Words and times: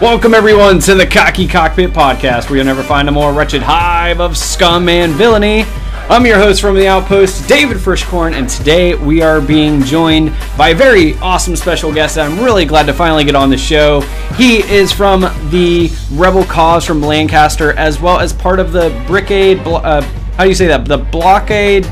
Welcome 0.00 0.34
everyone 0.34 0.80
to 0.80 0.96
the 0.96 1.06
Cocky 1.06 1.46
Cockpit 1.46 1.92
Podcast, 1.92 2.50
where 2.50 2.56
you'll 2.56 2.66
never 2.66 2.82
find 2.82 3.08
a 3.08 3.12
more 3.12 3.32
wretched 3.32 3.62
hive 3.62 4.20
of 4.20 4.36
scum 4.36 4.88
and 4.88 5.12
villainy. 5.12 5.64
I'm 6.08 6.26
your 6.26 6.38
host 6.38 6.60
from 6.60 6.74
the 6.74 6.88
Outpost, 6.88 7.48
David 7.48 7.76
Frischkorn, 7.76 8.32
and 8.32 8.48
today 8.48 8.96
we 8.96 9.22
are 9.22 9.40
being 9.40 9.82
joined 9.82 10.34
by 10.58 10.70
a 10.70 10.74
very 10.74 11.14
awesome 11.18 11.54
special 11.54 11.94
guest 11.94 12.16
that 12.16 12.28
I'm 12.28 12.42
really 12.42 12.64
glad 12.64 12.86
to 12.86 12.92
finally 12.92 13.22
get 13.22 13.36
on 13.36 13.50
the 13.50 13.56
show. 13.56 14.00
He 14.36 14.64
is 14.68 14.90
from 14.90 15.20
the 15.50 15.92
Rebel 16.10 16.42
Cause 16.42 16.84
from 16.84 17.00
Lancaster, 17.02 17.74
as 17.74 18.00
well 18.00 18.18
as 18.18 18.32
part 18.32 18.58
of 18.58 18.72
the 18.72 18.90
Brickade, 19.06 19.60
uh, 19.60 20.00
how 20.00 20.42
do 20.42 20.48
you 20.48 20.56
say 20.56 20.66
that? 20.66 20.86
The 20.86 20.98
Blockade 20.98 21.86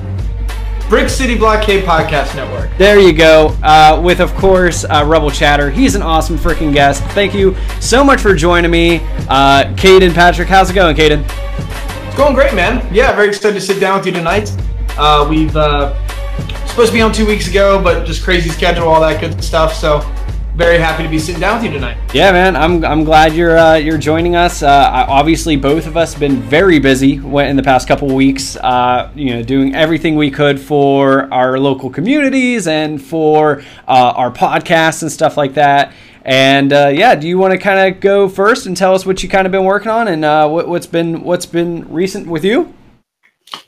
Brick 0.88 1.10
City 1.10 1.36
Blockade 1.36 1.84
Podcast 1.84 2.34
Network. 2.34 2.74
There 2.78 2.98
you 2.98 3.12
go. 3.12 3.54
Uh, 3.62 4.00
with, 4.02 4.20
of 4.20 4.34
course, 4.36 4.84
uh, 4.84 5.04
Rebel 5.06 5.30
Chatter. 5.30 5.70
He's 5.70 5.94
an 5.94 6.00
awesome 6.00 6.38
freaking 6.38 6.72
guest. 6.72 7.04
Thank 7.08 7.34
you 7.34 7.54
so 7.78 8.02
much 8.02 8.20
for 8.22 8.34
joining 8.34 8.70
me. 8.70 9.00
Uh, 9.28 9.64
Kaden 9.76 10.14
Patrick, 10.14 10.48
how's 10.48 10.70
it 10.70 10.74
going, 10.74 10.96
Kaden? 10.96 11.24
It's 12.06 12.16
going 12.16 12.34
great, 12.34 12.54
man. 12.54 12.82
Yeah, 12.92 13.14
very 13.14 13.28
excited 13.28 13.52
to 13.54 13.60
sit 13.60 13.80
down 13.80 13.98
with 13.98 14.06
you 14.06 14.12
tonight. 14.12 14.50
Uh, 14.96 15.26
we've 15.28 15.54
uh, 15.54 15.94
supposed 16.66 16.88
to 16.88 16.94
be 16.94 17.02
on 17.02 17.12
two 17.12 17.26
weeks 17.26 17.48
ago, 17.48 17.82
but 17.82 18.06
just 18.06 18.24
crazy 18.24 18.48
schedule, 18.48 18.88
all 18.88 19.02
that 19.02 19.20
good 19.20 19.44
stuff. 19.44 19.74
So 19.74 20.00
very 20.58 20.76
happy 20.76 21.04
to 21.04 21.08
be 21.08 21.20
sitting 21.20 21.40
down 21.40 21.56
with 21.56 21.64
you 21.64 21.70
tonight. 21.70 21.96
Yeah, 22.12 22.32
man, 22.32 22.56
I'm, 22.56 22.84
I'm 22.84 23.04
glad 23.04 23.32
you're 23.32 23.56
uh, 23.56 23.76
you're 23.76 23.96
joining 23.96 24.34
us. 24.34 24.60
Uh, 24.60 25.06
obviously, 25.08 25.54
both 25.54 25.86
of 25.86 25.96
us 25.96 26.14
have 26.14 26.20
been 26.20 26.42
very 26.42 26.80
busy 26.80 27.14
in 27.14 27.54
the 27.54 27.62
past 27.62 27.86
couple 27.86 28.12
weeks. 28.12 28.56
Uh, 28.56 29.08
you 29.14 29.32
know, 29.34 29.42
doing 29.42 29.76
everything 29.76 30.16
we 30.16 30.32
could 30.32 30.60
for 30.60 31.32
our 31.32 31.60
local 31.60 31.88
communities 31.88 32.66
and 32.66 33.00
for 33.00 33.62
uh, 33.86 34.12
our 34.16 34.32
podcasts 34.32 35.02
and 35.02 35.12
stuff 35.12 35.36
like 35.36 35.54
that. 35.54 35.92
And 36.24 36.72
uh, 36.72 36.90
yeah, 36.92 37.14
do 37.14 37.28
you 37.28 37.38
want 37.38 37.52
to 37.52 37.58
kind 37.58 37.94
of 37.94 38.00
go 38.00 38.28
first 38.28 38.66
and 38.66 38.76
tell 38.76 38.96
us 38.96 39.06
what 39.06 39.22
you 39.22 39.28
kind 39.28 39.46
of 39.46 39.52
been 39.52 39.64
working 39.64 39.92
on 39.92 40.08
and 40.08 40.24
uh, 40.24 40.48
what, 40.48 40.66
has 40.66 40.88
been 40.88 41.22
what's 41.22 41.46
been 41.46 41.90
recent 41.90 42.26
with 42.26 42.44
you? 42.44 42.74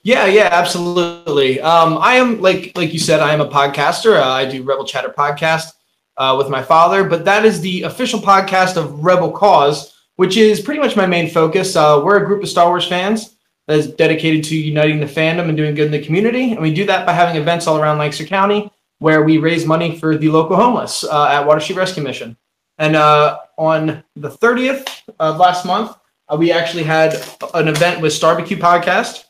Yeah, 0.03 0.27
yeah, 0.27 0.49
absolutely. 0.51 1.61
Um, 1.61 1.99
I 1.99 2.17
am 2.17 2.41
like 2.41 2.73
like 2.75 2.93
you 2.93 2.99
said, 2.99 3.21
I 3.21 3.33
am 3.33 3.41
a 3.41 3.49
podcaster. 3.49 4.21
Uh, 4.21 4.29
I 4.29 4.45
do 4.45 4.65
Rebel 4.65 4.85
Chatter 4.85 5.15
podcast 5.17 5.75
uh, 6.21 6.37
with 6.37 6.49
my 6.49 6.63
father, 6.63 7.03
but 7.03 7.25
that 7.25 7.45
is 7.45 7.61
the 7.61 7.83
official 7.83 8.21
podcast 8.21 8.77
of 8.77 9.03
Rebel 9.03 9.33
Cause, 9.33 9.99
which 10.17 10.37
is 10.37 10.61
pretty 10.61 10.79
much 10.79 10.95
my 10.95 11.07
main 11.07 11.29
focus. 11.29 11.75
Uh, 11.75 12.01
we're 12.05 12.23
a 12.23 12.27
group 12.27 12.43
of 12.43 12.49
Star 12.49 12.69
Wars 12.69 12.87
fans 12.87 13.35
that 13.67 13.79
is 13.79 13.89
dedicated 13.89 14.45
to 14.45 14.57
uniting 14.57 15.01
the 15.01 15.07
fandom 15.07 15.49
and 15.49 15.57
doing 15.57 15.75
good 15.75 15.87
in 15.87 15.93
the 15.93 16.05
community, 16.05 16.53
and 16.53 16.61
we 16.61 16.73
do 16.73 16.87
that 16.87 17.07
by 17.07 17.13
having 17.13 17.41
events 17.41 17.67
all 17.67 17.81
around 17.81 17.99
Lancaster 17.99 18.25
County 18.25 18.71
where 19.01 19.23
we 19.23 19.39
raise 19.39 19.67
money 19.67 19.99
for 19.99 20.17
the 20.17 20.29
local 20.29 20.57
homeless 20.57 21.05
uh, 21.05 21.27
at 21.27 21.47
Water 21.47 21.61
Street 21.61 21.77
Rescue 21.77 22.03
Mission. 22.03 22.37
And 22.79 22.95
uh, 22.95 23.39
on 23.59 24.05
the 24.15 24.29
30th 24.31 25.03
of 25.19 25.39
last 25.39 25.67
month, 25.67 25.97
uh, 26.29 26.37
we 26.37 26.53
actually 26.53 26.85
had 26.85 27.15
an 27.55 27.69
event 27.69 28.01
with 28.01 28.13
Starbecue 28.13 28.59
Podcast. 28.59 29.25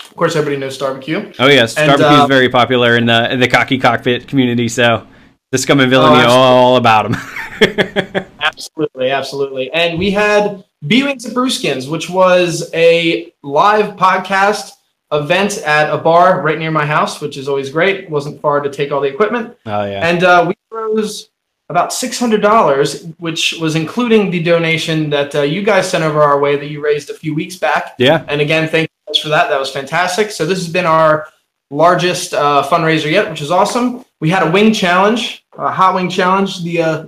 Of 0.00 0.16
course, 0.16 0.34
everybody 0.34 0.58
knows 0.58 0.76
Starbecue. 0.76 1.34
Oh 1.38 1.46
yes, 1.46 1.74
Starbecue 1.74 1.94
is 1.94 2.00
uh, 2.00 2.26
very 2.26 2.48
popular 2.48 2.96
in 2.96 3.06
the 3.06 3.32
in 3.32 3.38
the 3.38 3.48
cocky 3.48 3.78
cockpit 3.78 4.26
community. 4.26 4.68
So 4.68 5.06
the 5.52 5.58
scum 5.58 5.80
and 5.80 5.90
villainy, 5.90 6.24
oh, 6.26 6.30
all 6.30 6.76
about 6.76 7.10
them. 7.10 8.26
absolutely, 8.40 9.10
absolutely. 9.10 9.70
And 9.72 9.98
we 9.98 10.10
had 10.10 10.64
B-Wings 10.86 11.26
at 11.26 11.34
Brewskins, 11.34 11.88
which 11.88 12.10
was 12.10 12.70
a 12.74 13.32
live 13.42 13.96
podcast 13.96 14.72
event 15.12 15.58
at 15.58 15.92
a 15.92 15.98
bar 15.98 16.40
right 16.40 16.58
near 16.58 16.70
my 16.70 16.86
house, 16.86 17.20
which 17.20 17.36
is 17.36 17.48
always 17.48 17.68
great. 17.68 18.04
It 18.04 18.10
wasn't 18.10 18.40
far 18.40 18.60
to 18.60 18.70
take 18.70 18.90
all 18.90 19.00
the 19.02 19.08
equipment. 19.08 19.54
Oh 19.66 19.84
yeah. 19.84 20.08
And 20.08 20.24
uh, 20.24 20.46
we 20.48 20.54
rose 20.76 21.28
about 21.68 21.92
six 21.92 22.18
hundred 22.18 22.40
dollars, 22.40 23.04
which 23.18 23.52
was 23.60 23.76
including 23.76 24.30
the 24.30 24.42
donation 24.42 25.10
that 25.10 25.34
uh, 25.34 25.42
you 25.42 25.62
guys 25.62 25.88
sent 25.88 26.02
over 26.02 26.22
our 26.22 26.40
way 26.40 26.56
that 26.56 26.68
you 26.68 26.82
raised 26.82 27.10
a 27.10 27.14
few 27.14 27.34
weeks 27.34 27.56
back. 27.56 27.94
Yeah. 27.98 28.24
And 28.26 28.40
again, 28.40 28.68
thank 28.68 28.88
you 28.88 29.10
much 29.10 29.22
for 29.22 29.28
that. 29.28 29.50
That 29.50 29.60
was 29.60 29.70
fantastic. 29.70 30.30
So 30.30 30.46
this 30.46 30.58
has 30.58 30.72
been 30.72 30.86
our 30.86 31.28
largest 31.70 32.34
uh, 32.34 32.66
fundraiser 32.68 33.10
yet, 33.10 33.28
which 33.30 33.42
is 33.42 33.50
awesome. 33.50 34.04
We 34.20 34.30
had 34.30 34.46
a 34.46 34.50
wing 34.50 34.72
challenge, 34.72 35.41
a 35.58 35.70
hot 35.70 35.94
wing 35.94 36.08
challenge. 36.08 36.62
The 36.62 36.82
uh, 36.82 37.06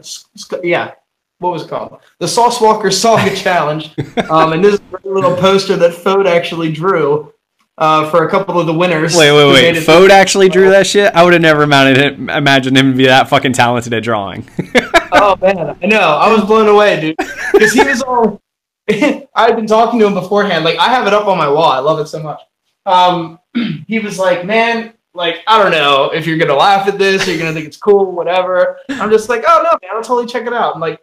yeah, 0.62 0.92
what 1.38 1.52
was 1.52 1.64
it 1.64 1.68
called? 1.68 2.00
The 2.18 2.28
Sauce 2.28 2.60
Walker 2.60 2.90
Saga 2.90 3.34
Challenge. 3.36 3.90
Um, 4.30 4.52
and 4.52 4.64
this 4.64 4.74
is 4.74 4.80
a 5.04 5.08
little 5.08 5.36
poster 5.36 5.76
that 5.76 5.92
Fode 5.92 6.26
actually 6.26 6.72
drew 6.72 7.32
uh, 7.78 8.08
for 8.10 8.26
a 8.26 8.30
couple 8.30 8.58
of 8.58 8.66
the 8.66 8.72
winners. 8.72 9.16
Wait, 9.16 9.32
wait, 9.32 9.52
wait. 9.52 9.76
Fode 9.76 10.10
actually 10.10 10.48
drew 10.48 10.70
that 10.70 10.86
shit? 10.86 11.14
I 11.14 11.24
would 11.24 11.32
have 11.32 11.42
never 11.42 11.62
imagined, 11.62 12.30
imagined 12.30 12.76
him 12.76 12.92
to 12.92 12.96
be 12.96 13.06
that 13.06 13.28
fucking 13.28 13.52
talented 13.52 13.92
at 13.92 14.02
drawing. 14.02 14.48
oh, 15.12 15.36
man. 15.40 15.76
I 15.82 15.86
know. 15.86 15.98
I 15.98 16.32
was 16.32 16.44
blown 16.44 16.68
away, 16.68 17.00
dude. 17.00 17.16
Because 17.52 17.72
he 17.72 17.82
was 17.82 18.02
all. 18.02 18.40
I 18.90 19.26
had 19.34 19.56
been 19.56 19.66
talking 19.66 19.98
to 20.00 20.06
him 20.06 20.14
beforehand. 20.14 20.64
Like, 20.64 20.78
I 20.78 20.88
have 20.88 21.06
it 21.06 21.14
up 21.14 21.26
on 21.26 21.38
my 21.38 21.48
wall. 21.48 21.70
I 21.70 21.78
love 21.78 21.98
it 21.98 22.06
so 22.06 22.22
much. 22.22 22.40
Um, 22.86 23.38
he 23.86 23.98
was 23.98 24.18
like, 24.18 24.44
man, 24.44 24.92
like, 25.14 25.42
I 25.46 25.62
don't 25.62 25.72
know 25.72 26.10
if 26.12 26.26
you're 26.26 26.38
going 26.38 26.48
to 26.48 26.56
laugh 26.56 26.86
at 26.88 26.98
this 26.98 27.26
or 27.26 27.30
you're 27.30 27.40
going 27.40 27.50
to 27.50 27.54
think 27.54 27.66
it's 27.66 27.76
cool, 27.76 28.12
whatever. 28.12 28.78
I'm 28.88 29.10
just 29.10 29.28
like, 29.28 29.44
oh, 29.46 29.62
no, 29.62 29.78
man, 29.82 29.96
I'll 29.96 30.02
totally 30.02 30.26
check 30.26 30.46
it 30.46 30.52
out. 30.52 30.74
I'm 30.74 30.80
like, 30.80 31.00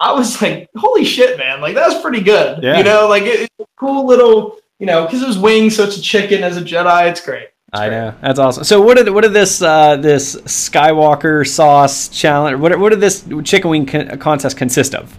I 0.00 0.12
was 0.12 0.40
like, 0.42 0.68
holy 0.76 1.04
shit, 1.04 1.38
man. 1.38 1.60
Like, 1.60 1.74
that's 1.74 2.00
pretty 2.00 2.22
good. 2.22 2.62
Yeah. 2.62 2.78
You 2.78 2.84
know, 2.84 3.06
like, 3.08 3.24
it, 3.24 3.40
it's 3.40 3.60
a 3.60 3.66
cool 3.76 4.06
little 4.06 4.60
you 4.80 4.86
know, 4.86 5.04
because 5.04 5.22
it 5.22 5.28
was 5.28 5.38
wings, 5.38 5.76
so 5.76 5.84
it's 5.84 5.98
a 5.98 6.02
chicken 6.02 6.42
as 6.42 6.56
a 6.56 6.62
Jedi. 6.62 7.08
It's 7.08 7.20
great. 7.20 7.44
It's 7.44 7.80
I 7.80 7.88
great. 7.88 7.98
know 7.98 8.14
that's 8.22 8.38
awesome. 8.38 8.64
So 8.64 8.80
what 8.80 8.96
did 8.96 9.08
what 9.10 9.20
did 9.20 9.34
this 9.34 9.62
uh, 9.62 9.96
this 9.96 10.36
Skywalker 10.36 11.46
sauce 11.46 12.08
challenge? 12.08 12.58
What 12.58 12.76
what 12.80 12.88
did 12.88 13.00
this 13.00 13.24
chicken 13.44 13.70
wing 13.70 13.86
con- 13.86 14.18
contest 14.18 14.56
consist 14.56 14.94
of? 14.94 15.16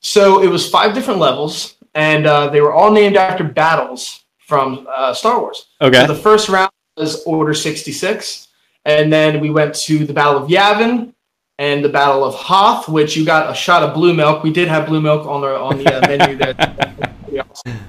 So 0.00 0.42
it 0.42 0.46
was 0.46 0.70
five 0.70 0.94
different 0.94 1.18
levels, 1.18 1.74
and 1.94 2.26
uh, 2.26 2.48
they 2.48 2.60
were 2.60 2.72
all 2.72 2.92
named 2.92 3.16
after 3.16 3.42
battles 3.42 4.24
from 4.38 4.86
uh, 4.88 5.12
Star 5.12 5.40
Wars. 5.40 5.66
Okay. 5.80 6.06
So 6.06 6.06
the 6.06 6.20
first 6.20 6.48
round 6.48 6.70
was 6.96 7.22
Order 7.24 7.54
sixty 7.54 7.92
six, 7.92 8.48
and 8.84 9.12
then 9.12 9.40
we 9.40 9.50
went 9.50 9.74
to 9.86 10.04
the 10.04 10.12
Battle 10.12 10.42
of 10.42 10.48
Yavin 10.48 11.12
and 11.58 11.84
the 11.84 11.88
Battle 11.88 12.24
of 12.24 12.34
Hoth, 12.34 12.88
which 12.88 13.16
you 13.16 13.24
got 13.24 13.50
a 13.50 13.54
shot 13.54 13.82
of 13.82 13.94
blue 13.94 14.14
milk. 14.14 14.42
We 14.42 14.52
did 14.52 14.68
have 14.68 14.86
blue 14.86 15.00
milk 15.00 15.26
on 15.26 15.40
the 15.40 15.56
on 15.58 15.78
the 15.78 15.96
uh, 15.96 16.08
menu 16.08 16.36
there. 16.36 16.54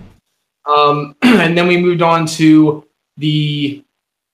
Um, 0.67 1.15
and 1.21 1.57
then 1.57 1.67
we 1.67 1.77
moved 1.77 2.01
on 2.01 2.25
to 2.25 2.85
the 3.15 3.83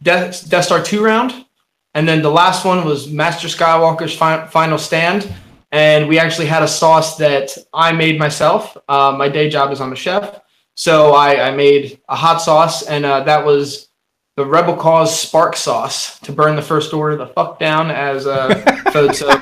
Death, 0.02 0.50
Death 0.50 0.66
Star 0.66 0.84
2 0.84 1.04
round. 1.04 1.46
And 1.94 2.08
then 2.08 2.22
the 2.22 2.30
last 2.30 2.66
one 2.66 2.86
was 2.86 3.10
Master 3.10 3.48
Skywalker's 3.48 4.16
fi- 4.16 4.48
final 4.48 4.78
stand. 4.78 5.32
And 5.72 6.08
we 6.08 6.20
actually 6.20 6.48
had 6.48 6.64
a 6.64 6.68
sauce 6.68 7.18
that 7.18 7.56
I 7.74 7.92
made 7.92 8.20
myself. 8.20 8.76
Uh, 8.88 9.16
my 9.18 9.30
day 9.30 9.50
job 9.50 9.72
is 9.72 9.80
I'm 9.80 9.94
a 9.94 9.96
chef. 9.96 10.42
So 10.76 11.14
I, 11.14 11.50
I 11.50 11.56
made 11.56 12.00
a 12.10 12.16
hot 12.16 12.42
sauce, 12.42 12.84
and 12.84 13.06
uh, 13.06 13.22
that 13.22 13.46
was 13.46 13.90
the 14.36 14.46
Rebel 14.46 14.76
Cause 14.76 15.18
Spark 15.20 15.56
Sauce 15.56 16.20
to 16.20 16.32
burn 16.32 16.56
the 16.56 16.62
First 16.62 16.94
Order 16.94 17.16
the 17.16 17.28
fuck 17.28 17.60
down, 17.60 17.92
as 17.92 18.26
uh, 18.26 18.56
folks 18.92 19.22
uh, 19.22 19.38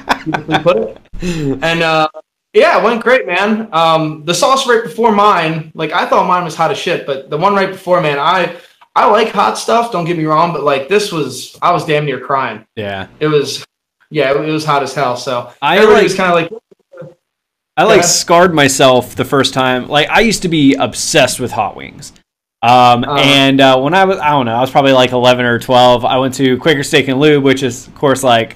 put 0.61 0.77
it. 0.77 0.97
And 1.63 1.81
uh, 1.81 2.09
yeah, 2.53 2.79
it 2.79 2.83
went 2.83 3.01
great, 3.01 3.25
man. 3.25 3.69
Um, 3.71 4.25
the 4.25 4.33
sauce 4.33 4.67
right 4.67 4.83
before 4.83 5.11
mine, 5.11 5.71
like 5.73 5.91
I 5.91 6.05
thought 6.05 6.27
mine 6.27 6.43
was 6.43 6.55
hot 6.55 6.71
as 6.71 6.77
shit, 6.77 7.05
but 7.05 7.29
the 7.29 7.37
one 7.37 7.55
right 7.55 7.69
before, 7.69 8.01
man, 8.01 8.19
I 8.19 8.57
I 8.95 9.09
like 9.09 9.29
hot 9.29 9.57
stuff. 9.57 9.91
Don't 9.91 10.05
get 10.05 10.17
me 10.17 10.25
wrong, 10.25 10.51
but 10.51 10.63
like 10.63 10.89
this 10.89 11.11
was, 11.11 11.57
I 11.61 11.71
was 11.71 11.85
damn 11.85 12.05
near 12.05 12.19
crying. 12.19 12.65
Yeah, 12.75 13.07
it 13.19 13.27
was. 13.27 13.65
Yeah, 14.09 14.31
it, 14.31 14.37
was 14.37 14.65
hot 14.65 14.83
as 14.83 14.93
hell. 14.93 15.15
So 15.15 15.53
I 15.61 15.77
everybody 15.77 16.01
like, 16.01 16.03
was 16.03 16.15
kind 16.15 16.45
of 16.45 16.51
like. 16.51 16.61
I 17.77 17.85
like 17.85 18.03
scarred 18.03 18.53
myself 18.53 19.15
the 19.15 19.23
first 19.23 19.53
time. 19.53 19.87
Like 19.87 20.09
I 20.09 20.19
used 20.19 20.41
to 20.41 20.49
be 20.49 20.75
obsessed 20.75 21.39
with 21.39 21.51
hot 21.51 21.77
wings. 21.77 22.11
Um, 22.63 23.03
uh, 23.03 23.15
and 23.19 23.59
uh, 23.59 23.79
when 23.79 23.93
I 23.93 24.05
was, 24.05 24.19
I 24.19 24.29
don't 24.29 24.45
know, 24.45 24.55
I 24.55 24.61
was 24.61 24.69
probably 24.69 24.93
like 24.93 25.11
11 25.11 25.45
or 25.45 25.59
12. 25.59 26.05
I 26.05 26.17
went 26.17 26.35
to 26.35 26.57
Quaker 26.57 26.83
Steak 26.83 27.07
and 27.07 27.19
Lube, 27.19 27.43
which 27.43 27.63
is, 27.63 27.87
of 27.87 27.95
course, 27.95 28.23
like, 28.23 28.55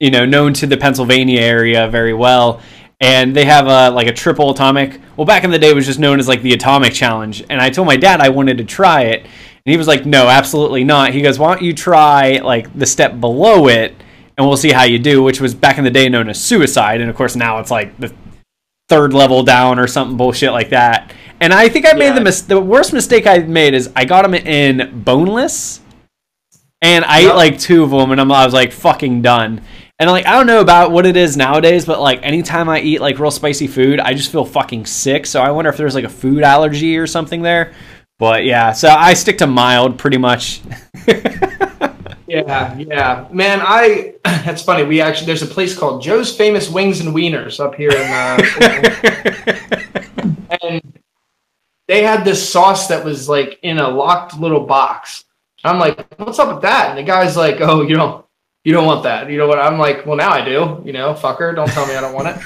you 0.00 0.10
know, 0.10 0.26
known 0.26 0.52
to 0.54 0.66
the 0.66 0.76
Pennsylvania 0.76 1.40
area 1.40 1.88
very 1.88 2.12
well 2.12 2.60
and 3.00 3.36
they 3.36 3.44
have 3.44 3.66
a 3.66 3.90
like 3.94 4.06
a 4.06 4.12
triple 4.12 4.50
atomic. 4.50 5.00
Well, 5.16 5.26
back 5.26 5.44
in 5.44 5.50
the 5.50 5.58
day, 5.58 5.70
it 5.70 5.74
was 5.74 5.86
just 5.86 5.98
known 5.98 6.18
as 6.18 6.28
like 6.28 6.42
the 6.42 6.52
atomic 6.52 6.92
challenge. 6.92 7.44
And 7.50 7.60
I 7.60 7.70
told 7.70 7.86
my 7.86 7.96
dad 7.96 8.20
I 8.20 8.30
wanted 8.30 8.58
to 8.58 8.64
try 8.64 9.02
it, 9.02 9.22
and 9.22 9.30
he 9.72 9.76
was 9.76 9.86
like, 9.86 10.06
"No, 10.06 10.28
absolutely 10.28 10.84
not." 10.84 11.12
He 11.12 11.22
goes, 11.22 11.38
"Why 11.38 11.54
don't 11.54 11.62
you 11.62 11.74
try 11.74 12.38
like 12.38 12.72
the 12.78 12.86
step 12.86 13.20
below 13.20 13.68
it, 13.68 13.94
and 14.36 14.46
we'll 14.46 14.56
see 14.56 14.72
how 14.72 14.84
you 14.84 14.98
do?" 14.98 15.22
Which 15.22 15.40
was 15.40 15.54
back 15.54 15.78
in 15.78 15.84
the 15.84 15.90
day 15.90 16.08
known 16.08 16.28
as 16.28 16.40
suicide, 16.40 17.00
and 17.00 17.10
of 17.10 17.16
course 17.16 17.36
now 17.36 17.58
it's 17.58 17.70
like 17.70 17.96
the 17.98 18.12
third 18.88 19.12
level 19.12 19.42
down 19.42 19.78
or 19.78 19.86
something 19.86 20.16
bullshit 20.16 20.52
like 20.52 20.70
that. 20.70 21.12
And 21.40 21.52
I 21.52 21.68
think 21.68 21.86
I 21.86 21.92
made 21.92 22.06
yeah. 22.06 22.14
the 22.14 22.20
mis- 22.22 22.42
the 22.42 22.60
worst 22.60 22.92
mistake 22.92 23.26
I 23.26 23.38
made 23.38 23.74
is 23.74 23.90
I 23.94 24.04
got 24.04 24.22
them 24.22 24.34
in 24.34 25.02
boneless, 25.02 25.80
and 26.80 27.04
I 27.04 27.20
yep. 27.20 27.32
ate 27.32 27.36
like 27.36 27.58
two 27.58 27.82
of 27.82 27.90
them, 27.90 28.10
and 28.10 28.20
I'm, 28.20 28.32
I 28.32 28.44
was 28.44 28.54
like 28.54 28.72
fucking 28.72 29.22
done. 29.22 29.62
And 29.98 30.10
like 30.10 30.26
I 30.26 30.32
don't 30.32 30.46
know 30.46 30.60
about 30.60 30.92
what 30.92 31.06
it 31.06 31.16
is 31.16 31.36
nowadays, 31.36 31.86
but 31.86 32.00
like 32.00 32.20
anytime 32.22 32.68
I 32.68 32.80
eat 32.80 33.00
like 33.00 33.18
real 33.18 33.30
spicy 33.30 33.66
food, 33.66 33.98
I 33.98 34.12
just 34.14 34.30
feel 34.30 34.44
fucking 34.44 34.86
sick. 34.86 35.24
So 35.26 35.40
I 35.40 35.50
wonder 35.50 35.70
if 35.70 35.76
there's 35.76 35.94
like 35.94 36.04
a 36.04 36.10
food 36.10 36.42
allergy 36.42 36.98
or 36.98 37.06
something 37.06 37.42
there. 37.42 37.72
But 38.18 38.44
yeah, 38.44 38.72
so 38.72 38.88
I 38.88 39.14
stick 39.14 39.38
to 39.38 39.46
mild 39.46 39.98
pretty 39.98 40.18
much. 40.18 40.60
yeah, 41.06 41.94
yeah, 42.26 42.76
yeah, 42.78 43.28
man. 43.30 43.60
I 43.62 44.14
that's 44.24 44.62
funny. 44.62 44.84
We 44.84 45.00
actually 45.00 45.26
there's 45.26 45.42
a 45.42 45.46
place 45.46 45.76
called 45.76 46.02
Joe's 46.02 46.34
Famous 46.34 46.70
Wings 46.70 47.00
and 47.00 47.14
Wieners 47.14 47.58
up 47.58 47.74
here 47.74 47.90
in, 47.90 47.96
uh, 47.96 48.38
and 50.62 50.82
they 51.88 52.02
had 52.02 52.24
this 52.24 52.46
sauce 52.48 52.88
that 52.88 53.04
was 53.04 53.28
like 53.28 53.58
in 53.62 53.78
a 53.78 53.88
locked 53.88 54.38
little 54.38 54.60
box. 54.66 55.24
I'm 55.64 55.78
like, 55.78 56.06
what's 56.18 56.38
up 56.38 56.52
with 56.52 56.62
that? 56.62 56.90
And 56.90 56.98
the 56.98 57.02
guy's 57.02 57.36
like, 57.36 57.60
oh, 57.60 57.82
you 57.82 57.96
don't, 57.96 58.24
you 58.64 58.72
don't 58.72 58.86
want 58.86 59.02
that. 59.04 59.30
You 59.30 59.38
know 59.38 59.46
what? 59.48 59.58
I'm 59.58 59.78
like, 59.78 60.04
well, 60.06 60.16
now 60.16 60.30
I 60.30 60.44
do. 60.44 60.80
You 60.84 60.92
know, 60.92 61.14
fucker, 61.14 61.54
don't 61.54 61.68
tell 61.70 61.86
me 61.86 61.94
I 61.94 62.00
don't 62.00 62.14
want 62.14 62.28
it. 62.28 62.36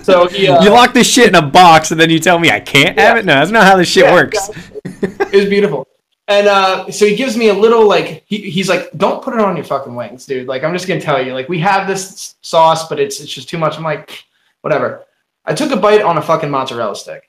So 0.08 0.26
he, 0.26 0.48
uh, 0.48 0.62
you 0.64 0.70
lock 0.70 0.94
this 0.94 1.06
shit 1.10 1.28
in 1.28 1.34
a 1.34 1.42
box 1.42 1.90
and 1.90 2.00
then 2.00 2.08
you 2.08 2.18
tell 2.18 2.38
me 2.38 2.50
I 2.50 2.60
can't 2.60 2.96
Yeah. 2.96 3.08
have 3.08 3.16
it. 3.18 3.24
No, 3.26 3.34
that's 3.34 3.50
not 3.50 3.64
how 3.64 3.76
this 3.76 3.88
shit 3.90 4.04
Yeah, 4.04 4.12
works. 4.14 4.48
it 4.84 5.34
was 5.34 5.46
beautiful. 5.46 5.86
And 6.28 6.46
uh, 6.46 6.90
so 6.90 7.04
he 7.06 7.14
gives 7.14 7.36
me 7.36 7.48
a 7.48 7.54
little 7.54 7.86
like 7.86 8.22
he, 8.26 8.50
he's 8.50 8.68
like, 8.70 8.90
don't 8.96 9.22
put 9.22 9.34
it 9.34 9.40
on 9.40 9.54
your 9.56 9.64
fucking 9.66 9.94
wings, 9.94 10.24
dude. 10.24 10.46
Like 10.48 10.64
I'm 10.64 10.72
just 10.72 10.88
gonna 10.88 11.00
tell 11.00 11.22
you, 11.24 11.34
like 11.34 11.48
we 11.50 11.58
have 11.58 11.86
this 11.86 12.36
sauce, 12.40 12.88
but 12.88 12.98
it's 12.98 13.20
it's 13.20 13.32
just 13.32 13.48
too 13.50 13.58
much. 13.58 13.76
I'm 13.76 13.82
like, 13.84 14.24
whatever. 14.62 15.04
I 15.44 15.54
took 15.54 15.70
a 15.72 15.76
bite 15.76 16.02
on 16.02 16.16
a 16.18 16.22
fucking 16.22 16.50
mozzarella 16.50 16.96
stick. 16.96 17.27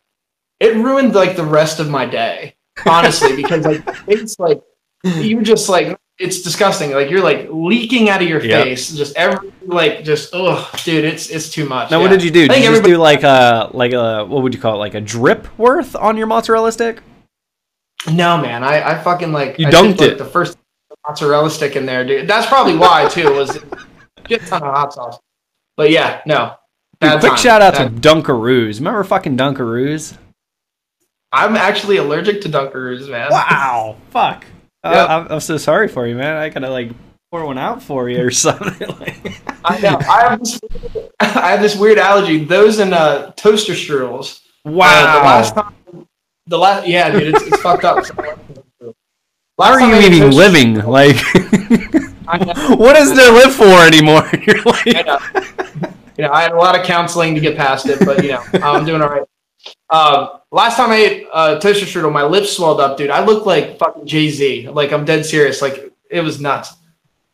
It 0.60 0.76
ruined 0.76 1.16
like 1.16 1.36
the 1.36 1.44
rest 1.46 1.80
of 1.80 1.90
my 1.90 2.06
day, 2.06 2.56
honestly, 2.86 3.36
because 3.36 3.66
like 3.66 3.84
it's 4.08 4.38
like 4.40 4.62
you 5.04 5.42
just 5.42 5.70
like 5.70 5.98
it's 6.18 6.42
disgusting. 6.42 6.92
Like 6.92 7.10
you're 7.10 7.24
like 7.24 7.48
leaking 7.50 8.10
out 8.10 8.22
of 8.22 8.28
your 8.28 8.44
Yep. 8.44 8.64
face, 8.66 8.92
just 8.92 9.16
every 9.16 9.54
like 9.66 10.04
just 10.04 10.32
oh, 10.34 10.70
dude, 10.84 11.06
it's 11.06 11.30
it's 11.30 11.50
too 11.50 11.66
much. 11.68 11.92
Now, 11.92 12.02
what 12.02 12.10
did 12.10 12.22
you 12.24 12.30
do? 12.32 12.48
Did 12.48 12.58
you 12.58 12.64
just 12.64 12.68
everybody- 12.80 12.92
do 12.94 12.98
like 12.98 13.24
a 13.24 13.70
like 13.74 13.94
a 13.94 14.26
what 14.26 14.44
would 14.44 14.54
you 14.54 14.60
call 14.60 14.76
it? 14.76 14.80
Like 14.80 14.96
a 14.96 15.02
drip 15.02 15.48
worth 15.58 15.96
on 15.96 16.18
your 16.18 16.28
mozzarella 16.28 16.72
stick? 16.72 17.02
No, 18.12 18.38
man, 18.38 18.64
I, 18.64 18.82
I 18.96 19.04
fucking 19.04 19.32
like 19.32 19.60
You 19.60 19.68
I 19.68 19.72
dunked 19.72 19.88
dipped, 19.98 20.02
like, 20.02 20.12
it. 20.12 20.18
The 20.18 20.26
first 20.26 20.58
mozzarella 21.08 21.50
stick 21.50 21.76
in 21.76 21.86
there, 21.86 22.06
dude. 22.06 22.28
That's 22.28 22.48
probably 22.48 22.76
why 22.78 23.08
too. 23.10 23.32
Was 23.34 23.56
a 23.56 23.62
shit 24.28 24.42
ton 24.48 24.64
of 24.64 24.74
hot 24.74 24.94
sauce. 24.94 25.20
But 25.78 25.92
yeah, 25.92 26.22
no. 26.26 26.56
Dude, 27.02 27.12
quick 27.22 27.32
time. 27.32 27.38
shout 27.38 27.62
out 27.62 27.76
to 27.76 27.88
Dunkaroos. 27.90 28.80
Remember 28.80 29.04
fucking 29.06 29.38
Dunkaroos? 29.38 30.18
I'm 31.32 31.56
actually 31.56 31.98
allergic 31.98 32.42
to 32.42 32.50
Dunkaroos, 32.50 33.10
man. 33.10 33.30
Wow, 33.32 33.98
fuck. 34.10 34.46
Uh, 34.84 35.06
I'm, 35.10 35.32
I'm 35.34 35.40
so 35.40 35.58
sorry 35.58 35.88
for 35.88 36.08
you, 36.08 36.16
man. 36.16 36.38
I 36.38 36.50
gotta 36.50 36.70
like 36.70 36.92
pour 37.32 37.46
one 37.46 37.58
out 37.58 37.84
for 37.84 38.10
you 38.10 38.22
or 38.26 38.32
something. 38.46 38.88
like, 39.00 39.42
I 39.64 39.80
know. 39.80 40.00
I 40.10 40.30
have 40.30 40.40
this. 40.40 40.60
I 41.20 41.52
have 41.52 41.62
this 41.62 41.76
weird 41.76 41.98
allergy. 42.00 42.44
Those 42.46 42.80
and 42.80 42.94
uh, 42.94 43.32
toaster 43.36 43.74
strudels. 43.74 44.42
Uh, 44.66 44.72
wow. 44.72 45.14
the 45.20 45.26
last 45.26 45.54
time. 45.56 45.74
The 46.48 46.58
last. 46.58 46.88
Yeah, 46.88 47.12
dude, 47.12 47.36
it's, 47.36 47.44
it's 47.44 47.62
fucked 47.62 47.84
up. 47.86 48.04
Why 49.58 49.70
are 49.72 49.82
you 49.82 49.96
even 50.08 50.32
living? 50.32 50.76
strudel- 50.76 50.88
Like, 52.26 52.80
what 52.80 52.96
is 52.96 53.14
there 53.16 53.32
live 53.32 53.54
for 53.54 53.86
anymore? 53.86 54.28
You're 54.42 54.60
I 54.60 54.92
like, 54.94 55.06
know. 55.06 55.90
You 56.18 56.24
know, 56.26 56.32
I 56.32 56.42
had 56.42 56.52
a 56.54 56.58
lot 56.58 56.78
of 56.80 56.86
counseling 56.86 57.36
to 57.36 57.42
get 57.42 57.56
past 57.58 57.88
it, 57.88 58.00
but 58.06 58.24
you 58.24 58.32
know, 58.32 58.44
I'm 58.54 58.86
doing 58.86 59.02
all 59.02 59.10
right. 59.10 59.24
Um, 59.90 60.30
last 60.52 60.78
time 60.78 60.92
I 60.92 60.96
ate 60.98 61.28
uh, 61.34 61.60
toaster 61.60 61.86
strudel, 61.86 62.12
my 62.14 62.24
lips 62.24 62.56
swelled 62.56 62.80
up, 62.80 62.98
dude. 62.98 63.10
I 63.10 63.24
looked 63.24 63.46
like 63.46 63.78
fucking 63.78 64.06
Jay 64.06 64.30
Z. 64.30 64.70
Like 64.70 64.92
I'm 64.92 65.06
dead 65.06 65.26
serious. 65.26 65.62
Like 65.62 65.92
it 66.10 66.22
was 66.22 66.40
nuts. 66.40 66.74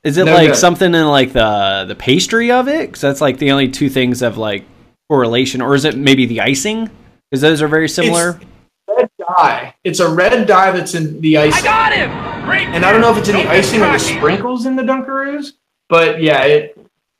is 0.03 0.17
it 0.17 0.25
No 0.25 0.33
like 0.33 0.49
good. 0.49 0.55
something 0.55 0.93
in 0.93 1.07
like 1.07 1.33
the 1.33 1.85
the 1.87 1.95
pastry 1.95 2.51
of 2.51 2.67
it? 2.67 2.87
Because 2.87 3.01
that's 3.01 3.21
like 3.21 3.37
the 3.37 3.51
only 3.51 3.69
two 3.69 3.89
things 3.89 4.21
of 4.21 4.37
like 4.37 4.65
correlation, 5.09 5.61
or 5.61 5.75
is 5.75 5.85
it 5.85 5.95
maybe 5.97 6.25
the 6.25 6.41
icing? 6.41 6.89
Because 7.29 7.41
those 7.41 7.61
are 7.61 7.67
very 7.67 7.89
similar. 7.89 8.39
Red 8.87 9.09
dye. 9.19 9.73
It's 9.83 9.99
a 9.99 10.09
red 10.09 10.47
dye 10.47 10.71
that's 10.71 10.93
in 10.95 11.19
the 11.21 11.37
icing. 11.37 11.61
I 11.61 11.63
got 11.63 11.93
him. 11.93 12.45
Great. 12.45 12.67
And 12.67 12.85
I 12.85 12.91
don't 12.91 13.01
know 13.01 13.11
if 13.11 13.17
it's 13.17 13.29
in 13.29 13.35
the 13.35 13.47
icing 13.49 13.81
or 13.81 13.91
the 13.91 13.99
sprinkles 13.99 14.65
in 14.65 14.75
the 14.75 14.83
Dunkaroos, 14.83 15.53
but 15.89 16.21
yeah, 16.21 16.43
it 16.43 16.77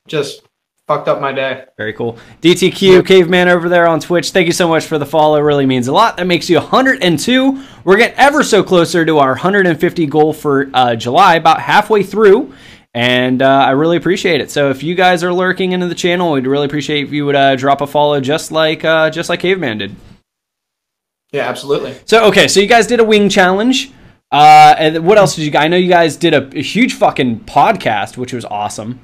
just 0.08 0.42
fucked 0.88 1.08
up 1.08 1.20
my 1.20 1.32
day. 1.32 1.66
Very 1.78 1.94
cool. 1.94 2.18
DTQ 2.42 3.06
Caveman 3.06 3.48
over 3.48 3.70
there 3.70 3.88
on 3.88 4.00
Twitch. 4.00 4.32
Thank 4.32 4.48
you 4.48 4.54
so 4.54 4.68
much 4.68 4.86
for 4.86 4.98
the 4.98 5.06
follow. 5.06 5.38
It 5.38 5.42
really 5.42 5.66
means 5.66 5.88
a 5.88 5.92
lot. 5.92 6.18
That 6.18 6.28
makes 6.28 6.50
you 6.50 6.58
102. 6.58 7.64
We're 7.84 7.98
getting 7.98 8.18
ever 8.18 8.44
so 8.44 8.64
closer 8.64 9.06
to 9.06 9.18
our 9.20 9.32
150 9.32 10.06
goal 10.08 10.34
for 10.34 10.70
uh, 10.74 10.96
July, 10.96 11.36
about 11.36 11.62
halfway 11.62 12.04
through. 12.04 12.54
And 12.94 13.42
uh, 13.42 13.48
I 13.48 13.72
really 13.72 13.98
appreciate 13.98 14.40
it. 14.40 14.52
So 14.52 14.70
if 14.70 14.82
you 14.82 14.96
guys 14.96 15.22
are 15.24 15.34
lurking 15.34 15.74
into 15.74 15.88
the 15.88 15.96
channel, 15.96 16.32
we'd 16.32 16.48
really 16.48 16.66
appreciate 16.66 17.04
if 17.04 17.12
you 17.12 17.26
would 17.26 17.36
uh, 17.36 17.56
drop 17.58 17.82
a 17.82 17.88
follow, 17.88 18.22
just 18.22 18.52
like 18.52 18.86
uh, 18.86 19.10
just 19.10 19.28
like 19.28 19.42
Caveman 19.42 19.80
did. 19.80 19.96
Yeah, 21.34 21.50
absolutely. 21.50 21.98
So 22.06 22.26
okay, 22.28 22.48
so 22.48 22.62
you 22.62 22.68
guys 22.68 22.88
did 22.88 23.02
a 23.02 23.04
wing 23.04 23.28
challenge. 23.28 23.92
Uh, 24.32 24.76
and 24.78 25.06
what 25.06 25.18
else 25.18 25.36
did 25.36 25.52
you? 25.54 25.60
I 25.60 25.68
know 25.68 25.76
you 25.76 25.90
guys 25.90 26.16
did 26.16 26.34
a, 26.34 26.48
a 26.58 26.62
huge 26.62 26.94
fucking 26.94 27.42
podcast, 27.42 28.16
which 28.16 28.32
was 28.32 28.46
awesome. 28.46 29.02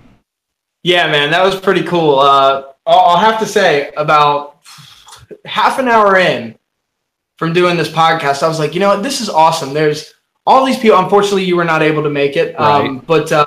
Yeah, 0.84 1.12
man, 1.12 1.32
that 1.32 1.44
was 1.44 1.60
pretty 1.60 1.84
cool. 1.84 2.20
Uh, 2.20 2.64
I'll, 2.86 3.18
have 3.18 3.40
to 3.40 3.46
say, 3.46 3.92
about 3.96 4.62
half 5.46 5.78
an 5.80 5.88
hour 5.88 6.18
in 6.18 6.58
from 7.38 7.54
doing 7.54 7.78
this 7.78 7.90
podcast, 7.90 8.44
I 8.44 8.48
was 8.48 8.60
like, 8.60 8.74
you 8.74 8.80
know 8.80 8.90
what, 8.90 9.04
this 9.04 9.22
is 9.22 9.30
awesome. 9.30 9.74
There's 9.74 10.14
all 10.46 10.66
these 10.66 10.78
people. 10.78 10.98
Unfortunately, 10.98 11.44
you 11.44 11.56
were 11.56 11.64
not 11.64 11.82
able 11.82 12.04
to 12.04 12.10
make 12.10 12.36
it, 12.36 12.60
um, 12.60 13.00
but 13.00 13.32
uh, 13.32 13.46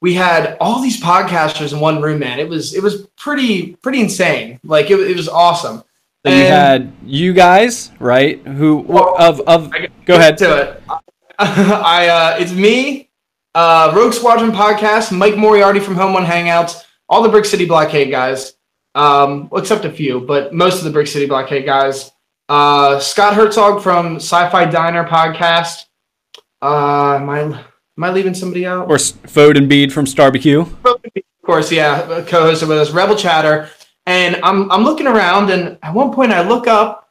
we 0.00 0.14
had 0.14 0.56
all 0.60 0.82
these 0.82 1.00
podcasters 1.00 1.72
in 1.72 1.80
one 1.80 2.00
room. 2.00 2.18
Man, 2.18 2.38
it 2.38 2.48
was 2.48 2.74
it 2.74 2.82
was 2.82 3.06
pretty 3.16 3.76
pretty 3.76 4.00
insane. 4.00 4.60
Like 4.64 4.90
it, 4.90 4.98
it 5.00 5.16
was 5.16 5.28
awesome. 5.28 5.82
So 6.24 6.32
you 6.32 6.44
had 6.44 6.92
you 7.04 7.32
guys, 7.32 7.92
right? 8.00 8.40
Who 8.46 8.78
Well, 8.78 9.14
of 9.18 9.40
of 9.40 9.72
go 10.04 10.16
ahead. 10.16 10.38
to 10.38 10.62
it. 10.62 10.82
I 11.38 12.08
uh, 12.08 12.36
it's 12.40 12.52
me, 12.52 13.05
uh, 13.56 13.90
Rogue 13.96 14.12
Squadron 14.12 14.52
podcast, 14.52 15.16
Mike 15.16 15.36
Moriarty 15.36 15.80
from 15.80 15.94
Home 15.96 16.12
One 16.12 16.24
Hangouts, 16.26 16.82
all 17.08 17.22
the 17.22 17.28
Brick 17.30 17.46
City 17.46 17.64
Blockade 17.64 18.10
guys, 18.10 18.52
um, 18.94 19.48
except 19.56 19.86
a 19.86 19.90
few, 19.90 20.20
but 20.20 20.52
most 20.52 20.78
of 20.78 20.84
the 20.84 20.90
Brick 20.90 21.06
City 21.06 21.24
Blockade 21.26 21.64
guys. 21.64 22.12
Uh, 22.50 23.00
Scott 23.00 23.34
Herzog 23.34 23.82
from 23.82 24.16
Sci-Fi 24.16 24.66
Diner 24.66 25.04
podcast. 25.04 25.84
Uh, 26.62 27.16
am 27.16 27.28
I 27.30 27.40
am 27.40 28.04
I 28.04 28.10
leaving 28.10 28.34
somebody 28.34 28.66
out? 28.66 28.88
Or 28.88 28.96
S- 28.96 29.14
and 29.34 29.68
Bede 29.68 29.90
from 29.92 30.04
Starbecue. 30.04 30.60
of 30.84 31.00
course, 31.44 31.72
yeah, 31.72 32.02
co-hosted 32.26 32.68
with 32.68 32.78
us, 32.78 32.90
Rebel 32.90 33.16
Chatter, 33.16 33.70
and 34.04 34.36
I'm 34.42 34.70
I'm 34.70 34.84
looking 34.84 35.06
around, 35.06 35.50
and 35.50 35.78
at 35.82 35.94
one 35.94 36.12
point 36.12 36.30
I 36.32 36.46
look 36.46 36.66
up, 36.66 37.05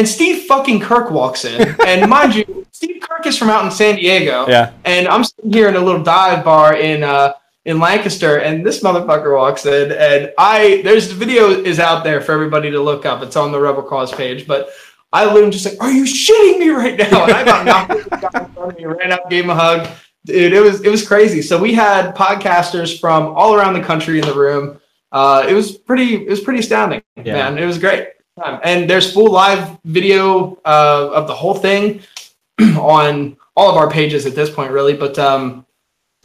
and 0.00 0.08
Steve 0.08 0.44
fucking 0.46 0.80
Kirk 0.80 1.10
walks 1.10 1.44
in, 1.44 1.76
and 1.86 2.08
mind 2.10 2.34
you, 2.34 2.66
Steve 2.72 3.00
Kirk 3.02 3.26
is 3.26 3.36
from 3.38 3.50
out 3.50 3.64
in 3.64 3.70
San 3.70 3.96
Diego, 3.96 4.46
Yeah. 4.48 4.72
and 4.84 5.06
I'm 5.06 5.22
sitting 5.24 5.52
here 5.52 5.68
in 5.68 5.76
a 5.76 5.80
little 5.80 6.02
dive 6.02 6.44
bar 6.44 6.74
in 6.74 7.02
uh 7.04 7.34
in 7.66 7.78
Lancaster, 7.78 8.38
and 8.38 8.64
this 8.64 8.82
motherfucker 8.82 9.36
walks 9.36 9.66
in, 9.66 9.92
and 9.92 10.32
I 10.38 10.80
there's 10.82 11.08
the 11.08 11.14
video 11.14 11.50
is 11.50 11.78
out 11.78 12.02
there 12.04 12.20
for 12.22 12.32
everybody 12.32 12.70
to 12.70 12.80
look 12.80 13.04
up. 13.04 13.22
It's 13.22 13.36
on 13.36 13.52
the 13.52 13.60
Rebel 13.60 13.82
Cause 13.82 14.12
page, 14.12 14.46
but. 14.46 14.70
I 15.12 15.24
literally 15.24 15.50
just 15.50 15.64
like, 15.66 15.74
are 15.80 15.90
you 15.90 16.04
shitting 16.04 16.60
me 16.60 16.68
right 16.68 16.96
now? 16.96 17.24
And 17.24 17.32
I 17.32 17.40
about 17.42 17.66
knocked 17.66 17.90
in 17.90 18.08
front 18.54 18.72
of 18.72 18.78
me, 18.78 18.84
ran 18.84 19.10
up, 19.10 19.28
gave 19.28 19.42
him 19.42 19.50
a 19.50 19.56
hug, 19.56 19.88
dude 20.24 20.52
it 20.52 20.60
was 20.60 20.82
it 20.82 20.88
was 20.88 21.02
crazy 21.06 21.42
so 21.42 21.58
we 21.60 21.72
had 21.74 22.14
podcasters 22.14 23.00
from 23.00 23.34
all 23.34 23.54
around 23.56 23.74
the 23.74 23.80
country 23.82 24.20
in 24.20 24.24
the 24.26 24.32
room 24.34 24.78
uh 25.10 25.44
it 25.48 25.52
was 25.54 25.72
pretty 25.72 26.14
it 26.26 26.28
was 26.30 26.38
pretty 26.40 26.60
astounding 26.60 27.02
Yeah. 27.16 27.32
man 27.50 27.58
it 27.58 27.66
was 27.66 27.78
great 27.78 28.08
Um, 28.42 28.60
and 28.64 28.88
there's 28.88 29.12
full 29.12 29.30
live 29.30 29.78
video 29.84 30.58
uh 30.64 31.10
of 31.12 31.26
the 31.26 31.34
whole 31.34 31.54
thing 31.54 32.00
on 32.78 33.36
all 33.56 33.70
of 33.70 33.76
our 33.76 33.90
pages 33.90 34.26
at 34.26 34.34
this 34.34 34.50
point 34.50 34.70
really 34.72 34.94
but 34.94 35.18
um 35.18 35.66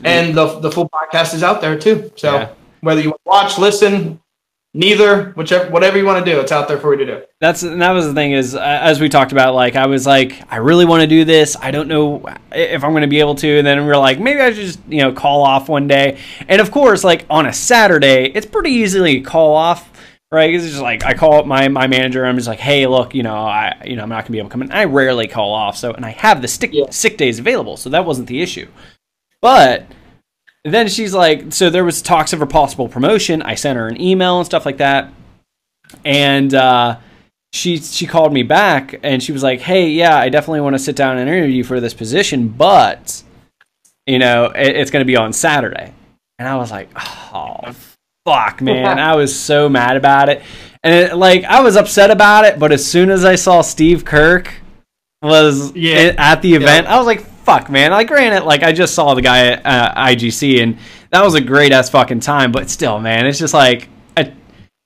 and 0.03 0.36
the 0.36 0.60
the 0.60 0.72
full 0.72 0.89
podcast 0.89 1.34
is 1.34 1.43
out 1.43 1.62
there 1.62 1.77
too 1.77 2.12
so 2.15 2.34
Yeah. 2.36 2.50
whether 2.81 3.01
you 3.01 3.15
watch 3.25 3.57
listen 3.57 4.19
neither 4.74 5.31
whichever 5.31 5.69
whatever 5.72 5.98
you 5.98 6.05
want 6.05 6.24
to 6.24 6.29
do 6.29 6.39
it's 6.39 6.51
out 6.51 6.67
there 6.67 6.77
for 6.77 6.93
you 6.93 7.05
to 7.05 7.05
do 7.05 7.24
That's 7.39 7.63
and 7.63 7.81
that 7.81 7.91
was 7.91 8.05
the 8.07 8.13
thing 8.13 8.34
is 8.34 8.55
uh, 8.55 8.60
as 8.60 9.00
we 9.00 9.07
talked 9.07 9.31
about 9.31 9.55
like 9.55 9.75
I 9.77 9.86
was 9.88 10.05
like 10.05 10.41
I 10.51 10.57
really 10.57 10.84
want 10.86 11.01
to 11.01 11.07
do 11.07 11.24
this. 11.24 11.55
I 11.62 11.72
don't 11.72 11.88
know 11.88 12.25
if 12.51 12.84
I'm 12.84 12.91
going 12.91 13.01
to 13.01 13.07
be 13.07 13.22
able 13.22 13.36
to 13.36 13.57
and 13.57 13.65
then 13.65 13.86
we 13.86 13.91
are 13.91 13.98
like 13.98 14.19
maybe 14.19 14.41
I 14.41 14.51
should 14.51 14.65
just, 14.65 14.79
you 14.89 15.01
know, 15.01 15.13
call 15.13 15.43
off 15.43 15.69
one 15.69 15.88
day. 15.88 16.17
And 16.50 16.60
of 16.60 16.72
course, 16.72 17.03
like 17.05 17.25
on 17.29 17.45
a 17.45 17.53
Saturday, 17.53 18.31
it's 18.36 18.45
pretty 18.45 18.72
easily 18.72 19.22
call 19.22 19.55
off 19.55 19.89
right? 20.36 20.54
It's 20.54 20.65
just 20.65 20.82
like 20.82 21.04
I 21.06 21.13
call 21.13 21.36
up 21.39 21.46
my 21.46 21.68
my 21.70 21.88
manager. 21.88 22.25
I'm 22.25 22.36
just 22.36 22.48
like, 22.48 22.60
hey, 22.60 22.86
look, 22.86 23.15
you 23.15 23.24
know, 23.24 23.36
I 23.36 23.82
you 23.86 23.96
know 23.96 24.04
I'm 24.04 24.10
not 24.10 24.24
gonna 24.25 24.32
be 24.34 24.38
able 24.39 24.50
to 24.50 24.54
come 24.54 24.62
in. 24.62 24.72
I 24.72 24.84
rarely 24.84 25.27
call 25.27 25.54
off, 25.54 25.77
so 25.77 25.92
and 25.94 26.06
I 26.06 26.12
have 26.12 26.42
the 26.42 26.48
stick, 26.48 26.72
Yeah. 26.74 26.89
sick 26.92 27.18
days 27.18 27.39
available, 27.39 27.77
so 27.77 27.89
that 27.89 28.06
wasn't 28.06 28.27
the 28.27 28.42
issue. 28.42 28.68
But 29.42 29.86
then 30.63 30.88
she's 30.88 31.13
like, 31.13 31.54
so 31.54 31.70
there 31.70 31.86
was 31.86 32.01
talks 32.01 32.34
of 32.34 32.39
her 32.39 32.46
possible 32.46 32.88
promotion. 32.89 33.42
I 33.42 33.56
sent 33.56 33.77
her 33.77 33.88
an 33.88 34.00
email 34.01 34.38
and 34.38 34.46
stuff 34.46 34.65
like 34.65 34.77
that, 34.77 35.12
and 36.04 36.54
uh, 36.54 36.98
she 37.54 37.77
she 37.77 38.06
called 38.06 38.34
me 38.34 38.44
back 38.44 39.00
and 39.04 39.22
she 39.24 39.32
was 39.32 39.44
like, 39.44 39.62
hey, 39.62 39.89
yeah, 39.89 40.18
I 40.18 40.30
definitely 40.30 40.62
want 40.62 40.75
to 40.75 40.80
sit 40.80 40.96
down 40.96 41.18
and 41.18 41.30
interview 41.30 41.58
you 41.58 41.63
for 41.63 41.80
this 41.80 41.94
position, 41.94 42.48
but 42.50 43.24
you 44.06 44.20
know, 44.20 44.46
it, 44.56 44.75
it's 44.75 44.92
gonna 44.92 45.06
be 45.06 45.15
on 45.15 45.34
Saturday. 45.34 45.94
And 46.38 46.48
I 46.50 46.58
was 46.58 46.70
like, 46.70 46.89
oh 47.34 47.74
fuck, 48.25 48.62
man. 48.62 49.00
I 49.00 49.15
was 49.15 49.38
so 49.38 49.70
mad 49.70 49.98
about 49.98 50.29
it. 50.29 50.41
And 50.84 50.94
it, 50.94 51.15
like 51.15 51.44
I 51.46 51.62
was 51.62 51.75
upset 51.75 52.12
about 52.12 52.46
it, 52.46 52.60
but 52.60 52.72
as 52.72 52.86
soon 52.86 53.10
as 53.10 53.24
I 53.25 53.36
saw 53.36 53.62
Steve 53.62 54.05
Kirk 54.05 54.53
was 55.22 55.75
Yeah. 55.75 56.13
i- 56.17 56.32
at 56.34 56.41
the 56.41 56.53
event, 56.53 56.88
I 56.88 56.98
was 56.98 57.05
like, 57.08 57.22
fuck, 57.22 57.70
man. 57.70 57.91
Like, 57.91 58.08
granted, 58.08 58.44
like 58.46 58.62
I 58.63 58.72
just 58.72 58.94
saw 58.94 59.13
the 59.15 59.22
guy 59.22 59.48
at 59.53 59.65
uh, 59.65 59.94
IGC, 59.96 60.62
and 60.62 60.77
that 61.12 61.24
was 61.24 61.34
a 61.36 61.41
great 61.41 61.72
ass 61.72 61.89
fucking 61.89 62.20
time. 62.20 62.51
But 62.51 62.70
still, 62.70 63.00
man, 63.00 63.25
it's 63.25 63.39
just 63.39 63.53
like 63.53 63.89
a, 64.17 64.32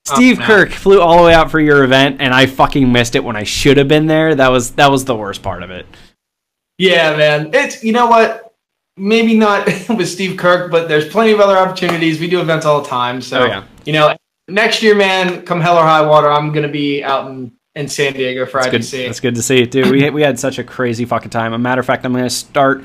Steve 0.06 0.38
Oh. 0.40 0.44
Kirk 0.44 0.70
flew 0.70 1.00
all 1.02 1.18
the 1.18 1.24
way 1.24 1.34
out 1.34 1.50
for 1.50 1.60
your 1.60 1.84
event, 1.84 2.16
and 2.20 2.32
I 2.32 2.46
fucking 2.46 2.90
missed 2.90 3.14
it 3.14 3.22
when 3.24 3.36
I 3.36 3.42
should 3.44 3.76
have 3.76 3.88
been 3.88 4.06
there. 4.06 4.34
That 4.34 4.50
was 4.50 4.70
that 4.72 4.90
was 4.90 5.04
the 5.04 5.14
worst 5.16 5.42
part 5.42 5.62
of 5.62 5.70
it. 5.70 5.84
Yeah, 6.78 7.14
man. 7.16 7.50
It's 7.52 7.84
you 7.84 7.92
know 7.92 8.06
what? 8.06 8.49
Maybe 9.00 9.34
not 9.36 9.66
with 9.88 10.08
Steve 10.08 10.36
Kirk, 10.36 10.70
but 10.70 10.86
there's 10.88 11.08
plenty 11.08 11.32
of 11.32 11.40
other 11.40 11.56
opportunities. 11.56 12.20
We 12.20 12.28
do 12.28 12.40
events 12.40 12.66
all 12.66 12.82
the 12.82 12.88
time. 12.88 13.20
So 13.22 13.42
Oh, 13.42 13.46
yeah. 13.46 13.64
you 13.86 13.92
know, 13.94 14.14
next 14.48 14.82
year, 14.82 14.94
man, 14.94 15.42
come 15.42 15.60
hell 15.60 15.76
or 15.78 15.82
high 15.82 16.02
water, 16.06 16.30
I'm 16.30 16.52
gonna 16.52 16.68
be 16.68 17.02
out 17.02 17.30
in, 17.30 17.52
in 17.74 17.88
San 17.88 18.12
Diego 18.12 18.44
for 18.44 18.60
Good, 18.62 18.82
IGC. 18.82 19.06
that's 19.06 19.20
good 19.20 19.34
to 19.36 19.42
see, 19.42 19.64
dude. 19.64 19.90
We 19.90 20.10
we 20.10 20.22
had 20.22 20.38
such 20.38 20.58
a 20.58 20.64
crazy 20.64 21.04
fucking 21.06 21.30
time. 21.30 21.52
A 21.54 21.58
matter 21.58 21.80
of 21.80 21.86
fact, 21.86 22.04
I'm 22.04 22.12
gonna 22.12 22.28
start. 22.28 22.84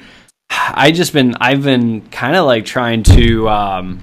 I 0.49 0.91
just 0.91 1.11
been 1.11 1.35
I've 1.41 1.63
been 1.63 2.01
kind 2.09 2.35
of 2.35 2.45
like 2.45 2.65
trying 2.65 3.01
to 3.03 3.49
um, 3.49 3.99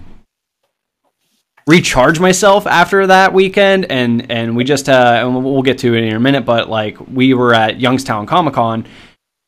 recharge 1.67 2.19
myself 2.21 2.67
after 2.67 3.07
that 3.07 3.33
weekend, 3.33 3.87
and 3.91 4.31
and 4.31 4.57
we 4.57 4.65
just 4.65 4.89
uh, 4.89 5.21
and 5.23 5.33
we'll 5.35 5.55
we'll 5.55 5.63
get 5.63 5.79
to 5.79 5.95
it 5.95 6.05
in 6.05 6.15
a 6.15 6.21
minute, 6.21 6.45
but 6.45 6.69
like 6.69 6.99
we 7.09 7.35
were 7.35 7.55
at 7.55 7.81
Youngstown 7.81 8.27
Comic 8.27 8.55
Con. 8.55 8.87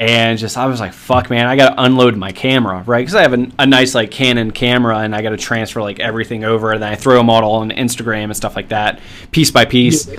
And 0.01 0.39
just, 0.39 0.59
I 0.59 0.67
was 0.67 0.81
like, 0.81 0.93
"Fuck, 0.93 1.31
man! 1.31 1.47
I 1.47 1.55
gotta 1.55 1.81
unload 1.81 2.17
my 2.17 2.33
camera, 2.33 2.83
right? 2.85 3.01
Because 3.01 3.15
I 3.15 3.23
have 3.23 3.33
a, 3.33 3.47
a 3.61 3.67
nice 3.67 3.95
like 3.95 4.11
Canon 4.11 4.51
camera, 4.51 4.99
and 4.99 5.15
I 5.15 5.23
gotta 5.23 5.37
transfer 5.37 5.81
like 5.83 6.01
everything 6.01 6.43
over, 6.43 6.73
and 6.73 6.83
then 6.83 6.91
I 6.93 6.97
throw 6.97 7.17
them 7.17 7.31
all 7.31 7.55
on 7.61 7.71
Instagram 7.71 8.25
and 8.25 8.37
stuff 8.37 8.57
like 8.57 8.71
that, 8.71 8.99
piece 9.31 9.51
by 9.53 9.65
piece." 9.65 10.09
A- 10.09 10.17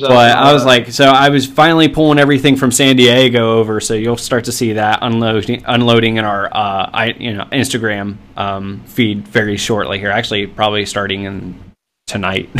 But 0.00 0.36
I 0.36 0.52
was 0.52 0.64
like, 0.66 0.90
so 0.92 1.06
I 1.06 1.28
was 1.30 1.46
finally 1.46 1.88
pulling 1.88 2.18
everything 2.18 2.56
from 2.56 2.70
San 2.70 2.96
Diego 2.96 3.58
over, 3.58 3.80
so 3.80 3.94
you'll 3.94 4.18
start 4.18 4.44
to 4.44 4.52
see 4.52 4.74
that 4.74 4.98
unloading, 5.02 5.62
unloading 5.66 6.16
in 6.18 6.26
our, 6.26 6.46
uh, 6.46 6.90
I, 6.92 7.14
you 7.18 7.32
know, 7.32 7.44
Instagram 7.52 8.16
um, 8.36 8.80
feed 8.84 9.26
very 9.28 9.56
shortly 9.56 9.98
here. 9.98 10.10
Actually, 10.10 10.46
probably 10.46 10.84
starting 10.86 11.24
in 11.24 11.58
tonight. 12.06 12.48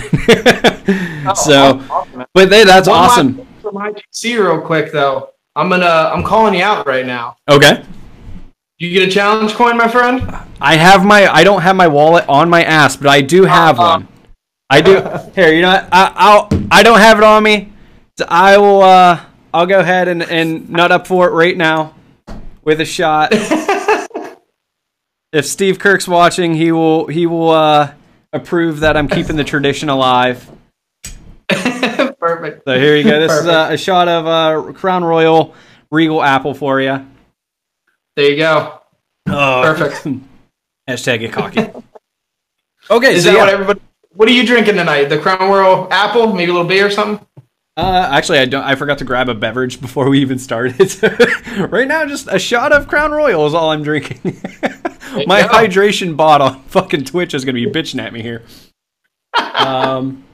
Oh, 1.26 1.34
so, 1.34 1.80
awesome, 1.90 2.25
but 2.32 2.48
they, 2.48 2.64
that's 2.64 2.88
One 2.88 2.96
awesome. 2.98 3.46
For 3.60 3.72
my 3.72 3.92
GC 3.92 4.40
real 4.42 4.62
quick 4.62 4.90
though, 4.92 5.30
I'm 5.58 5.68
gonna 5.68 6.12
I'm 6.14 6.22
calling 6.22 6.54
you 6.54 6.62
out 6.62 6.86
right 6.86 7.04
now. 7.04 7.36
Okay, 7.48 7.82
You 8.78 8.90
get 8.90 9.08
a 9.08 9.10
challenge 9.10 9.54
coin, 9.54 9.76
my 9.76 9.88
friend? 9.88 10.22
I 10.60 10.76
have 10.76 11.04
my, 11.04 11.26
I 11.32 11.42
don't 11.42 11.62
have 11.62 11.74
my 11.74 11.88
wallet 11.88 12.24
on 12.28 12.48
my 12.48 12.62
ass, 12.62 12.94
but 12.96 13.08
I 13.08 13.22
do 13.22 13.44
have 13.44 13.80
Uh-uh. 13.80 13.98
one. 13.98 14.08
I 14.70 14.80
do. 14.80 15.02
Here, 15.34 15.52
you 15.52 15.62
know, 15.62 15.72
what? 15.72 15.88
I, 15.90 16.12
I'll, 16.14 16.48
I 16.70 16.84
don't 16.84 17.00
have 17.00 17.18
it 17.18 17.24
on 17.24 17.42
me. 17.42 17.72
So 18.18 18.26
I 18.28 18.56
will, 18.58 18.82
uh, 18.82 19.20
I'll 19.52 19.66
go 19.66 19.80
ahead 19.80 20.06
and, 20.06 20.22
and 20.22 20.70
nut 20.70 20.92
up 20.92 21.08
for 21.08 21.26
it 21.28 21.32
right 21.32 21.56
now 21.56 21.94
with 22.62 22.80
a 22.80 22.84
shot. 22.84 23.30
if 25.32 25.44
Steve 25.44 25.80
Kirk's 25.80 26.06
watching, 26.06 26.54
he 26.54 26.70
will 26.70 27.08
he 27.08 27.26
will 27.26 27.50
uh, 27.50 27.92
approve 28.32 28.80
that 28.80 28.96
I'm 28.96 29.08
keeping 29.08 29.34
the 29.36 29.44
tradition 29.44 29.88
alive. 29.88 30.48
Perfect. 32.28 32.64
So 32.66 32.78
here 32.78 32.94
you 32.97 33.04
go. 33.04 33.18
This 33.20 33.32
is 33.32 33.47
Perfect. 33.47 33.70
a, 33.70 33.75
a 33.75 33.76
shot 33.78 34.06
of 34.08 34.26
uh, 34.26 34.73
Crown 34.75 35.02
Royal 35.02 35.54
Regal 35.90 36.23
Apple 36.23 36.52
for 36.52 36.78
you. 36.80 37.06
There 38.16 38.30
you 38.30 38.37
go. 38.37 38.80
Oh, 39.28 39.62
Perfect. 39.64 40.06
Hashtag 40.88 41.20
get 41.20 41.32
cocky. 41.32 41.68
Okay, 42.90 43.16
Is 43.16 43.25
so 43.25 43.30
that 43.32 43.37
yeah. 43.37 43.42
what 43.44 43.52
everybody? 43.52 43.80
What 44.14 44.28
are 44.30 44.32
you 44.32 44.47
drinking 44.47 44.76
tonight? 44.76 45.11
The 45.11 45.18
Crown 45.18 45.50
Royal 45.50 45.88
apple, 45.90 46.32
maybe 46.32 46.50
a 46.50 46.54
little 46.54 46.66
beer 46.66 46.87
or 46.87 46.90
something. 46.90 47.26
Uh, 47.76 48.08
actually, 48.11 48.38
I 48.38 48.47
don't. 48.47 48.64
I 48.64 48.76
forgot 48.76 48.97
to 48.99 49.04
grab 49.04 49.28
a 49.28 49.35
beverage 49.35 49.78
before 49.78 50.08
we 50.08 50.20
even 50.20 50.38
started. 50.38 50.97
right 51.70 51.87
now, 51.87 52.06
just 52.06 52.28
a 52.30 52.38
shot 52.38 52.73
of 52.73 52.88
Crown 52.88 53.11
Royal 53.12 53.47
is 53.47 53.52
all 53.52 53.73
I'm 53.73 53.82
drinking. 53.82 54.40
My 55.26 55.42
hydration 55.42 56.16
bot 56.16 56.40
on 56.40 56.62
fucking 56.62 57.04
Twitch 57.04 57.35
is 57.35 57.44
gonna 57.44 57.52
be 57.52 57.66
bitching 57.66 58.00
at 58.00 58.14
me 58.14 58.23
here. 58.23 58.42
um, 59.37 60.25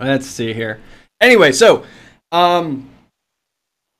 let's 0.00 0.26
see 0.26 0.52
here. 0.52 0.80
Anyway, 1.20 1.52
so, 1.52 1.84
um, 2.32 2.88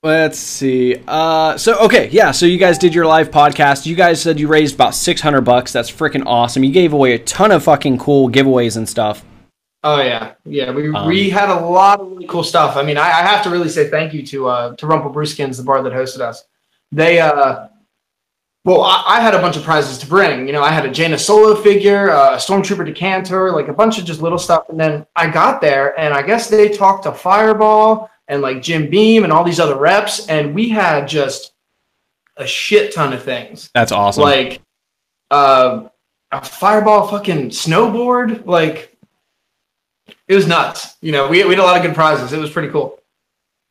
let's 0.03 0.39
see. 0.39 1.03
Uh, 1.07 1.57
so 1.57 1.79
okay, 1.81 2.09
yeah. 2.11 2.31
So 2.31 2.47
you 2.47 2.59
guys 2.59 2.79
did 2.79 2.95
your 2.95 3.07
live 3.07 3.31
podcast. 3.31 3.87
You 3.87 3.97
guys 3.97 4.23
said 4.23 4.39
you 4.39 4.49
raised 4.49 4.75
about 4.75 4.95
six 4.95 5.21
hundred 5.21 5.43
bucks. 5.43 5.73
That's 5.73 5.91
freaking 5.91 6.25
awesome. 6.27 6.65
You 6.65 6.73
gave 6.73 6.93
away 6.93 7.15
a 7.15 7.19
ton 7.19 7.51
of 7.51 7.65
fucking 7.65 7.99
cool 7.99 8.31
giveaways 8.31 8.77
and 8.77 8.89
stuff. 8.89 9.25
Oh 9.85 10.01
yeah, 10.03 10.35
yeah. 10.45 10.71
We 10.71 10.89
Um, 10.95 11.07
we 11.07 11.31
had 11.31 11.51
a 11.51 11.61
lot 11.61 12.01
of 12.01 12.11
really 12.11 12.27
cool 12.27 12.43
stuff. 12.43 12.77
I 12.77 12.83
mean, 12.83 12.97
I, 12.97 13.07
I 13.07 13.23
have 13.23 13.45
to 13.45 13.51
really 13.51 13.69
say 13.69 13.89
thank 13.89 14.13
you 14.13 14.27
to 14.27 14.49
uh 14.49 14.77
to 14.77 14.87
Rumple 14.87 15.13
Brewskins, 15.13 15.57
the 15.57 15.63
bar 15.63 15.83
that 15.83 15.93
hosted 15.93 16.21
us. 16.21 16.45
They 16.91 17.21
uh, 17.21 17.69
well, 18.69 18.83
I, 18.83 19.03
I 19.07 19.21
had 19.21 19.35
a 19.35 19.41
bunch 19.41 19.57
of 19.57 19.63
prizes 19.63 19.97
to 19.97 20.07
bring. 20.07 20.47
You 20.47 20.53
know, 20.53 20.63
I 20.63 20.71
had 20.71 20.85
a 20.85 20.91
Jaina 20.91 21.19
Solo 21.19 21.55
figure, 21.57 22.09
a 22.09 22.37
Stormtrooper 22.37 22.85
decanter, 22.85 23.51
like 23.51 23.69
a 23.69 23.73
bunch 23.73 23.99
of 23.99 24.05
just 24.05 24.21
little 24.21 24.37
stuff. 24.37 24.69
And 24.69 24.79
then 24.79 25.07
I 25.17 25.31
got 25.31 25.63
there, 25.63 25.99
and 25.99 26.13
I 26.13 26.21
guess 26.21 26.51
they 26.51 26.69
talked 26.69 27.05
to 27.05 27.13
Fireball 27.13 28.11
and 28.29 28.43
like 28.43 28.61
Jim 28.61 28.91
Beam 28.91 29.25
and 29.25 29.33
all 29.33 29.43
these 29.43 29.59
other 29.59 29.77
reps, 29.79 30.29
and 30.29 30.55
we 30.55 30.69
had 30.69 31.09
just 31.09 31.53
a 32.37 32.47
shit 32.47 32.95
ton 32.95 33.15
of 33.15 33.23
things 33.23 33.71
That's 33.73 33.91
awesome. 33.91 34.23
like 34.23 34.61
uh, 35.31 35.89
a 36.31 36.45
fireball 36.45 37.09
fucking 37.09 37.49
snowboard. 37.49 38.45
Like 38.45 38.95
it 40.29 40.35
was 40.35 40.47
nuts. 40.47 40.97
You 41.01 41.13
know, 41.13 41.27
we, 41.27 41.43
we 41.45 41.51
had 41.51 41.59
a 41.59 41.63
lot 41.63 41.79
of 41.79 41.83
good 41.83 41.95
prizes. 41.95 42.35
It 42.35 42.39
was 42.39 42.51
pretty 42.51 42.69
cool. 42.69 42.98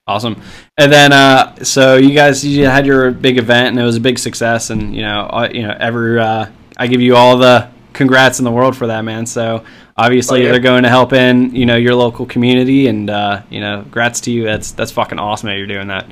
Awesome. 0.08 0.42
And 0.78 0.92
then, 0.92 1.12
uh, 1.12 1.56
so 1.64 1.96
you 1.98 2.14
guys, 2.14 2.46
you 2.46 2.66
had 2.66 2.86
your 2.86 3.12
big 3.12 3.38
event, 3.38 3.70
and 3.70 3.80
it 3.80 3.84
was 3.84 3.98
a 3.98 4.00
big 4.02 4.18
success. 4.18 4.70
And 4.70 4.96
you 4.96 5.02
know, 5.02 5.22
uh, 5.32 5.50
you 5.52 5.64
know, 5.64 5.76
every 5.80 6.20
uh, 6.20 6.46
I 6.78 6.88
give 6.88 7.02
you 7.02 7.16
all 7.16 7.38
the 7.38 7.68
congrats 7.94 8.40
in 8.40 8.46
the 8.46 8.52
world 8.52 8.76
for 8.78 8.88
that, 8.88 9.02
man. 9.04 9.26
So 9.26 9.64
obviously, 9.98 10.42
Oh, 10.42 10.46
yeah. 10.46 10.52
they're 10.52 10.60
going 10.62 10.84
to 10.84 10.90
help 10.90 11.12
in, 11.14 11.54
you 11.54 11.66
know, 11.66 11.76
your 11.76 11.96
local 11.96 12.26
community, 12.26 12.88
and 12.88 13.10
uh, 13.10 13.42
you 13.50 13.60
know, 13.60 13.82
congrats 13.82 14.22
to 14.22 14.32
you. 14.32 14.44
That's 14.46 14.72
that's 14.72 14.92
fucking 14.92 15.20
awesome 15.20 15.48
that 15.50 15.58
you're 15.58 15.68
doing 15.68 15.88
that. 15.88 16.10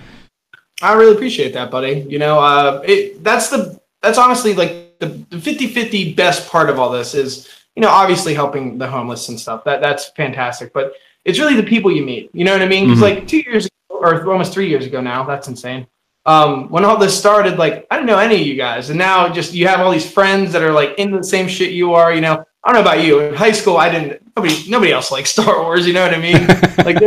I 0.81 0.93
really 0.95 1.15
appreciate 1.15 1.53
that, 1.53 1.71
buddy. 1.71 2.05
You 2.09 2.19
know, 2.19 2.39
uh, 2.39 2.81
it 2.85 3.23
that's 3.23 3.49
the 3.49 3.79
that's 4.01 4.17
honestly 4.17 4.53
like 4.53 4.99
the, 4.99 5.07
the 5.29 5.37
50-50 5.37 6.15
best 6.15 6.49
part 6.49 6.69
of 6.69 6.79
all 6.79 6.89
this 6.91 7.13
is, 7.15 7.49
you 7.75 7.81
know, 7.81 7.89
obviously 7.89 8.33
helping 8.33 8.77
the 8.77 8.87
homeless 8.87 9.29
and 9.29 9.39
stuff. 9.39 9.63
That 9.63 9.81
that's 9.81 10.09
fantastic. 10.17 10.73
But 10.73 10.93
it's 11.23 11.39
really 11.39 11.55
the 11.55 11.63
people 11.63 11.91
you 11.91 12.03
meet. 12.05 12.29
You 12.33 12.43
know 12.45 12.51
what 12.53 12.61
I 12.61 12.67
mean? 12.67 12.89
'Cause, 12.89 12.99
Mhm. 12.99 13.01
like 13.01 13.27
two 13.27 13.37
years 13.39 13.65
ago, 13.65 13.74
or 13.99 14.31
almost 14.31 14.53
three 14.53 14.69
years 14.69 14.85
ago 14.85 15.01
now, 15.01 15.23
that's 15.23 15.47
insane. 15.47 15.87
Um, 16.25 16.69
when 16.69 16.83
all 16.83 16.97
this 16.97 17.17
started, 17.17 17.59
like 17.59 17.85
I 17.91 17.95
didn't 17.97 18.07
know 18.07 18.17
any 18.17 18.35
of 18.35 18.47
you 18.47 18.55
guys, 18.55 18.89
and 18.89 18.97
now 18.97 19.29
just 19.29 19.53
you 19.53 19.67
have 19.67 19.79
all 19.79 19.91
these 19.91 20.09
friends 20.09 20.51
that 20.53 20.63
are 20.63 20.71
like 20.71 20.97
into 20.97 21.17
the 21.17 21.23
same 21.23 21.47
shit 21.47 21.71
you 21.71 21.93
are. 21.93 22.13
You 22.13 22.21
know, 22.21 22.43
I 22.63 22.73
don't 22.73 22.83
know 22.83 22.91
about 22.91 23.03
you. 23.03 23.19
In 23.19 23.35
high 23.35 23.51
school, 23.51 23.77
I 23.77 23.89
didn't. 23.89 24.21
Nobody, 24.35 24.69
nobody 24.69 24.91
else 24.91 25.11
liked 25.11 25.27
Star 25.37 25.61
Wars. 25.61 25.85
You 25.85 25.93
know 25.93 26.03
what 26.03 26.15
I 26.15 26.19
mean? 26.19 26.47
like 26.85 26.97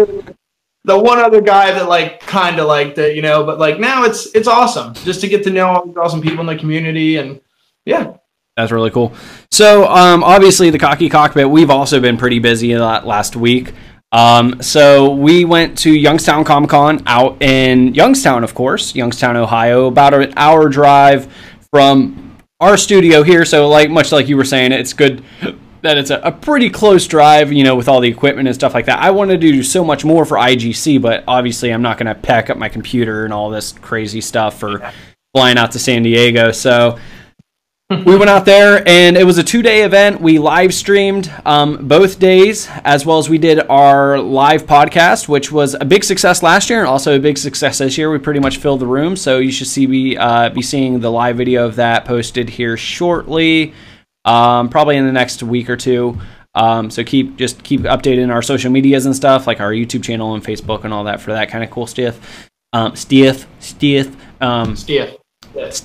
the 0.84 0.98
one 0.98 1.18
other 1.18 1.40
guy 1.40 1.72
that 1.72 1.88
like 1.88 2.20
kind 2.20 2.60
of 2.60 2.68
liked 2.68 2.98
it, 2.98 3.16
you 3.16 3.22
know. 3.22 3.44
But 3.44 3.58
like 3.58 3.80
now, 3.80 4.04
it's 4.04 4.26
it's 4.34 4.46
awesome 4.48 4.94
just 4.94 5.20
to 5.22 5.28
get 5.28 5.42
to 5.44 5.50
know 5.50 5.66
all 5.66 5.86
these 5.86 5.96
awesome 5.96 6.20
people 6.20 6.40
in 6.40 6.46
the 6.46 6.56
community, 6.56 7.16
and 7.16 7.40
yeah, 7.84 8.14
That's 8.56 8.70
really 8.70 8.90
cool. 8.90 9.12
So, 9.50 9.86
um, 9.86 10.22
obviously, 10.22 10.70
the 10.70 10.78
Cocky 10.78 11.08
Cockpit, 11.08 11.48
we've 11.48 11.70
also 11.70 12.00
been 12.00 12.16
pretty 12.16 12.38
busy 12.38 12.76
la- 12.76 13.04
last 13.04 13.34
week. 13.34 13.72
Um, 14.10 14.62
so, 14.62 15.12
we 15.12 15.44
went 15.44 15.76
to 15.78 15.92
Youngstown 15.92 16.44
Comic 16.44 16.70
Con 16.70 17.02
out 17.06 17.42
in 17.42 17.94
Youngstown, 17.94 18.42
of 18.42 18.54
course, 18.54 18.94
Youngstown, 18.94 19.36
Ohio, 19.36 19.86
about 19.86 20.14
an 20.14 20.32
hour 20.36 20.68
drive 20.70 21.32
from 21.70 22.36
our 22.60 22.76
studio 22.76 23.22
here. 23.22 23.44
So, 23.44 23.68
like 23.68 23.90
much 23.90 24.10
like 24.10 24.28
you 24.28 24.36
were 24.36 24.44
saying, 24.44 24.72
it's 24.72 24.92
good 24.92 25.22
that 25.82 25.96
it's 25.96 26.10
a, 26.10 26.18
a 26.20 26.32
pretty 26.32 26.70
close 26.70 27.06
drive, 27.06 27.52
you 27.52 27.64
know, 27.64 27.76
with 27.76 27.88
all 27.88 28.00
the 28.00 28.08
equipment 28.08 28.48
and 28.48 28.54
stuff 28.54 28.74
like 28.74 28.86
that. 28.86 28.98
I 28.98 29.10
wanted 29.10 29.40
to 29.40 29.52
do 29.52 29.62
so 29.62 29.84
much 29.84 30.04
more 30.04 30.24
for 30.24 30.36
IGC, 30.36 31.00
but 31.00 31.24
obviously, 31.28 31.70
I'm 31.70 31.82
not 31.82 31.98
going 31.98 32.06
to 32.06 32.14
pack 32.14 32.50
up 32.50 32.56
my 32.56 32.68
computer 32.68 33.24
and 33.24 33.32
all 33.32 33.50
this 33.50 33.72
crazy 33.72 34.20
stuff 34.20 34.58
for 34.58 34.92
flying 35.34 35.58
out 35.58 35.72
to 35.72 35.78
San 35.78 36.02
Diego. 36.02 36.50
So, 36.52 36.98
we 37.90 38.16
went 38.18 38.28
out 38.28 38.44
there 38.44 38.86
and 38.86 39.16
it 39.16 39.24
was 39.24 39.38
a 39.38 39.42
two 39.42 39.62
day 39.62 39.82
event. 39.82 40.20
We 40.20 40.38
live 40.38 40.74
streamed 40.74 41.32
um, 41.46 41.88
both 41.88 42.18
days, 42.18 42.68
as 42.84 43.06
well 43.06 43.16
as 43.16 43.30
we 43.30 43.38
did 43.38 43.60
our 43.70 44.20
live 44.20 44.66
podcast, 44.66 45.26
which 45.26 45.50
was 45.50 45.74
a 45.80 45.86
big 45.86 46.04
success 46.04 46.42
last 46.42 46.68
year 46.68 46.80
and 46.80 46.88
also 46.88 47.16
a 47.16 47.18
big 47.18 47.38
success 47.38 47.78
this 47.78 47.96
year. 47.96 48.10
We 48.10 48.18
pretty 48.18 48.40
much 48.40 48.58
filled 48.58 48.80
the 48.80 48.86
room, 48.86 49.16
so 49.16 49.38
you 49.38 49.50
should 49.50 49.68
see 49.68 49.86
be 49.86 50.18
uh, 50.18 50.50
be 50.50 50.60
seeing 50.60 51.00
the 51.00 51.10
live 51.10 51.38
video 51.38 51.64
of 51.64 51.76
that 51.76 52.04
posted 52.04 52.50
here 52.50 52.76
shortly, 52.76 53.72
um, 54.26 54.68
probably 54.68 54.98
in 54.98 55.06
the 55.06 55.12
next 55.12 55.42
week 55.42 55.70
or 55.70 55.76
two. 55.78 56.20
Um, 56.54 56.90
so 56.90 57.02
keep 57.02 57.36
just 57.36 57.62
keep 57.62 57.82
updating 57.82 58.30
our 58.30 58.42
social 58.42 58.70
medias 58.70 59.06
and 59.06 59.16
stuff, 59.16 59.46
like 59.46 59.60
our 59.60 59.72
YouTube 59.72 60.04
channel 60.04 60.34
and 60.34 60.44
Facebook 60.44 60.84
and 60.84 60.92
all 60.92 61.04
that 61.04 61.22
for 61.22 61.32
that 61.32 61.48
kind 61.48 61.64
of 61.64 61.70
cool 61.70 61.86
stuff. 61.86 62.50
Um, 62.74 62.96
stiff, 62.96 63.46
stiff. 63.60 64.14
Um, 64.42 64.76
Steve. 64.76 65.16
Yes. 65.54 65.78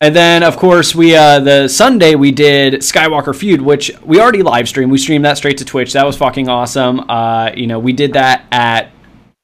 And 0.00 0.14
then, 0.14 0.42
of 0.42 0.58
course, 0.58 0.94
we 0.94 1.16
uh, 1.16 1.40
the 1.40 1.68
Sunday 1.68 2.14
we 2.14 2.30
did 2.30 2.74
Skywalker 2.74 3.34
Feud, 3.34 3.62
which 3.62 3.90
we 4.02 4.20
already 4.20 4.42
live 4.42 4.68
streamed. 4.68 4.92
We 4.92 4.98
streamed 4.98 5.24
that 5.24 5.38
straight 5.38 5.58
to 5.58 5.64
Twitch. 5.64 5.94
That 5.94 6.04
was 6.04 6.16
fucking 6.18 6.48
awesome. 6.48 7.08
Uh, 7.08 7.52
you 7.54 7.66
know, 7.66 7.78
we 7.78 7.94
did 7.94 8.12
that 8.12 8.44
at 8.52 8.92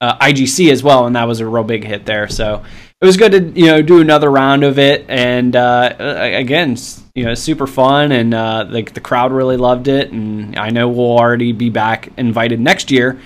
uh, 0.03 0.19
IGC 0.19 0.71
as 0.71 0.83
well, 0.83 1.07
and 1.07 1.17
that 1.17 1.25
was 1.25 1.41
a 1.41 1.47
real 1.47 1.65
big 1.65 1.85
hit 1.85 2.05
there. 2.05 2.29
So 2.29 2.63
it 3.01 3.07
was 3.07 3.17
good 3.17 3.33
to 3.33 3.41
you 3.59 3.67
know 3.67 3.81
do 3.81 4.01
another 4.01 4.31
round 4.31 4.63
of 4.63 4.79
it, 4.79 5.07
and 5.09 5.57
uh, 5.57 5.95
again, 5.99 6.77
you 7.15 7.25
know, 7.25 7.35
super 7.35 7.67
fun, 7.67 8.13
and 8.13 8.35
uh, 8.35 8.65
the 8.65 8.83
the 8.83 9.01
crowd 9.01 9.33
really 9.33 9.57
loved 9.57 9.89
it, 9.89 10.13
and 10.13 10.59
I 10.59 10.69
know 10.69 10.89
we'll 10.89 11.19
already 11.19 11.53
be 11.53 11.71
back 11.71 12.11
invited 12.19 12.61
next 12.61 12.91
year. 12.91 13.19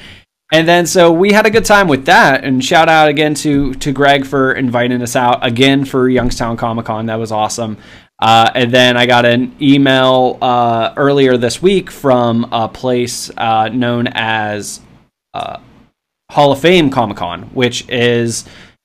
And 0.53 0.69
then 0.69 0.87
so 0.87 1.13
we 1.13 1.33
had 1.33 1.45
a 1.45 1.51
good 1.51 1.65
time 1.65 1.89
with 1.89 2.05
that, 2.07 2.45
and 2.45 2.65
shout 2.65 2.89
out 2.89 3.09
again 3.09 3.35
to 3.35 3.75
to 3.75 3.93
Greg 3.93 4.25
for 4.25 4.53
inviting 4.53 5.03
us 5.03 5.17
out 5.17 5.45
again 5.45 5.85
for 5.85 6.09
Youngstown 6.09 6.57
Comic 6.57 6.87
Con. 6.87 7.07
That 7.07 7.17
was 7.17 7.33
awesome. 7.33 7.79
Uh, 8.19 8.51
and 8.55 8.73
then 8.73 8.97
I 8.97 9.07
got 9.07 9.27
an 9.27 9.55
email 9.61 10.39
uh, 10.41 10.95
earlier 10.97 11.37
this 11.37 11.61
week 11.61 11.91
from 11.91 12.49
a 12.53 12.69
place 12.69 13.31
uh, 13.37 13.69
known 13.69 14.07
as 14.07 14.81
uh, 15.35 15.59
Hall 16.31 16.53
of 16.53 16.61
Fame 16.61 16.91
Comic 16.91 17.19
Con, 17.19 17.43
which 17.53 17.89
is 17.89 18.45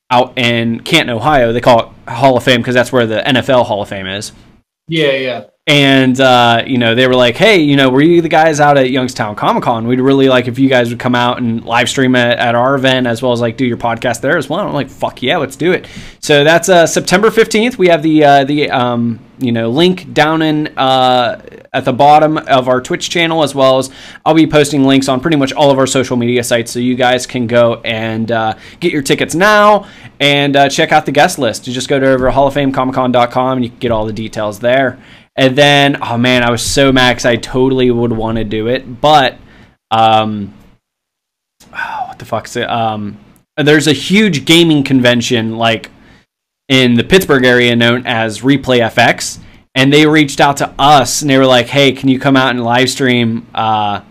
out 0.09 0.37
in 0.37 0.81
Canton, 0.81 1.15
Ohio. 1.15 1.53
They 1.53 1.61
call 1.61 1.79
it 1.79 2.09
Hall 2.11 2.35
of 2.35 2.43
Fame 2.43 2.61
because 2.61 2.75
that's 2.75 2.91
where 2.91 3.05
the 3.05 3.21
NFL 3.21 3.65
Hall 3.65 3.83
of 3.83 3.89
Fame 3.89 4.07
is. 4.07 4.33
Yeah, 4.87 5.11
yeah. 5.11 5.45
And 5.67 6.19
uh, 6.19 6.63
you 6.65 6.79
know, 6.79 6.95
they 6.95 7.07
were 7.07 7.13
like, 7.15 7.35
"Hey, 7.35 7.59
you 7.59 7.75
know, 7.75 7.89
were 7.91 8.01
you 8.01 8.23
the 8.23 8.29
guys 8.29 8.59
out 8.59 8.79
at 8.79 8.89
Youngstown 8.89 9.35
Comic 9.35 9.61
Con? 9.63 9.85
We'd 9.85 9.99
really 9.99 10.27
like 10.27 10.47
if 10.47 10.57
you 10.57 10.67
guys 10.67 10.89
would 10.89 10.97
come 10.97 11.13
out 11.13 11.37
and 11.37 11.63
live 11.63 11.87
stream 11.87 12.15
at, 12.15 12.39
at 12.39 12.55
our 12.55 12.73
event 12.73 13.05
as 13.05 13.21
well 13.21 13.31
as 13.31 13.41
like 13.41 13.57
do 13.57 13.65
your 13.65 13.77
podcast 13.77 14.21
there 14.21 14.37
as 14.37 14.49
well." 14.49 14.67
I'm 14.67 14.73
like, 14.73 14.89
"Fuck 14.89 15.21
yeah, 15.21 15.37
let's 15.37 15.55
do 15.55 15.71
it!" 15.71 15.85
So 16.19 16.43
that's 16.43 16.67
uh, 16.67 16.87
September 16.87 17.29
15th. 17.29 17.77
We 17.77 17.89
have 17.89 18.01
the 18.01 18.23
uh, 18.23 18.43
the 18.43 18.71
um, 18.71 19.19
you 19.37 19.51
know 19.51 19.69
link 19.69 20.11
down 20.13 20.41
in 20.41 20.75
uh, 20.79 21.39
at 21.71 21.85
the 21.85 21.93
bottom 21.93 22.39
of 22.39 22.67
our 22.67 22.81
Twitch 22.81 23.11
channel 23.11 23.43
as 23.43 23.53
well 23.53 23.77
as 23.77 23.91
I'll 24.25 24.33
be 24.33 24.47
posting 24.47 24.85
links 24.85 25.07
on 25.07 25.19
pretty 25.19 25.37
much 25.37 25.53
all 25.53 25.69
of 25.69 25.77
our 25.77 25.87
social 25.87 26.17
media 26.17 26.43
sites 26.43 26.71
so 26.71 26.79
you 26.79 26.95
guys 26.95 27.27
can 27.27 27.45
go 27.45 27.81
and 27.85 28.31
uh, 28.31 28.55
get 28.79 28.91
your 28.91 29.03
tickets 29.03 29.35
now 29.35 29.87
and 30.19 30.55
uh, 30.55 30.69
check 30.69 30.91
out 30.91 31.05
the 31.05 31.11
guest 31.11 31.37
list. 31.37 31.67
You 31.67 31.73
just 31.73 31.87
go 31.87 31.99
to 31.99 32.07
over 32.07 32.31
halloffamecomicon.com 32.31 33.57
and 33.57 33.63
you 33.63 33.69
can 33.69 33.79
get 33.79 33.91
all 33.91 34.05
the 34.05 34.13
details 34.13 34.59
there. 34.59 34.99
And 35.35 35.57
then, 35.57 35.97
oh 36.01 36.17
man, 36.17 36.43
I 36.43 36.51
was 36.51 36.61
so 36.61 36.91
because 36.91 37.25
I 37.25 37.37
totally 37.37 37.89
would 37.89 38.11
want 38.11 38.37
to 38.37 38.43
do 38.43 38.67
it, 38.67 39.01
but 39.01 39.37
um, 39.89 40.53
oh, 41.73 42.05
what 42.07 42.19
the 42.19 42.25
fuck's 42.25 42.55
it? 42.55 42.69
Um, 42.69 43.17
there's 43.57 43.87
a 43.87 43.93
huge 43.93 44.45
gaming 44.45 44.83
convention 44.83 45.57
like 45.57 45.89
in 46.67 46.95
the 46.95 47.03
Pittsburgh 47.03 47.45
area 47.45 47.75
known 47.75 48.05
as 48.05 48.41
Replay 48.41 48.79
FX, 48.79 49.39
and 49.75 49.91
they 49.91 50.05
reached 50.05 50.39
out 50.39 50.57
to 50.57 50.73
us 50.79 51.21
and 51.21 51.29
they 51.29 51.37
were 51.37 51.45
like, 51.45 51.67
"Hey, 51.67 51.91
can 51.91 52.09
you 52.09 52.19
come 52.19 52.35
out 52.37 52.51
and 52.51 52.63
live 52.63 52.89
stream, 52.89 53.45
uh, 53.53 54.01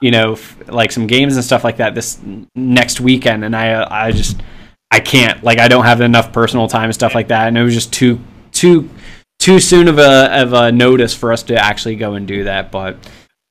you 0.00 0.10
know, 0.10 0.32
f- 0.32 0.68
like 0.68 0.92
some 0.92 1.06
games 1.06 1.36
and 1.36 1.44
stuff 1.44 1.64
like 1.64 1.78
that 1.78 1.94
this 1.94 2.18
next 2.54 3.00
weekend?" 3.00 3.44
And 3.44 3.56
I, 3.56 3.86
I 3.90 4.12
just, 4.12 4.42
I 4.90 5.00
can't, 5.00 5.42
like, 5.42 5.58
I 5.58 5.68
don't 5.68 5.84
have 5.84 6.00
enough 6.00 6.32
personal 6.32 6.68
time 6.68 6.84
and 6.84 6.94
stuff 6.94 7.14
like 7.14 7.28
that, 7.28 7.48
and 7.48 7.56
it 7.58 7.62
was 7.62 7.74
just 7.74 7.92
too, 7.92 8.20
too, 8.52 8.88
too 9.38 9.60
soon 9.60 9.88
of 9.88 9.98
a 9.98 10.42
of 10.42 10.52
a 10.52 10.72
notice 10.72 11.14
for 11.14 11.32
us 11.32 11.42
to 11.44 11.56
actually 11.56 11.96
go 11.96 12.14
and 12.14 12.26
do 12.26 12.44
that, 12.44 12.70
but. 12.70 12.96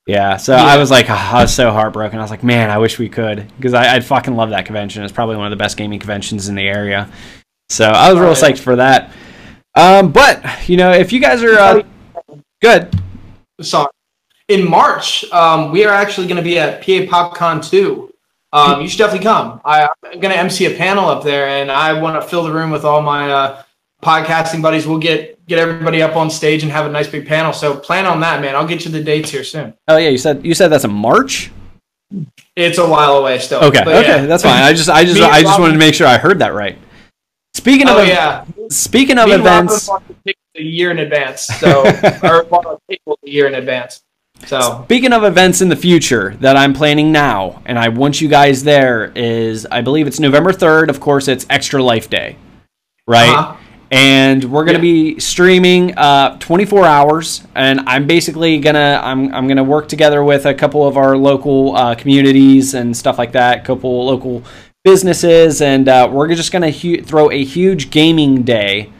Yeah, 0.07 0.37
so 0.37 0.55
yeah. 0.55 0.63
I 0.63 0.77
was 0.77 0.91
like, 0.91 1.09
oh, 1.09 1.13
I 1.15 1.41
was 1.41 1.51
so 1.51 1.71
heartbroken. 1.71 2.19
I 2.19 2.21
was 2.21 2.29
like, 2.29 2.43
man, 2.43 2.69
I 2.69 2.77
wish 2.77 2.99
we 2.99 3.09
could 3.09 3.51
because 3.57 3.73
I, 3.73 3.95
would 3.95 4.05
fucking 4.05 4.35
love 4.35 4.51
that 4.51 4.67
convention. 4.67 5.01
It's 5.01 5.11
probably 5.11 5.35
one 5.35 5.47
of 5.47 5.49
the 5.49 5.55
best 5.55 5.77
gaming 5.77 5.97
conventions 5.97 6.47
in 6.47 6.53
the 6.53 6.61
area. 6.61 7.09
So 7.69 7.89
I 7.89 8.13
was 8.13 8.21
real 8.21 8.33
psyched 8.33 8.59
for 8.59 8.75
that. 8.75 9.11
Um, 9.73 10.11
but 10.11 10.69
you 10.69 10.77
know, 10.77 10.91
if 10.91 11.11
you 11.11 11.19
guys 11.19 11.41
are 11.41 11.57
uh, 11.57 11.81
good, 12.61 12.93
sorry. 13.61 13.89
In 14.47 14.69
March, 14.69 15.25
um, 15.31 15.71
we 15.71 15.85
are 15.85 15.93
actually 15.93 16.27
going 16.27 16.37
to 16.37 16.43
be 16.43 16.59
at 16.59 16.81
PA 16.81 17.31
PopCon 17.31 17.67
two. 17.67 18.13
Um, 18.53 18.81
you 18.81 18.87
should 18.87 18.99
definitely 18.99 19.25
come. 19.25 19.59
I, 19.65 19.83
am 19.83 20.19
going 20.19 20.33
to 20.33 20.37
MC 20.37 20.65
a 20.67 20.77
panel 20.77 21.09
up 21.09 21.23
there, 21.23 21.47
and 21.47 21.71
I 21.71 21.99
want 21.99 22.21
to 22.21 22.27
fill 22.27 22.43
the 22.43 22.53
room 22.53 22.71
with 22.71 22.85
all 22.85 23.01
my 23.01 23.29
uh, 23.29 23.63
podcasting 24.05 24.61
buddies. 24.61 24.85
We'll 24.85 24.99
get 24.99 25.45
get 25.47 25.57
everybody 25.57 26.01
up 26.01 26.15
on 26.15 26.29
stage 26.29 26.63
and 26.63 26.71
have 26.71 26.85
a 26.85 26.89
nice 26.89 27.07
big 27.07 27.27
panel. 27.27 27.51
So 27.51 27.75
plan 27.75 28.05
on 28.05 28.19
that, 28.21 28.39
man. 28.39 28.55
I'll 28.55 28.67
get 28.67 28.85
you 28.85 28.91
the 28.91 29.03
dates 29.03 29.31
here 29.31 29.43
soon. 29.43 29.73
Oh 29.87 29.97
yeah, 29.97 30.09
you 30.09 30.17
said 30.17 30.45
you 30.45 30.53
said 30.53 30.69
that's 30.69 30.83
a 30.83 30.89
March. 30.89 31.51
It's 32.55 32.77
a 32.77 32.87
while 32.87 33.17
away 33.17 33.39
still. 33.39 33.63
Okay, 33.63 33.81
okay, 33.81 34.21
yeah. 34.21 34.25
that's 34.27 34.43
fine. 34.43 34.61
I 34.61 34.73
just 34.73 34.89
I 34.89 35.03
just 35.03 35.19
I 35.19 35.41
just 35.41 35.59
wanted 35.59 35.73
to 35.73 35.79
make 35.79 35.95
sure 35.95 36.07
I 36.07 36.17
heard 36.17 36.39
that 36.39 36.53
right. 36.53 36.77
Speaking 37.55 37.89
of 37.89 37.97
oh, 37.97 38.03
yeah, 38.03 38.45
speaking 38.69 39.17
of 39.17 39.29
events, 39.29 39.89
a 39.89 40.61
year 40.61 40.91
in 40.91 40.99
advance. 40.99 41.47
So 41.47 41.83
or 42.23 42.45
a 43.07 43.15
year 43.23 43.47
in 43.47 43.55
advance. 43.55 44.03
So 44.45 44.83
speaking 44.83 45.13
of 45.13 45.23
events 45.23 45.61
in 45.61 45.69
the 45.69 45.75
future 45.75 46.35
that 46.41 46.55
I'm 46.55 46.73
planning 46.73 47.11
now, 47.11 47.63
and 47.65 47.79
I 47.79 47.89
want 47.89 48.21
you 48.21 48.27
guys 48.27 48.63
there 48.63 49.11
is 49.15 49.65
I 49.71 49.81
believe 49.81 50.05
it's 50.05 50.19
November 50.19 50.51
third. 50.53 50.89
Of 50.89 50.99
course, 50.99 51.27
it's 51.27 51.45
Extra 51.49 51.81
Life 51.81 52.09
Day, 52.09 52.37
right? 53.07 53.29
Uh-huh. 53.29 53.57
And 53.95 54.43
we're 54.43 54.65
gonna 54.65 54.79
yeah. 54.79 55.13
be 55.13 55.19
streaming 55.19 55.97
uh, 55.97 56.37
24 56.39 56.85
hours, 56.85 57.43
and 57.55 57.79
I'm 57.87 58.07
basically 58.07 58.59
gonna 58.59 58.99
I'm 59.01 59.33
I'm 59.33 59.47
gonna 59.47 59.63
work 59.63 59.87
together 59.87 60.23
with 60.23 60.45
a 60.45 60.53
couple 60.53 60.85
of 60.85 60.97
our 60.97 61.15
local 61.15 61.75
uh, 61.75 61.95
communities 61.95 62.73
and 62.73 62.95
stuff 62.95 63.17
like 63.17 63.31
that, 63.31 63.59
a 63.59 63.61
couple 63.61 64.05
local 64.05 64.43
businesses, 64.85 65.61
and 65.61 65.89
uh, 65.89 66.07
we're 66.09 66.33
just 66.33 66.53
going 66.53 66.61
to 66.61 66.71
hu- 66.71 67.01
throw 67.01 67.29
a 67.31 67.43
huge 67.43 67.89
gaming 67.89 68.43
day. 68.43 68.93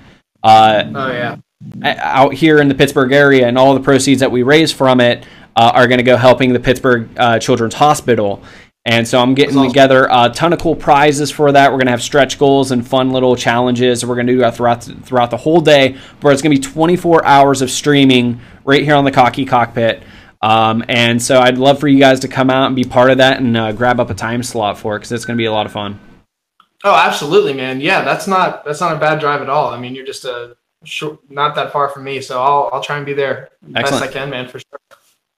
Uh, 0.44 0.84
oh 0.94 1.12
yeah. 1.12 1.38
Out 1.84 2.34
here 2.34 2.60
in 2.60 2.68
the 2.68 2.76
Pittsburgh 2.76 3.14
area, 3.14 3.48
and 3.48 3.58
all 3.58 3.74
the 3.74 3.80
proceeds 3.80 4.20
that 4.20 4.32
we 4.32 4.44
raise 4.44 4.72
from 4.72 5.00
it 5.00 5.26
uh, 5.56 5.72
are 5.74 5.88
going 5.88 6.00
to 6.00 6.04
go 6.04 6.18
helping 6.18 6.52
the 6.52 6.60
Pittsburgh 6.60 7.08
uh, 7.18 7.40
Children's 7.40 7.76
Hospital. 7.76 8.44
And 8.88 9.08
so 9.08 9.20
I'm 9.20 9.34
getting 9.34 9.58
awesome. 9.58 9.70
together 9.70 10.08
a 10.12 10.30
ton 10.30 10.54
of 10.54 10.60
cool 10.60 10.76
prizes 10.76 11.32
for 11.32 11.52
that. 11.52 11.72
We're 11.72 11.78
going 11.78 11.88
to 11.88 11.92
have 11.92 12.04
stretch 12.04 12.38
goals 12.38 12.70
and 12.70 12.88
fun 12.88 13.10
little 13.10 13.36
challenges. 13.36 14.06
We're 14.06 14.14
going 14.14 14.28
to 14.28 14.34
do 14.34 14.40
that 14.40 14.56
throughout 14.56 14.82
the, 14.82 14.94
throughout 14.96 15.32
the 15.32 15.38
whole 15.38 15.60
day. 15.60 15.98
But 16.20 16.34
it's 16.34 16.42
going 16.44 16.56
to 16.56 16.62
be 16.62 16.74
24 16.74 17.26
hours 17.26 17.64
of 17.64 17.72
streaming 17.72 18.40
right 18.64 18.84
here 18.84 18.94
on 18.94 19.04
the 19.04 19.12
Cocky 19.12 19.44
Cockpit. 19.44 20.04
Um, 20.44 20.84
and 20.88 21.20
so 21.20 21.40
I'd 21.40 21.58
love 21.58 21.80
for 21.80 21.88
you 21.88 21.98
guys 21.98 22.20
to 22.20 22.28
come 22.28 22.52
out 22.52 22.68
and 22.68 22.76
be 22.76 22.84
part 22.84 23.10
of 23.10 23.18
that 23.18 23.40
and 23.40 23.58
uh, 23.58 23.72
grab 23.72 24.00
up 24.00 24.12
a 24.12 24.14
time 24.14 24.44
slot 24.44 24.78
for 24.78 24.96
it 24.96 25.00
because 25.00 25.12
it's 25.12 25.26
going 25.26 25.36
to 25.36 25.42
be 25.42 25.46
a 25.46 25.52
lot 25.52 25.66
of 25.66 25.72
fun. 25.72 26.00
Oh, 26.84 26.94
absolutely, 26.94 27.54
man. 27.54 27.82
Yeah, 27.82 28.04
that's 28.04 28.28
not 28.28 28.64
that's 28.64 28.80
not 28.82 28.96
a 28.96 29.00
bad 29.00 29.20
drive 29.20 29.42
at 29.42 29.50
all. 29.50 29.70
I 29.70 29.80
mean, 29.80 29.96
you're 29.96 30.06
just 30.06 30.24
a 30.26 30.56
short, 30.84 31.20
not 31.32 31.56
that 31.56 31.72
far 31.72 31.90
from 31.90 32.04
me, 32.04 32.22
so 32.22 32.40
I'll 32.40 32.70
I'll 32.72 32.84
try 32.84 32.98
and 32.98 33.06
be 33.08 33.14
there 33.14 33.50
Excellent. 33.76 34.04
best 34.04 34.04
I 34.04 34.08
can, 34.08 34.30
man, 34.30 34.48
for 34.48 34.60
sure. 34.60 34.80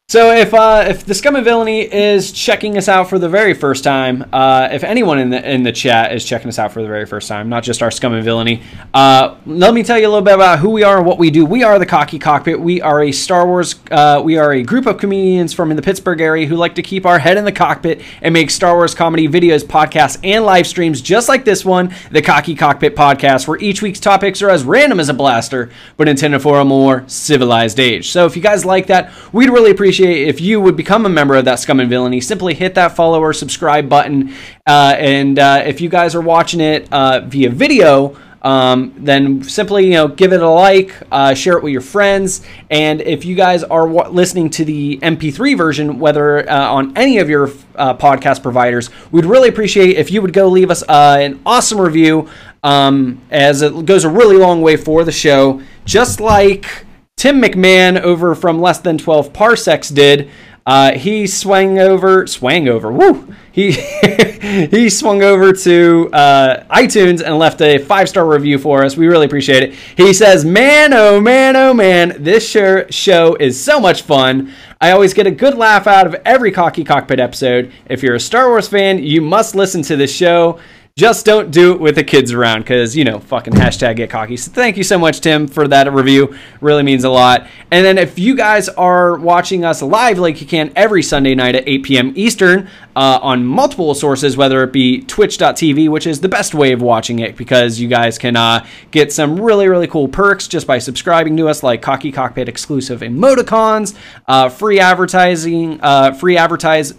So 0.10 0.32
if 0.32 0.54
uh, 0.54 0.86
if 0.88 1.04
the 1.04 1.13
scum 1.13 1.36
and 1.36 1.43
villainy 1.43 1.82
is 1.82 2.32
checking 2.32 2.78
us 2.78 2.88
out 2.88 3.10
for 3.10 3.20
the 3.20 3.28
very 3.28 3.54
first 3.54 3.84
time, 3.84 4.24
uh, 4.32 4.70
if 4.72 4.86
anyone 4.86 5.20
in 5.20 5.32
the 5.32 5.52
in 5.52 5.63
the 5.63 5.74
chat 5.74 6.13
is 6.13 6.24
checking 6.24 6.48
us 6.48 6.58
out 6.58 6.72
for 6.72 6.82
the 6.82 6.88
very 6.88 7.06
first 7.06 7.28
time, 7.28 7.50
not 7.50 7.62
just 7.62 7.84
our 7.84 7.91
scum 7.91 8.13
and 8.13 8.24
villainy, 8.24 8.63
uh, 8.93 9.36
let 9.46 9.74
me 9.74 9.84
tell 9.84 10.00
you 10.00 10.08
a 10.08 10.08
little 10.08 10.24
bit 10.24 10.36
about 10.36 10.60
who 10.60 10.70
we 10.70 10.82
are 10.82 10.96
and 10.96 11.06
what 11.06 11.17
we 11.17 11.30
do. 11.30 11.46
We 11.46 11.63
are 11.63 11.78
the 11.78 11.86
Cocky 11.86 12.20
Cockpit. 12.20 12.58
We 12.58 12.80
are 12.80 13.04
a 13.04 13.12
Star 13.12 13.46
Wars. 13.46 13.76
Uh, 13.91 14.22
we 14.24 14.38
are 14.38 14.54
a 14.54 14.63
group 14.63 14.86
of 14.86 14.98
comedians 14.98 15.54
from 15.54 15.76
the 15.76 15.82
Pittsburgh 15.82 16.22
area 16.22 16.48
who 16.48 16.56
like 16.56 16.76
to 16.76 16.82
keep 16.82 17.06
our 17.06 17.20
head 17.20 17.36
in 17.36 17.43
the 17.43 17.52
cockpit 17.52 18.02
and 18.22 18.32
make 18.32 18.50
Star 18.50 18.76
Wars 18.76 18.96
comedy 18.96 19.28
videos, 19.28 19.62
podcasts, 19.62 20.17
and 20.24 20.46
live 20.46 20.67
streams 20.67 21.02
just 21.02 21.28
like 21.28 21.43
this 21.43 21.65
one, 21.65 21.93
the 22.12 22.22
Cocky 22.22 22.56
Cockpit 22.56 22.96
podcast, 22.96 23.46
where 23.46 23.60
each 23.60 23.82
week's 23.82 24.00
topics 24.00 24.41
are 24.41 24.50
as 24.50 24.63
random 24.63 25.02
as 25.02 25.10
a 25.10 25.13
blaster, 25.13 25.70
but 25.98 26.08
intended 26.08 26.41
for 26.41 26.62
a 26.62 26.65
more 26.65 27.04
civilized 27.08 27.78
age. 27.78 28.10
So 28.10 28.26
if 28.26 28.38
you 28.38 28.41
guys 28.41 28.63
like 28.63 28.88
that, 28.88 29.12
we'd 29.34 29.50
really 29.50 29.72
appreciate 29.72 29.96
appreciate 29.97 30.27
if 30.27 30.39
you 30.39 30.62
would 30.62 30.75
become 30.75 31.07
a 31.07 31.10
member 31.10 31.36
of 31.36 31.45
that 31.45 31.55
Scum 31.55 31.79
and 31.79 31.89
Villainy. 31.89 32.21
Simply 32.21 32.53
hit 32.53 32.75
that 32.75 32.95
follow 32.95 33.19
or 33.19 33.33
subscribe 33.33 33.89
button. 33.89 34.31
Uh, 34.67 34.95
and 34.95 35.39
uh, 35.39 35.63
if 35.65 35.81
you 35.81 35.89
guys 35.89 36.13
are 36.13 36.21
watching 36.21 36.60
it 36.62 36.91
uh, 36.93 37.21
via 37.21 37.49
video, 37.49 38.15
um, 38.43 38.93
then 38.95 39.41
simply 39.41 39.88
you 39.88 39.93
know 39.93 40.07
give 40.07 40.33
it 40.33 40.41
a 40.41 40.47
like, 40.47 40.93
uh, 41.12 41.33
share 41.33 41.57
it 41.57 41.63
with 41.63 41.73
your 41.73 41.81
friends, 41.81 42.45
and 42.69 43.01
if 43.01 43.25
you 43.25 43.36
guys 43.36 43.63
are 43.63 43.88
w- 43.88 44.13
listening 44.13 44.51
to 44.51 44.63
the 44.63 44.99
MP3 44.99 45.57
version, 45.57 45.97
whether 45.97 46.47
uh, 46.47 46.71
on 46.71 46.95
any 46.95 47.17
of 47.17 47.27
your 47.27 47.49
uh, 47.75 47.95
podcast 47.95 48.43
providers, 48.43 48.91
we'd 49.12 49.25
really 49.25 49.49
appreciate 49.49 49.97
if 49.97 50.12
you 50.12 50.21
would 50.21 50.33
go 50.33 50.47
leave 50.47 50.69
us 50.69 50.83
uh, 50.83 51.17
an 51.19 51.39
awesome 51.43 51.81
review, 51.81 52.29
um, 52.62 53.19
as 53.31 53.63
it 53.63 53.86
goes 53.86 54.03
a 54.03 54.10
really 54.10 54.38
long 54.38 54.62
way 54.62 54.77
for 54.77 55.03
the 55.03 55.12
show. 55.12 55.60
Just 55.86 56.19
like 56.19 56.86
Tim 57.17 57.41
McMahon 57.41 57.99
over 57.99 58.36
from 58.36 58.62
Less 58.62 58.77
Than 58.77 58.99
12 58.99 59.34
Parsecs 59.34 59.89
did. 59.89 60.30
Uh, 60.67 60.91
he 60.91 61.25
swung 61.25 61.80
over, 61.80 62.27
swang 62.27 62.67
over, 62.67 62.91
woo! 62.91 63.34
He 63.51 63.71
he 64.69 64.88
swung 64.91 65.23
over 65.23 65.51
to 65.51 66.10
uh, 66.13 66.63
iTunes 66.65 67.23
and 67.25 67.39
left 67.39 67.60
a 67.62 67.80
five 67.80 68.08
star 68.08 68.27
review 68.27 68.60
for 68.60 68.84
us. 68.84 68.95
We 68.95 69.08
really 69.08 69.25
appreciate 69.25 69.63
it. 69.63 69.73
He 69.95 70.13
says, 70.13 70.45
"Man, 70.45 70.93
oh 70.93 71.19
man, 71.19 71.56
oh 71.56 71.73
man, 71.73 72.17
this 72.19 72.47
show, 72.47 72.86
show 72.91 73.34
is 73.39 73.60
so 73.60 73.80
much 73.80 74.03
fun. 74.03 74.53
I 74.80 74.91
always 74.91 75.15
get 75.15 75.25
a 75.25 75.32
good 75.32 75.56
laugh 75.56 75.88
out 75.88 76.06
of 76.06 76.15
every 76.23 76.51
Cocky 76.51 76.84
Cockpit 76.84 77.19
episode. 77.19 77.71
If 77.89 78.03
you're 78.03 78.13
a 78.13 78.19
Star 78.19 78.49
Wars 78.49 78.67
fan, 78.67 78.99
you 78.99 79.21
must 79.21 79.56
listen 79.56 79.82
to 79.84 79.95
this 79.95 80.13
show. 80.13 80.60
Just 80.97 81.27
don't 81.27 81.51
do 81.51 81.73
it 81.73 81.79
with 81.79 81.93
the 81.93 82.03
kids 82.03 82.31
around 82.31 82.62
because, 82.62 82.97
you 82.97 83.03
know, 83.03 83.19
fucking 83.19 83.53
hashtag 83.53 83.97
get 83.97 84.10
cocky. 84.10 84.36
So 84.36 84.51
thank 84.51 84.77
you 84.77 84.83
so 84.83 84.97
much, 84.97 85.21
Tim, 85.21 85.47
for 85.47 85.67
that 85.67 85.93
review. 85.93 86.36
Really 86.60 86.81
means 86.81 87.03
a 87.03 87.10
lot. 87.12 87.45
And 87.69 87.86
then 87.86 87.99
if 87.99 88.17
you 88.17 88.36
guys 88.36 88.67
are 88.67 89.15
watching 89.15 89.63
us 89.63 89.83
live 89.83 90.17
like 90.17 90.41
you 90.41 90.47
can 90.47 90.71
every 90.75 91.03
Sunday 91.03 91.36
night 91.36 91.53
at 91.53 91.67
8 91.67 91.83
p.m. 91.83 92.13
Eastern 92.15 92.67
uh, 92.95 93.19
on 93.21 93.45
multiple 93.45 93.93
sources, 93.93 94.38
whether 94.38 94.63
it 94.63 94.73
be 94.73 95.01
twitch.tv, 95.01 95.88
which 95.88 96.07
is 96.07 96.21
the 96.21 96.29
best 96.29 96.55
way 96.55 96.71
of 96.71 96.81
watching 96.81 97.19
it 97.19 97.38
because 97.38 97.79
you 97.79 97.88
guys 97.88 98.17
can 98.17 98.36
uh, 98.36 98.65
get 98.89 99.13
some 99.13 99.39
really, 99.39 99.67
really 99.67 99.88
cool 99.88 100.07
perks 100.07 100.47
just 100.47 100.65
by 100.65 100.79
subscribing 100.79 101.38
to 101.38 101.47
us, 101.47 101.62
like 101.62 101.83
Cocky 101.83 102.12
Cockpit 102.12 102.49
exclusive 102.49 103.01
emoticons, 103.01 103.95
uh, 104.27 104.49
free 104.49 104.79
advertising, 104.79 105.79
uh, 105.79 106.13
free 106.13 106.38
advertise, 106.38 106.95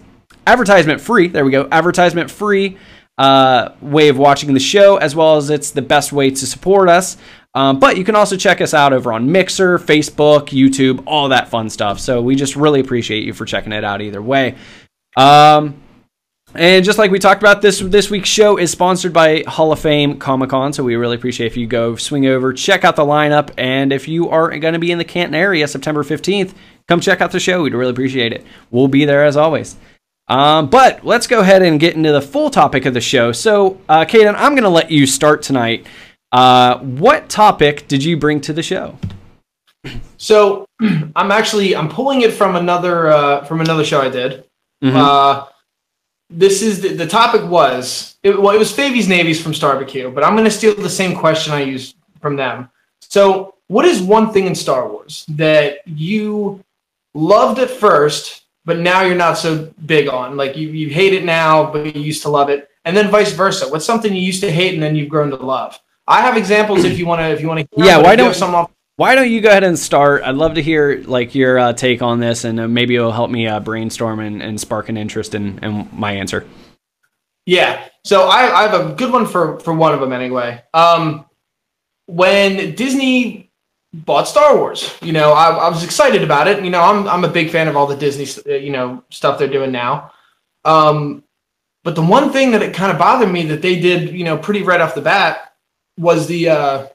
advertisement 0.47 1.01
free. 1.01 1.27
There 1.27 1.43
we 1.43 1.51
go. 1.51 1.67
Advertisement 1.69 2.31
free 2.31 2.77
uh, 3.19 3.73
way 3.81 4.07
of 4.07 4.17
watching 4.17 4.53
the 4.53 4.59
show, 4.59 4.95
as 4.97 5.13
well 5.13 5.35
as 5.35 5.49
it's 5.49 5.71
the 5.71 5.81
best 5.81 6.13
way 6.13 6.31
to 6.31 6.47
support 6.47 6.87
us. 6.89 7.17
Um, 7.53 7.77
but 7.77 7.97
you 7.97 8.05
can 8.05 8.15
also 8.15 8.37
check 8.37 8.61
us 8.61 8.73
out 8.73 8.93
over 8.93 9.11
on 9.11 9.31
Mixer, 9.31 9.77
Facebook, 9.77 10.47
YouTube, 10.47 11.03
all 11.05 11.29
that 11.29 11.49
fun 11.49 11.69
stuff. 11.69 11.99
So 11.99 12.21
we 12.21 12.35
just 12.35 12.55
really 12.55 12.79
appreciate 12.79 13.25
you 13.25 13.33
for 13.33 13.45
checking 13.45 13.73
it 13.73 13.83
out 13.83 14.01
either 14.01 14.21
way. 14.21 14.55
Um, 15.17 15.81
and 16.55 16.85
just 16.85 16.97
like 16.97 17.11
we 17.11 17.19
talked 17.19 17.41
about, 17.41 17.61
this 17.61 17.79
this 17.79 18.09
week's 18.09 18.29
show 18.29 18.57
is 18.57 18.71
sponsored 18.71 19.13
by 19.13 19.43
Hall 19.47 19.71
of 19.71 19.79
Fame 19.79 20.17
Comic 20.17 20.49
Con, 20.49 20.73
so 20.73 20.83
we 20.83 20.95
really 20.95 21.15
appreciate 21.15 21.47
if 21.47 21.57
you 21.57 21.67
go 21.67 21.95
swing 21.95 22.25
over, 22.25 22.53
check 22.53 22.83
out 22.83 22.95
the 22.95 23.03
lineup, 23.03 23.51
and 23.57 23.91
if 23.93 24.07
you 24.07 24.29
are 24.29 24.57
going 24.57 24.73
to 24.73 24.79
be 24.79 24.91
in 24.91 24.97
the 24.97 25.03
Canton 25.03 25.35
area 25.35 25.67
September 25.67 26.03
15th, 26.03 26.53
come 26.87 27.01
check 27.01 27.21
out 27.21 27.31
the 27.31 27.39
show. 27.39 27.61
We'd 27.61 27.75
really 27.75 27.91
appreciate 27.91 28.33
it. 28.33 28.45
We'll 28.71 28.87
be 28.87 29.05
there 29.05 29.25
as 29.25 29.37
always. 29.37 29.75
Um, 30.29 30.69
but 30.69 31.03
let's 31.03 31.27
go 31.27 31.39
ahead 31.39 31.63
and 31.63 31.79
get 31.79 31.95
into 31.95 32.11
the 32.11 32.21
full 32.21 32.49
topic 32.49 32.85
of 32.85 32.93
the 32.93 33.01
show. 33.01 33.31
So, 33.31 33.81
uh, 33.89 34.05
Kaden, 34.05 34.35
I'm 34.37 34.53
going 34.53 34.63
to 34.63 34.69
let 34.69 34.91
you 34.91 35.07
start 35.07 35.41
tonight. 35.41 35.87
Uh, 36.31 36.77
what 36.79 37.29
topic 37.29 37.87
did 37.87 38.03
you 38.03 38.15
bring 38.15 38.39
to 38.41 38.53
the 38.53 38.61
show? 38.61 38.97
So, 40.17 40.67
I'm 41.15 41.31
actually 41.31 41.75
I'm 41.75 41.89
pulling 41.89 42.21
it 42.21 42.33
from 42.33 42.55
another 42.55 43.07
uh, 43.07 43.43
from 43.45 43.61
another 43.61 43.83
show 43.83 44.01
I 44.01 44.09
did. 44.09 44.45
Mhm. 44.83 44.95
Uh, 44.95 45.45
this 46.29 46.61
is 46.61 46.81
the, 46.81 46.89
the 46.89 47.07
topic 47.07 47.43
was 47.49 48.17
it, 48.21 48.39
well 48.39 48.53
it 48.53 48.59
was 48.59 48.71
Favies 48.71 49.07
Navies 49.07 49.41
from 49.41 49.51
Starbecue, 49.51 50.13
but 50.13 50.23
I'm 50.23 50.33
going 50.33 50.45
to 50.45 50.51
steal 50.51 50.75
the 50.75 50.89
same 50.89 51.15
question 51.15 51.53
I 51.53 51.61
used 51.61 51.95
from 52.21 52.35
them. 52.35 52.69
So, 53.01 53.55
what 53.67 53.85
is 53.85 54.01
one 54.01 54.31
thing 54.31 54.45
in 54.45 54.53
Star 54.53 54.87
Wars 54.87 55.25
that 55.29 55.79
you 55.87 56.63
loved 57.15 57.59
at 57.59 57.71
first, 57.71 58.43
but 58.69 58.77
now 58.77 59.01
you're 59.01 59.15
not 59.15 59.33
so 59.33 59.73
big 59.87 60.07
on? 60.07 60.37
Like 60.37 60.55
you 60.55 60.69
you 60.69 60.89
hate 60.89 61.13
it 61.13 61.25
now, 61.25 61.71
but 61.71 61.95
you 61.95 62.01
used 62.03 62.21
to 62.21 62.29
love 62.29 62.49
it, 62.49 62.69
and 62.85 62.95
then 62.95 63.09
vice 63.09 63.33
versa. 63.33 63.67
What's 63.67 63.83
something 63.83 64.13
you 64.13 64.21
used 64.21 64.41
to 64.41 64.51
hate 64.51 64.75
and 64.75 64.83
then 64.83 64.95
you've 64.95 65.09
grown 65.09 65.31
to 65.31 65.37
love? 65.37 65.77
I 66.07 66.21
have 66.21 66.37
examples 66.37 66.85
if 66.85 66.99
you 66.99 67.07
want 67.07 67.19
to 67.21 67.25
if 67.29 67.41
you 67.41 67.47
want 67.47 67.61
to. 67.61 67.67
Yeah, 67.83 67.97
why 67.97 68.15
don't- 68.15 68.35
some 68.35 68.53
off 68.53 68.69
Why 68.97 69.15
don't 69.15 69.31
you 69.31 69.41
go 69.41 69.49
ahead 69.49 69.63
and 69.63 69.77
start? 69.77 70.21
I'd 70.23 70.35
love 70.35 70.53
to 70.53 70.61
hear 70.61 71.01
like 71.05 71.33
your 71.33 71.57
uh, 71.57 71.73
take 71.73 72.03
on 72.03 72.19
this, 72.19 72.43
and 72.43 72.59
uh, 72.59 72.67
maybe 72.67 72.95
it'll 72.95 73.11
help 73.11 73.31
me 73.31 73.47
uh, 73.47 73.59
brainstorm 73.59 74.19
and, 74.19 74.43
and 74.43 74.61
spark 74.61 74.87
an 74.89 74.97
interest 74.97 75.33
in, 75.33 75.57
in 75.63 75.89
my 75.91 76.11
answer. 76.11 76.45
Yeah. 77.47 77.83
So 78.05 78.27
I, 78.27 78.53
I 78.55 78.67
have 78.67 78.79
a 78.79 78.93
good 78.93 79.11
one 79.11 79.25
for 79.25 79.59
for 79.61 79.73
one 79.73 79.95
of 79.95 79.99
them 79.99 80.13
anyway. 80.13 80.61
Um, 80.75 81.25
when 82.05 82.75
Disney 82.75 83.48
bought 83.93 84.27
Star 84.27 84.55
Wars, 84.55 84.95
you 85.01 85.11
know, 85.11 85.31
I, 85.31 85.49
I 85.49 85.69
was 85.69 85.83
excited 85.83 86.23
about 86.23 86.47
it. 86.47 86.63
You 86.63 86.69
know, 86.69 86.81
I'm 86.81 87.07
I'm 87.07 87.23
a 87.23 87.29
big 87.29 87.49
fan 87.49 87.67
of 87.67 87.75
all 87.75 87.87
the 87.87 87.95
Disney, 87.95 88.27
uh, 88.51 88.55
you 88.55 88.71
know, 88.71 89.03
stuff 89.09 89.39
they're 89.39 89.47
doing 89.47 89.71
now. 89.71 90.11
Um, 90.65 91.23
but 91.83 91.95
the 91.95 92.01
one 92.01 92.31
thing 92.31 92.51
that 92.51 92.61
it 92.61 92.73
kind 92.73 92.91
of 92.91 92.97
bothered 92.97 93.31
me 93.31 93.45
that 93.47 93.61
they 93.61 93.79
did, 93.79 94.11
you 94.11 94.23
know, 94.23 94.37
pretty 94.37 94.63
right 94.63 94.81
off 94.81 94.95
the 94.95 95.01
bat 95.01 95.53
was 95.97 96.27
the 96.27 96.49
uh, 96.49 96.87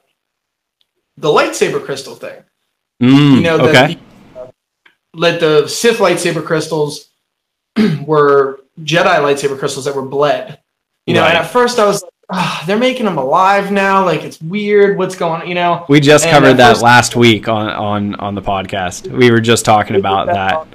the 1.17 1.27
lightsaber 1.27 1.83
crystal 1.83 2.15
thing. 2.15 2.43
Mm, 3.01 3.35
You 3.35 3.41
know, 3.41 3.57
the, 3.57 3.69
okay. 3.69 3.97
the, 4.33 4.53
let 5.13 5.39
the 5.39 5.67
Sith 5.67 5.97
lightsaber 5.97 6.45
crystals 6.45 7.09
were 8.05 8.61
Jedi 8.81 9.17
lightsaber 9.17 9.57
crystals 9.57 9.85
that 9.85 9.95
were 9.95 10.05
bled. 10.05 10.59
You 11.05 11.13
know, 11.13 11.23
and 11.23 11.37
at 11.37 11.51
first 11.51 11.77
I 11.77 11.85
was 11.85 12.01
like, 12.01 12.11
ah, 12.29 12.63
they're 12.65 12.77
making 12.77 13.05
them 13.05 13.17
alive 13.17 13.71
now. 13.71 14.03
Like 14.05 14.23
it's 14.23 14.41
weird. 14.41 14.97
What's 14.97 15.15
going? 15.15 15.41
on? 15.43 15.47
You 15.47 15.55
know. 15.55 15.85
we 15.89 15.99
just 15.99 16.25
and 16.25 16.33
covered 16.33 16.55
that 16.57 16.73
first- 16.73 16.83
last 16.83 17.15
week 17.15 17.47
on, 17.47 17.69
on 17.69 18.15
on 18.15 18.35
the 18.35 18.41
podcast. 18.41 19.07
We 19.11 19.31
were 19.31 19.41
just 19.41 19.65
talking 19.65 19.95
about 19.95 20.27
that. 20.27 20.67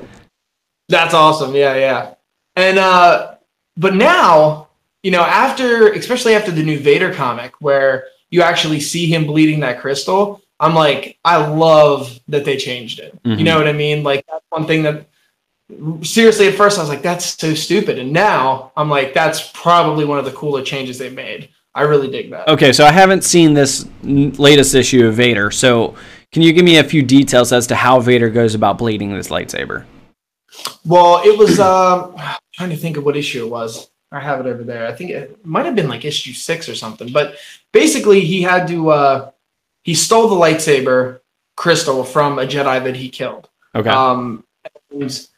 That's 0.88 1.14
awesome. 1.14 1.54
Yeah, 1.54 1.74
yeah. 1.76 2.14
And 2.56 2.78
uh 2.78 3.34
but 3.76 3.94
now, 3.94 4.68
you 5.02 5.10
know, 5.10 5.22
after 5.22 5.92
especially 5.92 6.34
after 6.34 6.50
the 6.50 6.62
new 6.62 6.78
Vader 6.78 7.12
comic 7.14 7.52
where 7.60 8.06
you 8.30 8.42
actually 8.42 8.80
see 8.80 9.06
him 9.06 9.26
bleeding 9.26 9.60
that 9.60 9.80
crystal, 9.80 10.42
I'm 10.58 10.74
like, 10.74 11.18
I 11.24 11.46
love 11.46 12.18
that 12.28 12.44
they 12.44 12.56
changed 12.56 12.98
it. 12.98 13.20
Mhm. 13.22 13.38
You 13.38 13.44
know 13.44 13.56
what 13.56 13.68
I 13.68 13.72
mean? 13.72 14.02
Like 14.02 14.24
that's 14.28 14.44
one 14.50 14.66
thing 14.66 14.82
that 14.82 15.06
seriously 16.02 16.48
at 16.48 16.54
first 16.54 16.78
I 16.78 16.82
was 16.82 16.88
like, 16.88 17.02
that's 17.02 17.38
so 17.38 17.54
stupid. 17.54 17.98
And 17.98 18.12
now 18.12 18.72
I'm 18.76 18.88
like, 18.88 19.14
that's 19.14 19.50
probably 19.52 20.04
one 20.04 20.18
of 20.18 20.24
the 20.24 20.32
cooler 20.32 20.62
changes 20.62 20.98
they've 20.98 21.14
made. 21.14 21.50
I 21.74 21.82
really 21.82 22.10
dig 22.10 22.30
that. 22.30 22.48
Okay, 22.48 22.72
so 22.72 22.84
I 22.84 22.92
haven't 22.92 23.22
seen 23.22 23.54
this 23.54 23.88
latest 24.02 24.74
issue 24.74 25.06
of 25.06 25.14
Vader. 25.14 25.50
So 25.50 25.94
can 26.32 26.42
you 26.42 26.52
give 26.52 26.64
me 26.64 26.78
a 26.78 26.84
few 26.84 27.02
details 27.02 27.52
as 27.52 27.66
to 27.68 27.76
how 27.76 28.00
Vader 28.00 28.30
goes 28.30 28.54
about 28.54 28.78
bleeding 28.78 29.14
this 29.14 29.28
lightsaber? 29.28 29.84
Well, 30.84 31.22
it 31.24 31.38
was 31.38 31.60
um 31.60 32.14
I'm 32.16 32.38
trying 32.52 32.70
to 32.70 32.76
think 32.76 32.96
of 32.96 33.04
what 33.04 33.16
issue 33.16 33.44
it 33.44 33.48
was. 33.48 33.90
I 34.12 34.20
have 34.20 34.40
it 34.40 34.46
over 34.46 34.64
there. 34.64 34.86
I 34.86 34.92
think 34.92 35.10
it 35.10 35.44
might 35.46 35.66
have 35.66 35.76
been 35.76 35.88
like 35.88 36.04
issue 36.04 36.32
six 36.32 36.68
or 36.68 36.74
something. 36.74 37.12
But 37.12 37.36
basically, 37.72 38.20
he 38.20 38.42
had 38.42 38.66
to 38.68 38.90
uh, 38.90 39.30
he 39.82 39.94
stole 39.94 40.28
the 40.28 40.34
lightsaber 40.34 41.20
crystal 41.56 42.04
from 42.04 42.38
a 42.38 42.46
Jedi 42.46 42.82
that 42.82 42.96
he 42.96 43.08
killed. 43.08 43.48
Okay. 43.74 43.90
Um, 43.90 44.44
and 44.90 45.28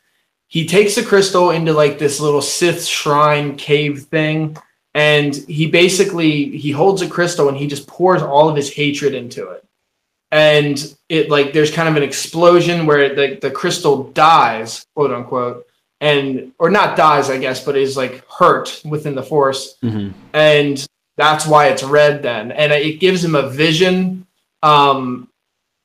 he 0.52 0.66
takes 0.66 0.96
the 0.96 1.02
crystal 1.02 1.50
into 1.50 1.72
like 1.72 1.98
this 1.98 2.20
little 2.20 2.42
Sith 2.42 2.84
shrine 2.84 3.56
cave 3.56 4.02
thing, 4.02 4.58
and 4.92 5.34
he 5.34 5.66
basically 5.66 6.58
he 6.58 6.70
holds 6.70 7.00
a 7.00 7.08
crystal 7.08 7.48
and 7.48 7.56
he 7.56 7.66
just 7.66 7.86
pours 7.86 8.20
all 8.20 8.50
of 8.50 8.56
his 8.56 8.70
hatred 8.70 9.14
into 9.14 9.48
it. 9.48 9.64
And 10.30 10.94
it 11.08 11.30
like 11.30 11.54
there's 11.54 11.70
kind 11.70 11.88
of 11.88 11.96
an 11.96 12.02
explosion 12.02 12.84
where 12.84 13.14
the, 13.14 13.38
the 13.40 13.50
crystal 13.50 14.10
dies, 14.12 14.84
quote 14.94 15.10
unquote, 15.10 15.66
and 16.02 16.52
or 16.58 16.70
not 16.70 16.98
dies, 16.98 17.30
I 17.30 17.38
guess, 17.38 17.64
but 17.64 17.74
is 17.74 17.96
like 17.96 18.22
hurt 18.28 18.82
within 18.84 19.14
the 19.14 19.22
force. 19.22 19.78
Hmm 19.80 20.10
and 20.34 20.86
that's 21.16 21.46
why 21.46 21.68
it's 21.68 21.82
red 21.82 22.22
then. 22.22 22.52
And 22.52 22.72
it 22.72 23.00
gives 23.00 23.24
him 23.24 23.34
a 23.34 23.48
vision 23.48 24.26
um 24.62 25.28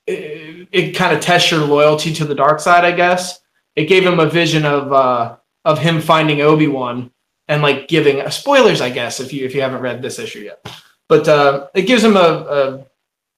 it, 0.05 0.67
it 0.71 0.91
kind 0.91 1.15
of 1.15 1.21
tests 1.21 1.51
your 1.51 1.61
loyalty 1.61 2.13
to 2.13 2.25
the 2.25 2.35
dark 2.35 2.59
side 2.59 2.85
i 2.85 2.91
guess 2.91 3.39
it 3.77 3.85
gave 3.87 4.03
him 4.05 4.19
a 4.19 4.25
vision 4.41 4.65
of 4.65 4.91
uh 4.91 5.35
of 5.63 5.79
him 5.79 6.01
finding 6.01 6.41
obi-wan 6.41 7.11
and 7.47 7.61
like 7.61 7.87
giving 7.87 8.19
uh, 8.21 8.29
spoilers 8.29 8.81
i 8.81 8.89
guess 8.89 9.19
if 9.19 9.31
you 9.33 9.45
if 9.45 9.53
you 9.55 9.61
haven't 9.61 9.81
read 9.87 10.01
this 10.01 10.19
issue 10.19 10.39
yet 10.49 10.59
but 11.07 11.27
uh 11.27 11.67
it 11.73 11.83
gives 11.83 12.03
him 12.03 12.15
a, 12.17 12.29
a 12.59 12.85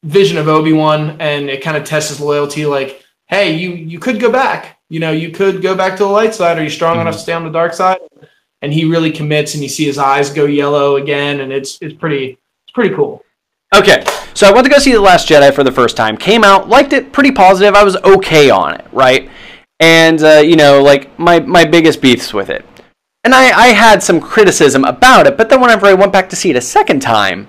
vision 0.04 0.38
of 0.38 0.48
obi-wan 0.48 1.02
and 1.20 1.50
it 1.50 1.62
kind 1.62 1.78
of 1.78 1.84
tests 1.84 2.10
his 2.10 2.20
loyalty 2.22 2.66
like 2.66 3.04
hey 3.28 3.56
you 3.56 3.72
you 3.92 4.00
could 4.00 4.20
go 4.20 4.32
back 4.32 4.80
you 4.90 5.00
know 5.00 5.12
you 5.12 5.30
could 5.30 5.62
go 5.62 5.76
back 5.76 5.94
to 5.98 6.04
the 6.04 6.10
light 6.20 6.34
side 6.34 6.58
are 6.58 6.64
you 6.64 6.70
strong 6.70 6.96
Mhm. 6.98 7.02
enough 7.02 7.16
to 7.16 7.22
stay 7.22 7.34
on 7.34 7.44
the 7.44 7.52
dark 7.52 7.74
side 7.74 8.00
and 8.62 8.74
he 8.74 8.86
really 8.86 9.12
commits 9.12 9.54
and 9.54 9.64
you 9.64 9.70
see 9.70 9.86
his 9.86 9.98
eyes 9.98 10.30
go 10.40 10.46
yellow 10.46 10.96
again 10.98 11.42
and 11.42 11.52
it's 11.52 11.78
it's 11.82 11.94
pretty 11.94 12.26
it's 12.66 12.74
pretty 12.74 12.96
cool 12.96 13.24
Okay, 13.76 14.04
so 14.34 14.48
I 14.48 14.52
went 14.52 14.66
to 14.66 14.72
go 14.72 14.80
see 14.80 14.94
The 14.94 15.00
Last 15.00 15.30
Jedi 15.30 15.54
for 15.54 15.64
the 15.64 15.72
first 15.72 15.96
time. 15.96 16.18
Came 16.18 16.44
out, 16.44 16.68
liked 16.70 16.92
it, 16.92 17.12
pretty 17.12 17.30
positive. 17.30 17.76
I 17.76 17.84
was 17.84 17.96
okay 17.98 18.50
on 18.50 18.74
it, 18.74 18.84
right? 18.92 19.30
And 19.80 20.22
uh, 20.24 20.40
you 20.40 20.56
know, 20.56 20.82
like 20.82 21.18
my 21.18 21.40
my 21.40 21.66
biggest 21.66 22.02
beefs 22.02 22.34
with 22.34 22.50
it, 22.50 22.66
and 23.24 23.34
I 23.34 23.50
I 23.50 23.68
had 23.68 24.04
some 24.04 24.20
criticism 24.20 24.84
about 24.84 25.28
it. 25.28 25.38
But 25.38 25.50
then 25.50 25.62
whenever 25.62 25.86
I 25.88 25.94
went 25.94 26.12
back 26.12 26.30
to 26.30 26.36
see 26.36 26.50
it 26.50 26.56
a 26.56 26.62
second 26.62 27.02
time, 27.02 27.48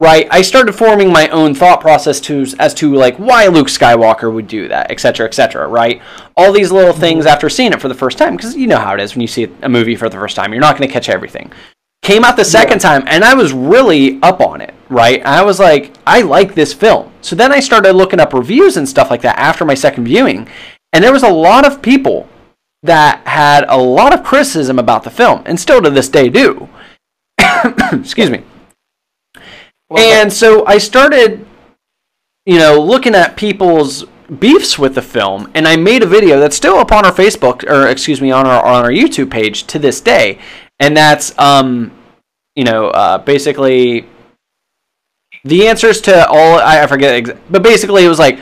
right, 0.00 0.26
I 0.30 0.42
started 0.42 0.72
forming 0.72 1.12
my 1.12 1.28
own 1.28 1.54
thought 1.54 1.80
process 1.80 2.18
to 2.22 2.46
as 2.58 2.74
to 2.74 2.94
like 2.94 3.16
why 3.16 3.46
Luke 3.46 3.68
Skywalker 3.68 4.32
would 4.32 4.48
do 4.48 4.66
that, 4.68 4.90
etc., 4.90 5.26
etc. 5.26 5.68
Right? 5.68 6.02
All 6.36 6.52
these 6.52 6.72
little 6.72 6.94
things 6.94 7.26
after 7.26 7.48
seeing 7.48 7.72
it 7.72 7.80
for 7.80 7.88
the 7.88 7.94
first 7.94 8.18
time, 8.18 8.36
because 8.36 8.56
you 8.56 8.66
know 8.66 8.78
how 8.78 8.94
it 8.94 9.00
is 9.00 9.14
when 9.14 9.20
you 9.20 9.28
see 9.28 9.48
a 9.62 9.68
movie 9.68 9.96
for 9.96 10.08
the 10.08 10.16
first 10.16 10.34
time, 10.34 10.52
you're 10.52 10.60
not 10.60 10.76
going 10.76 10.88
to 10.88 10.92
catch 10.92 11.08
everything 11.08 11.52
came 12.08 12.24
out 12.24 12.36
the 12.36 12.44
second 12.44 12.78
time 12.78 13.04
and 13.06 13.22
I 13.22 13.34
was 13.34 13.52
really 13.52 14.18
up 14.22 14.40
on 14.40 14.62
it, 14.62 14.74
right? 14.88 15.22
I 15.26 15.42
was 15.42 15.60
like, 15.60 15.92
I 16.06 16.22
like 16.22 16.54
this 16.54 16.72
film. 16.72 17.12
So 17.20 17.36
then 17.36 17.52
I 17.52 17.60
started 17.60 17.92
looking 17.92 18.18
up 18.18 18.32
reviews 18.32 18.78
and 18.78 18.88
stuff 18.88 19.10
like 19.10 19.20
that 19.22 19.38
after 19.38 19.66
my 19.66 19.74
second 19.74 20.04
viewing, 20.04 20.48
and 20.92 21.02
there 21.02 21.12
was 21.12 21.22
a 21.22 21.32
lot 21.32 21.66
of 21.66 21.82
people 21.82 22.28
that 22.82 23.26
had 23.26 23.64
a 23.68 23.76
lot 23.76 24.14
of 24.14 24.24
criticism 24.24 24.78
about 24.78 25.02
the 25.02 25.10
film 25.10 25.42
and 25.46 25.58
still 25.58 25.82
to 25.82 25.90
this 25.90 26.08
day 26.08 26.28
do. 26.28 26.68
Excuse 27.92 28.30
me. 28.30 28.42
And 29.96 30.32
so 30.32 30.66
I 30.66 30.78
started, 30.78 31.46
you 32.46 32.58
know, 32.58 32.80
looking 32.80 33.14
at 33.14 33.36
people's 33.36 34.04
beefs 34.38 34.78
with 34.78 34.94
the 34.94 35.02
film, 35.02 35.50
and 35.54 35.66
I 35.66 35.76
made 35.76 36.02
a 36.02 36.06
video 36.06 36.38
that's 36.38 36.56
still 36.56 36.76
up 36.76 36.92
on 36.92 37.06
our 37.06 37.12
Facebook, 37.12 37.64
or 37.68 37.88
excuse 37.88 38.20
me, 38.20 38.30
on 38.30 38.46
our 38.46 38.62
on 38.62 38.84
our 38.84 38.90
YouTube 38.90 39.30
page 39.30 39.64
to 39.68 39.78
this 39.78 40.02
day, 40.02 40.38
and 40.78 40.94
that's 40.94 41.36
um, 41.38 41.90
you 42.54 42.64
know, 42.64 42.88
uh, 42.88 43.18
basically 43.18 44.06
the 45.44 45.68
answers 45.68 46.00
to 46.02 46.28
all 46.28 46.58
I, 46.58 46.82
I 46.82 46.86
forget, 46.86 47.14
ex- 47.14 47.40
but 47.48 47.62
basically 47.62 48.04
it 48.04 48.08
was 48.08 48.18
like 48.18 48.40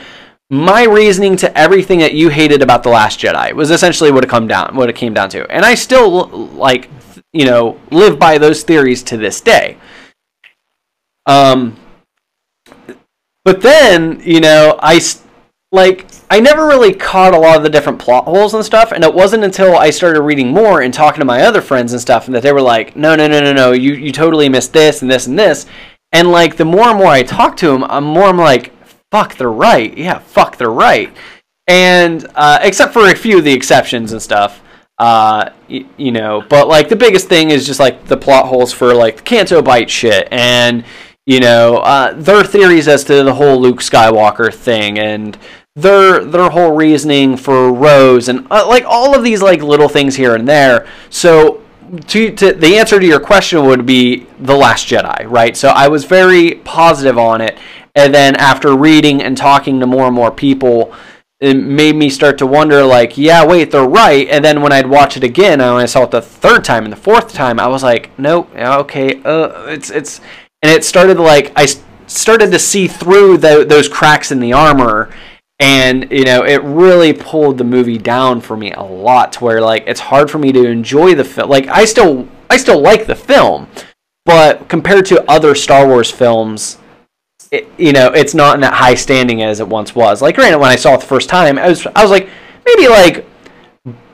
my 0.49 0.83
reasoning 0.83 1.35
to 1.37 1.57
everything 1.57 1.99
that 1.99 2.13
you 2.13 2.29
hated 2.29 2.61
about 2.61 2.83
the 2.83 2.89
Last 2.89 3.19
Jedi 3.19 3.51
was 3.53 3.69
essentially 3.69 4.11
what 4.11 4.23
it 4.23 4.29
come 4.29 4.47
down, 4.47 4.75
what 4.75 4.89
it 4.89 4.95
came 4.95 5.13
down 5.13 5.29
to, 5.29 5.49
and 5.51 5.65
I 5.65 5.75
still 5.75 6.27
like, 6.27 6.89
you 7.33 7.45
know, 7.45 7.79
live 7.91 8.17
by 8.17 8.37
those 8.37 8.63
theories 8.63 9.03
to 9.03 9.17
this 9.17 9.41
day. 9.41 9.77
Um, 11.25 11.77
but 13.43 13.61
then 13.61 14.21
you 14.23 14.39
know, 14.39 14.79
I 14.81 15.01
like 15.73 16.05
I 16.31 16.39
never 16.39 16.65
really 16.65 16.93
caught 16.93 17.33
a 17.33 17.39
lot 17.39 17.57
of 17.57 17.63
the 17.63 17.69
different 17.69 17.99
plot 17.99 18.23
holes 18.23 18.53
and 18.53 18.63
stuff, 18.63 18.93
and 18.93 19.03
it 19.03 19.13
wasn't 19.13 19.43
until 19.43 19.75
I 19.75 19.89
started 19.89 20.21
reading 20.21 20.49
more 20.49 20.81
and 20.81 20.93
talking 20.93 21.19
to 21.19 21.25
my 21.25 21.41
other 21.41 21.61
friends 21.61 21.91
and 21.91 22.01
stuff, 22.01 22.27
and 22.27 22.35
that 22.35 22.43
they 22.43 22.53
were 22.53 22.61
like, 22.61 22.95
"No, 22.95 23.15
no, 23.15 23.27
no, 23.27 23.41
no, 23.41 23.51
no, 23.51 23.71
you 23.73 23.93
you 23.93 24.13
totally 24.13 24.47
missed 24.47 24.71
this 24.71 25.01
and 25.01 25.11
this 25.11 25.27
and 25.27 25.37
this," 25.37 25.65
and 26.13 26.31
like 26.31 26.55
the 26.55 26.63
more 26.63 26.87
and 26.87 26.97
more 26.97 27.07
I 27.07 27.23
talk 27.23 27.57
to 27.57 27.67
them, 27.67 27.83
I'm 27.83 28.05
more 28.05 28.29
I'm 28.29 28.37
like, 28.37 28.71
"Fuck, 29.11 29.35
they're 29.37 29.49
right. 29.51 29.95
Yeah, 29.97 30.19
fuck, 30.19 30.57
they're 30.57 30.69
right." 30.69 31.15
And 31.67 32.25
uh, 32.35 32.59
except 32.61 32.93
for 32.93 33.09
a 33.09 33.15
few 33.15 33.37
of 33.39 33.43
the 33.43 33.51
exceptions 33.53 34.11
and 34.13 34.21
stuff, 34.21 34.61
uh, 34.99 35.49
y- 35.69 35.85
you 35.97 36.11
know, 36.11 36.43
but 36.49 36.67
like 36.67 36.89
the 36.89 36.95
biggest 36.95 37.27
thing 37.27 37.49
is 37.49 37.65
just 37.65 37.79
like 37.79 38.05
the 38.05 38.17
plot 38.17 38.45
holes 38.47 38.71
for 38.71 38.93
like 38.93 39.17
the 39.17 39.23
Canto 39.23 39.61
Bight 39.61 39.89
shit 39.89 40.27
and 40.31 40.85
you 41.25 41.39
know 41.41 41.77
uh, 41.77 42.13
their 42.13 42.43
theories 42.43 42.87
as 42.87 43.03
to 43.05 43.23
the 43.23 43.33
whole 43.33 43.59
Luke 43.59 43.79
Skywalker 43.79 44.53
thing 44.53 44.97
and 44.97 45.37
their 45.75 46.23
their 46.23 46.49
whole 46.49 46.71
reasoning 46.73 47.35
for 47.37 47.71
Rose 47.71 48.29
and 48.29 48.47
uh, 48.49 48.65
like 48.67 48.85
all 48.87 49.13
of 49.13 49.23
these 49.23 49.41
like 49.41 49.61
little 49.61 49.89
things 49.89 50.15
here 50.15 50.35
and 50.35 50.47
there. 50.47 50.87
So 51.09 51.61
to, 52.07 52.31
to 52.33 52.53
the 52.53 52.77
answer 52.77 52.99
to 52.99 53.05
your 53.05 53.19
question 53.19 53.65
would 53.65 53.85
be 53.85 54.25
the 54.39 54.55
Last 54.55 54.87
Jedi, 54.87 55.29
right? 55.29 55.55
So 55.55 55.69
I 55.69 55.87
was 55.89 56.05
very 56.05 56.55
positive 56.63 57.17
on 57.17 57.41
it, 57.41 57.57
and 57.97 58.13
then 58.13 58.35
after 58.35 58.77
reading 58.77 59.23
and 59.23 59.35
talking 59.35 59.79
to 59.79 59.87
more 59.87 60.05
and 60.05 60.15
more 60.15 60.29
people, 60.29 60.93
it 61.39 61.55
made 61.55 61.95
me 61.95 62.11
start 62.11 62.37
to 62.37 62.45
wonder 62.45 62.83
like, 62.83 63.17
yeah, 63.17 63.43
wait, 63.43 63.71
they're 63.71 63.89
right. 63.89 64.27
And 64.29 64.45
then 64.45 64.61
when 64.61 64.71
I'd 64.71 64.85
watch 64.85 65.17
it 65.17 65.23
again, 65.23 65.61
and 65.61 65.71
I 65.71 65.87
saw 65.87 66.03
it 66.03 66.11
the 66.11 66.21
third 66.21 66.63
time 66.63 66.83
and 66.83 66.93
the 66.93 66.97
fourth 66.97 67.33
time, 67.33 67.59
I 67.59 67.65
was 67.65 67.81
like, 67.81 68.11
nope, 68.19 68.55
okay, 68.55 69.19
uh, 69.23 69.65
it's 69.65 69.89
it's, 69.89 70.21
and 70.61 70.71
it 70.71 70.85
started 70.85 71.17
like 71.19 71.51
I 71.55 71.65
started 72.05 72.51
to 72.51 72.59
see 72.59 72.87
through 72.87 73.39
the, 73.39 73.65
those 73.67 73.89
cracks 73.89 74.31
in 74.31 74.39
the 74.39 74.53
armor 74.53 75.09
and 75.59 76.09
you 76.11 76.23
know 76.23 76.43
it 76.43 76.61
really 76.63 77.11
pulled 77.11 77.57
the 77.57 77.63
movie 77.63 77.97
down 77.97 78.39
for 78.39 78.55
me 78.55 78.71
a 78.73 78.81
lot 78.83 79.33
to 79.33 79.43
where 79.43 79.59
like 79.59 79.83
it's 79.87 79.99
hard 79.99 80.29
for 80.29 80.37
me 80.37 80.51
to 80.51 80.63
enjoy 80.65 81.15
the 81.15 81.23
film 81.23 81.49
like 81.49 81.67
i 81.67 81.83
still 81.83 82.27
i 82.51 82.55
still 82.55 82.79
like 82.79 83.07
the 83.07 83.15
film 83.15 83.67
but 84.23 84.69
compared 84.69 85.03
to 85.03 85.29
other 85.29 85.55
star 85.55 85.87
wars 85.87 86.11
films 86.11 86.77
it, 87.51 87.67
you 87.77 87.91
know 87.93 88.07
it's 88.11 88.33
not 88.33 88.55
in 88.55 88.61
that 88.61 88.73
high 88.73 88.95
standing 88.95 89.41
as 89.43 89.59
it 89.59 89.67
once 89.67 89.95
was. 89.95 90.21
Like 90.21 90.35
granted 90.35 90.59
when 90.59 90.69
i 90.69 90.75
saw 90.75 90.93
it 90.95 90.99
the 91.01 91.05
first 91.07 91.29
time 91.29 91.57
i 91.57 91.67
was 91.69 91.85
i 91.95 92.01
was 92.01 92.11
like 92.11 92.29
maybe 92.65 92.87
like 92.87 93.25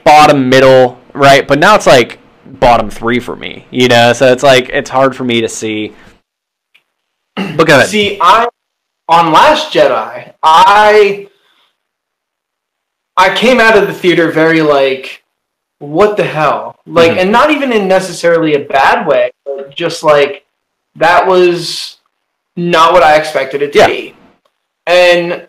bottom 0.03 0.49
middle 0.49 0.99
right? 1.13 1.47
But 1.47 1.59
now 1.59 1.75
it's 1.75 1.87
like 1.87 2.19
bottom 2.45 2.89
three 2.89 3.19
for 3.19 3.35
me 3.35 3.65
you 3.71 3.87
know? 3.87 4.13
So 4.13 4.31
it's 4.31 4.43
like 4.43 4.69
it's 4.69 4.89
hard 4.89 5.15
for 5.15 5.23
me 5.23 5.41
to 5.41 5.49
see. 5.49 5.93
But 7.35 7.67
go 7.67 7.75
ahead. 7.77 7.87
See, 7.87 8.17
I 8.21 8.47
on 9.09 9.31
Last 9.31 9.73
Jedi, 9.73 10.33
I 10.43 11.27
I 13.17 13.35
came 13.35 13.59
out 13.59 13.77
of 13.77 13.87
the 13.87 13.93
theater 13.93 14.31
very 14.31 14.61
like, 14.61 15.23
what 15.79 16.17
the 16.17 16.23
hell? 16.23 16.79
Like, 16.85 17.11
Mhm. 17.11 17.17
and 17.17 17.31
not 17.31 17.51
even 17.51 17.71
in 17.71 17.87
necessarily 17.87 18.55
a 18.55 18.59
bad 18.59 19.05
way, 19.07 19.31
but 19.45 19.75
just 19.75 20.03
like 20.03 20.45
that 20.95 21.27
was 21.27 21.97
not 22.55 22.93
what 22.93 23.03
I 23.03 23.17
expected 23.17 23.61
it 23.61 23.71
to 23.73 23.79
Yeah. 23.79 23.87
be. 23.87 24.15
And 24.87 25.47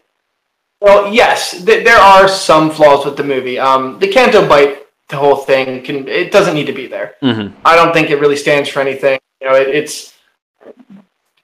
well, 0.80 1.12
yes, 1.12 1.64
th- 1.64 1.84
there 1.84 1.96
are 1.98 2.28
some 2.28 2.70
flaws 2.70 3.04
with 3.04 3.16
the 3.16 3.24
movie. 3.24 3.58
Um, 3.58 3.98
the 3.98 4.08
Canto 4.08 4.46
Bight, 4.46 4.86
the 5.08 5.16
whole 5.16 5.36
thing 5.36 5.82
can 5.82 6.06
it 6.08 6.30
doesn't 6.32 6.54
need 6.54 6.66
to 6.66 6.72
be 6.72 6.86
there. 6.86 7.14
hmm 7.20 7.48
I 7.64 7.74
don't 7.76 7.92
think 7.92 8.10
it 8.10 8.20
really 8.20 8.36
stands 8.36 8.68
for 8.68 8.80
anything. 8.80 9.18
You 9.40 9.48
know, 9.48 9.54
it, 9.56 9.68
it's 9.68 10.14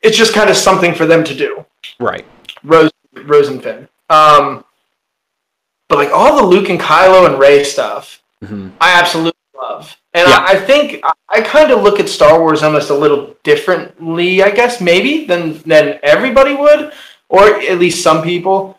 it's 0.03 0.17
just 0.17 0.35
kind 0.35 0.49
of 0.51 0.57
something 0.57 0.95
for 0.95 1.07
them 1.07 1.25
to 1.25 1.35
do. 1.35 1.65
right 1.99 2.25
Rose 2.65 2.91
Rose 3.25 3.49
and 3.49 3.63
Finn. 3.63 3.89
Um, 4.09 4.65
but 5.89 5.99
like 5.99 6.11
all 6.13 6.37
the 6.37 6.43
Luke 6.47 6.69
and 6.71 6.81
Kylo 6.81 7.27
and 7.29 7.39
Rey 7.39 7.65
stuff, 7.65 8.23
hmm 8.45 8.71
I 8.81 8.99
absolutely 8.99 9.33
love. 9.61 9.97
And 10.15 10.29
Yeah. 10.29 10.39
I, 10.39 10.53
I 10.53 10.57
think 10.57 11.01
I, 11.05 11.13
I 11.29 11.41
kind 11.41 11.71
of 11.71 11.83
look 11.83 12.01
at 12.01 12.09
Star 12.09 12.41
Wars 12.41 12.63
almost 12.63 12.91
a 12.91 12.95
little 12.95 13.37
differently, 13.45 14.43
I 14.43 14.51
guess 14.51 14.81
maybe 14.81 15.25
than 15.27 15.59
than 15.63 15.99
everybody 16.03 16.55
would, 16.55 16.93
or 17.29 17.45
at 17.61 17.79
least 17.79 18.03
some 18.03 18.23
people. 18.23 18.79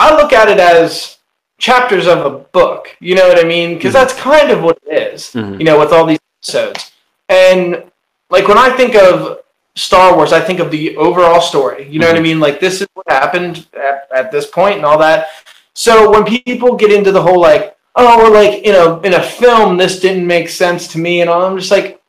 I 0.00 0.16
look 0.16 0.32
at 0.32 0.48
it 0.48 0.58
as 0.58 1.18
chapters 1.58 2.08
of 2.08 2.26
a 2.26 2.30
book. 2.30 2.96
You 3.00 3.14
know 3.14 3.28
what 3.28 3.38
I 3.38 3.46
mean? 3.46 3.74
Because 3.74 3.90
Mhm. 3.92 4.00
that's 4.00 4.14
kind 4.14 4.50
of 4.50 4.62
what 4.62 4.78
it 4.86 5.12
is, 5.14 5.30
Mhm. 5.32 5.58
You 5.60 5.64
know, 5.64 5.78
with 5.78 5.92
all 5.92 6.04
these 6.06 6.18
episodes. 6.42 6.90
And 7.28 7.84
like 8.30 8.48
when 8.48 8.58
I 8.58 8.70
think 8.70 8.96
of 8.96 9.38
Star 9.76 10.16
Wars, 10.16 10.32
I 10.32 10.40
think 10.40 10.58
of 10.58 10.70
the 10.72 10.96
overall 10.96 11.40
story. 11.40 11.86
You 11.88 12.00
know 12.00 12.08
what 12.08 12.16
I 12.16 12.20
mean? 12.20 12.40
Like 12.40 12.58
this 12.58 12.80
is 12.80 12.88
what 12.94 13.06
happened 13.08 13.66
at, 13.74 14.08
at 14.14 14.32
this 14.32 14.46
point 14.46 14.76
and 14.76 14.84
all 14.84 14.98
that. 14.98 15.28
So 15.74 16.10
when 16.10 16.24
people 16.24 16.74
get 16.74 16.92
into 16.92 17.12
the 17.12 17.22
whole 17.22 17.40
like, 17.40 17.76
oh, 17.96 18.18
well, 18.18 18.32
like 18.32 18.62
in 18.62 18.74
a 18.74 19.00
in 19.00 19.14
a 19.14 19.22
film, 19.22 19.76
this 19.76 20.00
didn't 20.00 20.26
make 20.26 20.48
sense 20.48 20.88
to 20.88 20.98
me, 20.98 21.20
and 21.20 21.30
all, 21.30 21.44
I'm 21.44 21.58
just 21.58 21.70
like, 21.70 22.00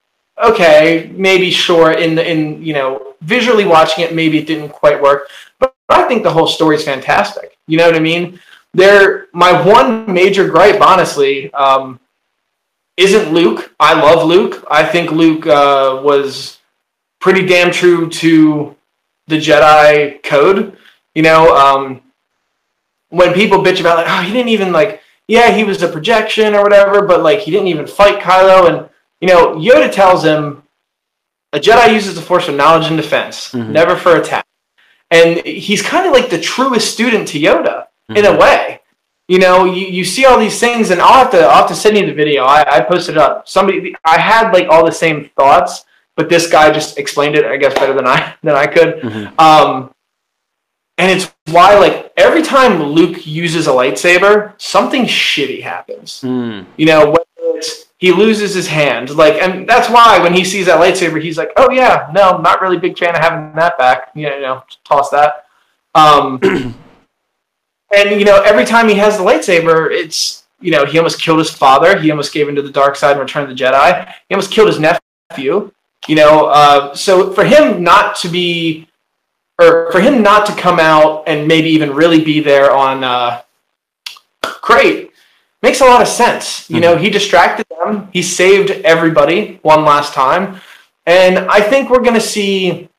okay, 0.44 1.12
maybe 1.16 1.52
sure. 1.52 1.92
In 1.92 2.18
in 2.18 2.64
you 2.64 2.74
know 2.74 3.16
visually 3.22 3.66
watching 3.66 4.04
it, 4.04 4.14
maybe 4.14 4.38
it 4.38 4.48
didn't 4.48 4.70
quite 4.70 5.02
work, 5.02 5.30
but 5.60 5.76
I 5.90 6.04
think 6.04 6.24
the 6.24 6.32
whole 6.32 6.48
story 6.48 6.76
is 6.76 6.84
fantastic. 6.84 7.58
You 7.68 7.78
know 7.78 7.86
what 7.86 7.96
I 7.96 8.00
mean? 8.00 8.40
There, 8.74 9.28
my 9.34 9.52
one 9.66 10.12
major 10.12 10.50
gripe, 10.50 10.82
honestly, 10.82 11.54
um, 11.54 12.00
isn't 12.98 13.32
Luke. 13.32 13.74
I 13.80 13.94
love 13.94 14.28
Luke. 14.28 14.66
I 14.70 14.84
think 14.84 15.12
Luke 15.12 15.46
uh, 15.46 16.02
was 16.04 16.60
pretty 17.20 17.46
damn 17.46 17.72
true 17.72 18.10
to 18.10 18.76
the 19.28 19.38
Jedi 19.38 20.22
code. 20.24 20.76
You 21.14 21.22
know, 21.22 21.56
um, 21.56 22.02
when 23.10 23.34
people 23.34 23.60
bitch 23.60 23.80
about 23.80 23.98
like, 23.98 24.08
oh, 24.10 24.24
he 24.24 24.34
didn't 24.34 24.50
even 24.50 24.72
like, 24.72 25.03
yeah, 25.28 25.52
he 25.52 25.64
was 25.64 25.82
a 25.82 25.88
projection 25.88 26.54
or 26.56 26.64
whatever, 26.64 27.02
but 27.02 27.22
like 27.24 27.40
he 27.40 27.52
didn't 27.52 27.68
even 27.68 27.88
fight 27.88 28.20
Kylo, 28.22 28.68
and 28.70 28.90
you 29.22 29.28
know, 29.28 29.56
Yoda 29.56 29.92
tells 29.92 30.24
him 30.24 30.64
a 31.54 31.60
Jedi 31.60 31.94
uses 31.94 32.16
the 32.16 32.22
Force 32.22 32.46
for 32.46 32.52
knowledge 32.52 32.88
and 32.88 32.98
defense, 32.98 33.52
Mhm. 33.52 33.70
never 33.70 33.96
for 33.96 34.18
attack, 34.18 34.46
and 35.12 35.38
he's 35.46 35.82
kind 35.82 36.06
of 36.06 36.12
like 36.14 36.30
the 36.30 36.40
truest 36.40 36.92
student 36.94 37.28
to 37.30 37.40
Yoda 37.40 37.86
in 38.10 38.26
a 38.26 38.36
way. 38.36 38.80
You 39.30 39.40
know, 39.40 39.64
you, 39.64 39.86
you 39.88 40.04
see 40.04 40.26
all 40.26 40.38
these 40.38 40.60
things, 40.60 40.90
and 40.92 41.02
I'll 41.02 41.14
have 41.14 41.32
to 41.32 41.40
I'll 41.42 41.60
have 41.60 41.68
to 41.70 41.76
send 41.76 41.98
you 41.98 42.06
the 42.06 42.14
video. 42.14 42.44
I, 42.44 42.78
I 42.78 42.82
posted 42.82 43.16
it 43.16 43.22
up. 43.22 43.48
Somebody 43.48 43.96
I 44.04 44.20
had 44.20 44.52
like 44.52 44.68
all 44.68 44.86
the 44.86 44.92
same 44.92 45.30
thoughts, 45.38 45.86
but 46.18 46.28
this 46.28 46.48
guy 46.48 46.70
just 46.72 46.98
explained 46.98 47.36
it, 47.36 47.46
I 47.46 47.56
guess, 47.56 47.74
better 47.74 47.94
than 47.94 48.06
I 48.06 48.34
than 48.44 48.56
I 48.56 48.68
could. 48.68 49.00
Mhm. 49.02 49.40
Um, 49.40 49.93
and 50.98 51.12
it's 51.12 51.34
why 51.48 51.78
like 51.78 52.12
every 52.18 52.42
time 52.42 52.82
Luke 52.82 53.26
uses 53.26 53.68
a 53.68 53.72
lightsaber, 53.72 54.54
something 54.62 55.04
shitty 55.06 55.62
happens. 55.62 56.22
Mm. 56.22 56.66
You 56.78 56.86
know, 56.86 57.06
whether 57.08 57.58
it's 57.58 57.86
he 57.98 58.12
loses 58.12 58.54
his 58.54 58.68
hand, 58.68 59.12
like, 59.12 59.36
and 59.36 59.68
that's 59.68 59.90
why 59.90 60.20
when 60.20 60.34
he 60.34 60.44
sees 60.44 60.66
that 60.66 60.80
lightsaber, 60.80 61.22
he's 61.22 61.38
like, 61.38 61.52
"Oh 61.58 61.72
yeah, 61.72 62.10
no, 62.14 62.32
I'm 62.32 62.44
not 62.44 62.62
really 62.62 62.78
a 62.78 62.80
big 62.80 62.98
fan 62.98 63.16
of 63.16 63.22
having 63.22 63.56
that 63.56 63.78
back." 63.78 64.12
You 64.14 64.30
know, 64.30 64.36
you 64.36 64.42
know 64.42 64.64
toss 64.84 65.10
that. 65.10 65.46
Um, 65.96 66.40
and 67.96 68.20
you 68.20 68.26
know, 68.26 68.42
every 68.42 68.66
time 68.66 68.90
he 68.90 68.96
has 68.96 69.18
the 69.18 69.24
lightsaber, 69.24 69.90
it's 69.92 70.44
you 70.64 70.72
know, 70.72 70.86
he 70.86 70.98
almost 70.98 71.22
killed 71.22 71.40
his 71.40 71.52
father. 71.52 72.00
He 72.00 72.10
almost 72.10 72.34
gave 72.34 72.48
into 72.48 72.62
the 72.62 72.72
dark 72.72 72.96
side 72.96 73.12
and 73.12 73.20
returned 73.20 73.50
to 73.50 73.54
the 73.54 73.60
Jedi. 73.60 74.08
He 74.30 74.34
almost 74.34 74.52
killed 74.52 74.70
his 74.70 74.80
nephew. 74.80 75.72
You 76.08 76.16
know, 76.16 76.46
uh, 76.48 76.96
so 76.96 77.32
for 77.34 77.46
him 77.46 77.84
not 77.84 78.16
to 78.18 78.30
be, 78.30 78.88
or 79.60 79.92
for 79.92 80.02
him 80.02 80.22
not 80.22 80.46
to 80.48 80.54
come 80.54 80.80
out 80.80 81.24
and 81.28 81.48
maybe 81.48 81.70
even 81.70 81.94
really 81.94 82.24
be 82.24 82.40
there 82.40 82.72
on 82.72 83.04
uh, 83.04 83.42
Crait 84.42 85.12
makes 85.62 85.82
a 85.82 85.86
lot 85.86 86.02
of 86.02 86.08
sense. 86.08 86.70
You 86.70 86.80
know, 86.80 86.98
he 86.98 87.10
distracted 87.10 87.66
them. 87.84 88.10
He 88.12 88.22
saved 88.22 88.72
everybody 88.84 89.60
one 89.62 89.86
last 89.86 90.14
time, 90.14 90.60
and 91.06 91.40
I 91.40 91.62
think 91.62 91.90
we're 91.90 92.02
going 92.02 92.16
to 92.16 92.22
see 92.22 92.90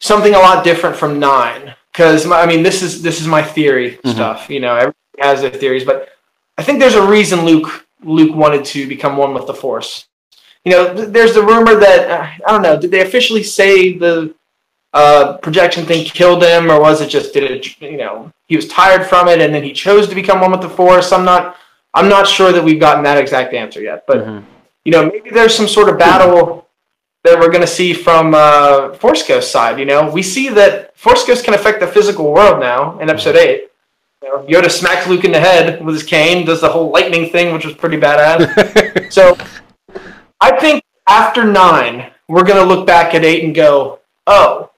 something 0.00 0.34
a 0.34 0.38
lot 0.38 0.64
different 0.64 0.96
from 0.96 1.18
nine. 1.18 1.74
Because 1.92 2.30
I 2.30 2.46
mean, 2.46 2.62
this 2.62 2.82
is 2.82 3.02
this 3.02 3.20
is 3.20 3.26
my 3.26 3.42
theory 3.42 3.98
Mhm. 4.04 4.12
stuff. 4.12 4.48
You 4.48 4.60
know, 4.60 4.74
everybody 4.76 4.94
has 5.18 5.40
their 5.42 5.50
theories, 5.50 5.84
but 5.84 6.08
I 6.56 6.62
think 6.62 6.78
there's 6.78 6.94
a 6.94 7.02
reason 7.06 7.44
Luke 7.44 7.84
Luke 8.02 8.34
wanted 8.34 8.64
to 8.66 8.86
become 8.86 9.16
one 9.16 9.34
with 9.34 9.46
the 9.46 9.54
Force. 9.54 10.06
You 10.64 10.72
know, 10.72 10.94
th- 10.94 11.08
there's 11.08 11.34
the 11.34 11.42
rumor 11.42 11.74
that 11.74 12.10
uh, 12.10 12.26
I 12.46 12.52
don't 12.52 12.62
know. 12.62 12.78
Did 12.80 12.90
they 12.92 13.00
officially 13.00 13.42
say 13.42 13.98
the 13.98 14.32
uh, 14.92 15.36
projection 15.38 15.84
thing 15.86 16.04
killed 16.04 16.42
him, 16.42 16.70
or 16.70 16.80
was 16.80 17.00
it 17.00 17.08
just 17.08 17.32
did 17.32 17.44
it? 17.50 17.80
You 17.80 17.96
know, 17.96 18.32
he 18.48 18.56
was 18.56 18.66
tired 18.68 19.06
from 19.06 19.28
it, 19.28 19.40
and 19.40 19.54
then 19.54 19.62
he 19.62 19.72
chose 19.72 20.08
to 20.08 20.14
become 20.14 20.40
one 20.40 20.50
with 20.50 20.62
the 20.62 20.68
Force. 20.68 21.12
I'm 21.12 21.24
not. 21.24 21.56
I'm 21.94 22.08
not 22.08 22.26
sure 22.28 22.52
that 22.52 22.62
we've 22.62 22.78
gotten 22.78 23.02
that 23.04 23.18
exact 23.18 23.52
answer 23.52 23.80
yet, 23.82 24.04
but 24.06 24.18
Mhm. 24.18 24.44
you 24.84 24.92
know, 24.92 25.06
maybe 25.06 25.30
there's 25.30 25.54
some 25.54 25.66
sort 25.66 25.88
of 25.88 25.98
battle 25.98 26.68
that 27.24 27.38
we're 27.38 27.48
going 27.50 27.60
to 27.62 27.66
see 27.66 27.92
from 27.92 28.32
uh, 28.34 28.94
Force 28.94 29.26
Ghost 29.26 29.50
side. 29.50 29.78
You 29.78 29.84
know, 29.86 30.08
we 30.08 30.22
see 30.22 30.48
that 30.50 30.96
Force 30.96 31.24
Ghost 31.26 31.44
can 31.44 31.52
affect 31.54 31.80
the 31.80 31.86
physical 31.88 32.32
world 32.32 32.60
now 32.60 32.96
in 33.00 33.10
Episode 33.10 33.34
Eight. 33.36 33.70
You 34.22 34.28
know, 34.28 34.38
Yoda 34.44 34.70
smacks 34.70 35.06
Luke 35.08 35.24
in 35.24 35.32
the 35.32 35.40
head 35.40 35.84
with 35.84 35.94
his 35.94 36.04
cane, 36.04 36.44
does 36.46 36.60
the 36.60 36.68
whole 36.68 36.90
lightning 36.90 37.30
thing, 37.30 37.52
which 37.52 37.64
was 37.64 37.74
pretty 37.74 37.96
badass. 37.98 39.12
so, 39.12 39.36
I 40.40 40.52
think 40.60 40.82
after 41.08 41.44
nine, 41.44 42.10
we're 42.28 42.44
going 42.44 42.58
to 42.66 42.74
look 42.74 42.86
back 42.86 43.14
at 43.14 43.24
eight 43.24 43.42
and 43.44 43.54
go, 43.54 43.98
"Oh, 44.26 44.70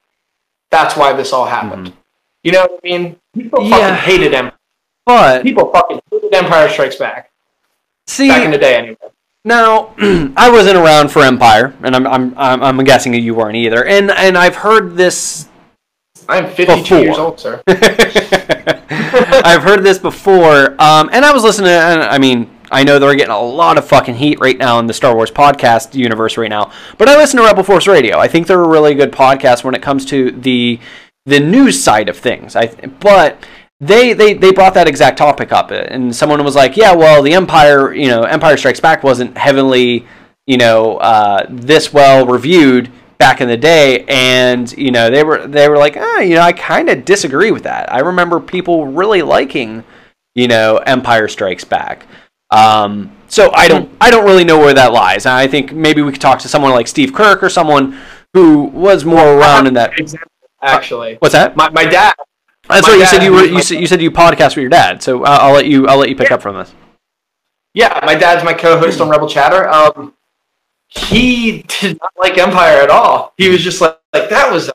that's 0.73 0.97
why 0.97 1.13
this 1.13 1.31
all 1.31 1.45
happened." 1.45 1.87
Mm-hmm. 1.87 1.97
You 2.43 2.51
know 2.51 2.61
what 2.63 2.79
I 2.83 2.87
mean? 2.87 3.15
People 3.33 3.63
Yeah. 3.63 3.77
fucking 3.77 3.95
hated 4.11 4.33
Empire. 4.33 4.57
But 5.05 5.43
People 5.43 5.71
fucking 5.71 6.01
hated 6.11 6.33
Empire 6.33 6.67
Strikes 6.69 6.95
Back 6.97 7.29
see, 8.07 8.27
back 8.27 8.43
in 8.43 8.51
the 8.51 8.57
day, 8.57 8.75
anyway. 8.75 8.97
Now, 9.45 9.93
I 10.37 10.49
wasn't 10.51 10.77
around 10.77 11.09
for 11.11 11.21
Empire, 11.21 11.73
and 11.83 11.95
I'm, 11.95 12.07
I'm 12.07 12.33
I'm 12.37 12.63
I'm 12.63 12.83
guessing 12.85 13.13
you 13.13 13.35
weren't 13.35 13.55
either. 13.57 13.85
And 13.85 14.11
and 14.11 14.37
I've 14.37 14.55
heard 14.55 14.95
this. 14.95 15.47
I'm 16.29 16.47
52 16.47 16.81
Before. 16.81 16.99
years 16.99 17.17
old, 17.17 17.39
sir. 17.39 17.61
I've 19.45 19.63
heard 19.63 19.83
this 19.83 19.99
before, 19.99 20.81
um, 20.81 21.09
and 21.11 21.25
I 21.25 21.31
was 21.33 21.43
listening. 21.43 21.71
And 21.71 22.01
I 22.03 22.17
mean, 22.17 22.49
I 22.73 22.83
know 22.83 22.97
they're 22.97 23.15
getting 23.15 23.31
a 23.31 23.39
lot 23.39 23.77
of 23.77 23.87
fucking 23.87 24.15
heat 24.15 24.39
right 24.39 24.57
now 24.57 24.79
in 24.79 24.87
the 24.87 24.93
Star 24.93 25.15
Wars 25.15 25.29
podcast 25.29 25.93
universe 25.93 26.37
right 26.37 26.49
now. 26.49 26.71
But 26.97 27.07
I 27.07 27.15
listen 27.15 27.37
to 27.37 27.45
Rebel 27.45 27.63
Force 27.63 27.87
Radio. 27.87 28.17
I 28.17 28.27
think 28.27 28.47
they're 28.47 28.63
a 28.63 28.67
really 28.67 28.95
good 28.95 29.11
podcast 29.11 29.63
when 29.63 29.75
it 29.75 29.81
comes 29.81 30.05
to 30.07 30.31
the 30.31 30.79
the 31.25 31.39
news 31.39 31.81
side 31.81 32.09
of 32.09 32.17
things. 32.17 32.55
I 32.55 32.67
but 32.99 33.45
they, 33.79 34.13
they 34.13 34.33
they 34.33 34.51
brought 34.51 34.73
that 34.73 34.87
exact 34.87 35.17
topic 35.17 35.51
up, 35.51 35.71
and 35.71 36.15
someone 36.15 36.43
was 36.43 36.55
like, 36.55 36.75
"Yeah, 36.75 36.93
well, 36.93 37.21
the 37.21 37.33
Empire, 37.33 37.93
you 37.93 38.07
know, 38.07 38.23
Empire 38.23 38.57
Strikes 38.57 38.79
Back 38.79 39.03
wasn't 39.03 39.37
heavily, 39.37 40.07
you 40.47 40.57
know, 40.57 40.97
uh, 40.97 41.45
this 41.49 41.93
well 41.93 42.25
reviewed 42.25 42.91
back 43.19 43.39
in 43.39 43.47
the 43.47 43.57
day." 43.57 44.03
And 44.07 44.71
you 44.77 44.91
know, 44.91 45.09
they 45.09 45.23
were 45.23 45.45
they 45.47 45.69
were 45.69 45.77
like, 45.77 45.95
"Ah, 45.97 46.19
you 46.19 46.35
know, 46.35 46.41
I 46.41 46.53
kind 46.53 46.89
of 46.89 47.05
disagree 47.05 47.51
with 47.51 47.63
that. 47.63 47.91
I 47.93 47.99
remember 47.99 48.39
people 48.39 48.87
really 48.87 49.21
liking, 49.21 49.83
you 50.33 50.47
know, 50.47 50.77
Empire 50.77 51.27
Strikes 51.27 51.63
Back." 51.63 52.07
Um, 52.53 53.11
so 53.27 53.51
I 53.53 53.67
don't 53.67 53.89
I 53.99 54.11
don't 54.11 54.25
really 54.25 54.43
know 54.43 54.59
where 54.59 54.73
that 54.73 54.93
lies. 54.93 55.25
I 55.25 55.47
think 55.47 55.73
maybe 55.73 56.01
we 56.01 56.11
could 56.11 56.21
talk 56.21 56.39
to 56.39 56.47
someone 56.47 56.71
like 56.71 56.87
Steve 56.87 57.13
Kirk 57.13 57.41
or 57.41 57.49
someone 57.49 57.99
who 58.33 58.65
was 58.65 59.05
more 59.05 59.37
around 59.37 59.67
in 59.67 59.73
that. 59.73 59.97
Example, 59.99 60.29
Actually, 60.61 61.15
What's 61.15 61.33
that? 61.33 61.55
my, 61.57 61.69
my 61.71 61.83
dad. 61.83 62.13
That's 62.69 62.87
My 62.87 62.93
right. 62.93 62.99
You 62.99 63.05
said 63.05 63.23
you 63.23 63.33
were. 63.33 63.43
You 63.43 63.61
said 63.61 63.79
you 63.81 63.87
said 63.87 64.01
you 64.01 64.11
podcast 64.11 64.55
with 64.55 64.63
your 64.63 64.69
dad. 64.69 65.03
So 65.03 65.23
uh, 65.23 65.37
I'll 65.41 65.53
let 65.53 65.65
you. 65.65 65.87
I'll 65.87 65.97
let 65.97 66.09
you 66.09 66.15
pick 66.15 66.31
up 66.31 66.41
from 66.41 66.55
this. 66.55 66.73
Yeah, 67.73 67.99
my 68.05 68.15
dad's 68.15 68.43
my 68.43 68.53
co-host 68.53 69.01
on 69.01 69.09
Rebel 69.09 69.27
Chatter. 69.27 69.67
Um, 69.67 70.13
he 70.87 71.63
did 71.63 71.99
not 71.99 72.11
like 72.17 72.37
Empire 72.37 72.81
at 72.81 72.89
all. 72.89 73.33
He 73.37 73.49
was 73.49 73.61
just 73.63 73.81
like, 73.81 73.99
like 74.13 74.29
that 74.29 74.51
was, 74.51 74.69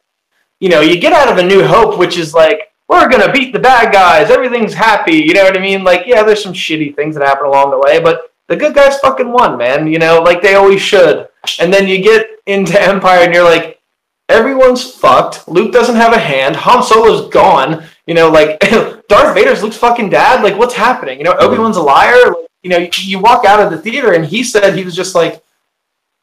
you 0.59 0.69
know, 0.69 0.81
you 0.81 0.99
get 0.99 1.13
out 1.13 1.31
of 1.31 1.39
A 1.39 1.43
New 1.43 1.65
Hope, 1.65 1.97
which 1.99 2.19
is 2.19 2.35
like 2.35 2.73
we're 2.89 3.09
gonna 3.09 3.33
beat 3.33 3.53
the 3.53 3.59
bad 3.59 3.93
guys, 3.93 4.31
everything's 4.31 4.75
happy. 4.75 5.17
You 5.17 5.35
know 5.35 5.45
what 5.45 5.57
I 5.57 5.61
mean? 5.61 5.85
Like, 5.85 6.07
yeah, 6.07 6.23
there's 6.23 6.43
some 6.43 6.55
shitty 6.55 6.97
things 6.97 7.15
that 7.15 7.27
happen 7.27 7.47
along 7.47 7.71
the 7.71 7.79
way, 7.79 8.01
but 8.01 8.33
the 8.49 8.57
good 8.57 8.75
guys 8.75 8.99
fucking 8.99 9.31
won, 9.31 9.59
man. 9.59 9.87
You 9.87 9.99
know, 9.99 10.23
like 10.23 10.43
they 10.43 10.55
always 10.55 10.81
should. 10.81 11.29
And 11.61 11.73
then 11.73 11.87
you 11.87 12.03
get 12.03 12.27
into 12.47 12.81
Empire, 12.89 13.21
and 13.21 13.35
you're 13.35 13.45
like, 13.45 13.81
everyone's 14.29 14.91
fucked. 14.91 15.47
Luke 15.47 15.73
doesn't 15.73 15.97
have 15.97 16.13
a 16.13 16.19
hand. 16.19 16.57
Han 16.57 16.83
Solo's 16.83 17.29
gone. 17.29 17.85
You 18.07 18.15
know, 18.15 18.31
like 18.31 18.59
Darth 19.09 19.35
Vader's 19.35 19.63
Luke's 19.63 19.77
fucking 19.77 20.11
dad. 20.11 20.43
Like, 20.43 20.57
what's 20.59 20.75
happening? 20.75 21.19
You 21.19 21.25
know, 21.25 21.35
mm-hmm. 21.35 21.53
Obi 21.53 21.59
Wan's 21.59 21.77
a 21.77 21.83
liar. 21.83 22.17
Like, 22.27 22.49
you 22.63 22.71
know, 22.71 22.79
you, 22.79 22.89
you 22.95 23.19
walk 23.21 23.45
out 23.45 23.61
of 23.61 23.71
the 23.71 23.79
theater, 23.79 24.13
and 24.13 24.25
he 24.25 24.43
said 24.43 24.75
he 24.75 24.85
was 24.85 24.97
just 24.97 25.15
like, 25.15 25.43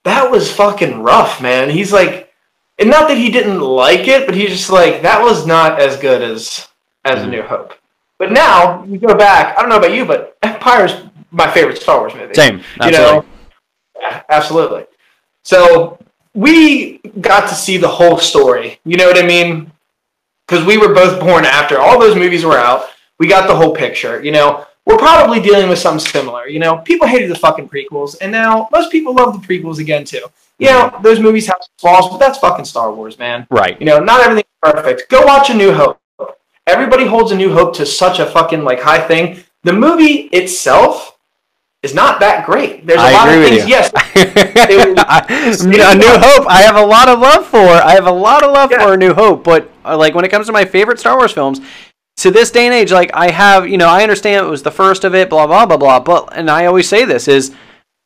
that 0.03 0.29
was 0.29 0.51
fucking 0.51 1.01
rough, 1.01 1.41
man. 1.41 1.69
He's 1.69 1.93
like, 1.93 2.24
and 2.79 2.89
not 2.89 3.07
that 3.07 3.17
he 3.17 3.29
didn't 3.29 3.59
like 3.59 4.07
it, 4.07 4.25
but 4.25 4.35
he's 4.35 4.49
just 4.49 4.69
like, 4.69 5.01
that 5.01 5.21
was 5.21 5.45
not 5.45 5.81
as 5.81 5.97
good 5.97 6.21
as 6.21 6.67
as 7.05 7.19
A 7.19 7.21
mm-hmm. 7.21 7.31
New 7.31 7.41
Hope. 7.43 7.73
But 8.17 8.31
now 8.31 8.83
you 8.85 8.97
go 8.97 9.15
back. 9.15 9.57
I 9.57 9.61
don't 9.61 9.69
know 9.69 9.77
about 9.77 9.93
you, 9.93 10.05
but 10.05 10.37
Empire's 10.41 11.03
my 11.31 11.49
favorite 11.51 11.77
Star 11.77 11.99
Wars 11.99 12.15
movie. 12.15 12.33
Same. 12.33 12.61
You 12.83 12.91
know, 12.91 13.25
yeah, 13.99 14.23
absolutely. 14.29 14.85
So 15.43 15.99
we 16.33 16.99
got 17.21 17.47
to 17.49 17.55
see 17.55 17.77
the 17.77 17.87
whole 17.87 18.17
story. 18.17 18.79
You 18.85 18.97
know 18.97 19.07
what 19.07 19.21
I 19.21 19.25
mean? 19.25 19.71
Because 20.47 20.65
we 20.65 20.77
were 20.77 20.93
both 20.93 21.19
born 21.19 21.45
after 21.45 21.79
all 21.79 21.99
those 21.99 22.15
movies 22.15 22.45
were 22.45 22.57
out. 22.57 22.87
We 23.19 23.27
got 23.27 23.47
the 23.47 23.55
whole 23.55 23.75
picture. 23.75 24.23
You 24.23 24.31
know, 24.31 24.65
we're 24.85 24.97
probably 24.97 25.39
dealing 25.41 25.67
with 25.69 25.79
something 25.79 26.05
similar. 26.05 26.47
You 26.47 26.59
know, 26.59 26.77
people 26.77 27.07
hated 27.07 27.29
the 27.31 27.35
fucking 27.35 27.69
prequels, 27.69 28.15
and 28.21 28.31
now 28.31 28.67
most 28.71 28.91
people 28.91 29.13
love 29.13 29.33
the 29.39 29.45
prequels 29.47 29.79
again 29.79 30.05
too. 30.05 30.21
You 30.59 30.67
know, 30.69 30.97
those 31.03 31.19
movies 31.19 31.47
have 31.47 31.57
flaws, 31.77 32.07
but 32.09 32.17
that's 32.17 32.37
fucking 32.39 32.65
Star 32.65 32.93
Wars, 32.93 33.19
man. 33.19 33.45
Right. 33.49 33.77
You 33.79 33.85
know, 33.85 33.99
not 33.99 34.21
everything's 34.21 34.47
perfect. 34.61 35.09
Go 35.09 35.25
watch 35.25 35.49
A 35.49 35.53
New 35.53 35.73
Hope. 35.73 35.99
Everybody 36.67 37.05
holds 37.05 37.31
A 37.31 37.35
New 37.35 37.51
Hope 37.53 37.75
to 37.75 37.85
such 37.85 38.19
a 38.19 38.25
fucking 38.25 38.63
like 38.63 38.79
high 38.81 39.05
thing. 39.05 39.43
The 39.63 39.73
movie 39.73 40.29
itself 40.31 41.17
is 41.83 41.93
not 41.93 42.19
that 42.21 42.45
great. 42.45 42.85
There's 42.87 42.99
a 43.01 43.03
I 43.03 43.11
lot 43.11 43.27
of 43.29 43.43
things. 43.43 43.63
you. 43.63 43.69
Yes, 43.69 43.91
A 44.75 45.95
New 45.95 46.07
Hope. 46.07 46.47
I 46.47 46.61
have 46.63 46.75
a 46.77 46.85
lot 46.85 47.09
of 47.09 47.19
love 47.19 47.45
for. 47.45 47.57
I 47.59 47.93
have 47.93 48.07
a 48.07 48.11
lot 48.11 48.43
of 48.43 48.51
love 48.51 48.71
Yeah. 48.71 48.83
for 48.85 48.93
A 48.93 48.97
New 48.97 49.13
Hope, 49.13 49.43
but 49.43 49.69
uh, 49.83 49.97
like 49.97 50.15
when 50.15 50.25
it 50.25 50.29
comes 50.31 50.47
to 50.47 50.53
my 50.53 50.65
favorite 50.65 50.99
Star 50.99 51.17
Wars 51.17 51.31
films, 51.31 51.59
to 52.25 52.31
this 52.31 52.49
day 52.49 52.65
and 52.65 52.73
age, 52.73 52.91
like 52.91 53.11
I 53.13 53.29
have, 53.29 53.69
you 53.69 53.77
know, 53.77 53.87
I 53.87 54.01
understand 54.01 54.43
it 54.43 54.49
was 54.49 54.63
the 54.63 54.71
first 54.71 55.03
of 55.03 55.13
it, 55.13 55.29
blah 55.29 55.45
blah 55.45 55.67
blah 55.67 55.77
blah. 55.77 55.99
But 55.99 56.35
and 56.35 56.49
I 56.49 56.65
always 56.65 56.89
say 56.89 57.05
this 57.05 57.27
is, 57.27 57.53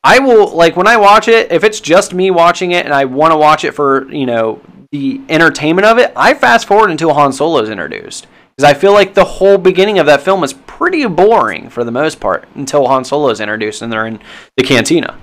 I 0.04 0.18
will 0.18 0.54
like 0.54 0.76
when 0.76 0.86
I 0.86 0.98
watch 0.98 1.26
it, 1.26 1.50
if 1.50 1.64
it's 1.64 1.80
just 1.80 2.12
me 2.12 2.30
watching 2.30 2.72
it 2.72 2.84
and 2.84 2.92
I 2.92 3.06
want 3.06 3.32
to 3.32 3.38
watch 3.38 3.64
it 3.64 3.72
for 3.72 4.12
you 4.12 4.26
know 4.26 4.60
the 4.92 5.22
entertainment 5.30 5.86
of 5.86 5.96
it, 5.96 6.12
I 6.14 6.34
fast 6.34 6.66
forward 6.66 6.90
until 6.90 7.14
Han 7.14 7.32
Solo 7.32 7.62
is 7.62 7.70
introduced 7.70 8.26
because 8.54 8.70
I 8.70 8.78
feel 8.78 8.92
like 8.92 9.14
the 9.14 9.24
whole 9.24 9.56
beginning 9.56 9.98
of 9.98 10.04
that 10.04 10.20
film 10.20 10.44
is 10.44 10.52
pretty 10.52 11.06
boring 11.06 11.70
for 11.70 11.82
the 11.82 11.90
most 11.90 12.20
part 12.20 12.46
until 12.54 12.88
Han 12.88 13.04
Solo 13.04 13.30
is 13.30 13.40
introduced 13.40 13.80
and 13.80 13.90
they're 13.90 14.06
in 14.06 14.20
the 14.58 14.64
cantina. 14.64 15.18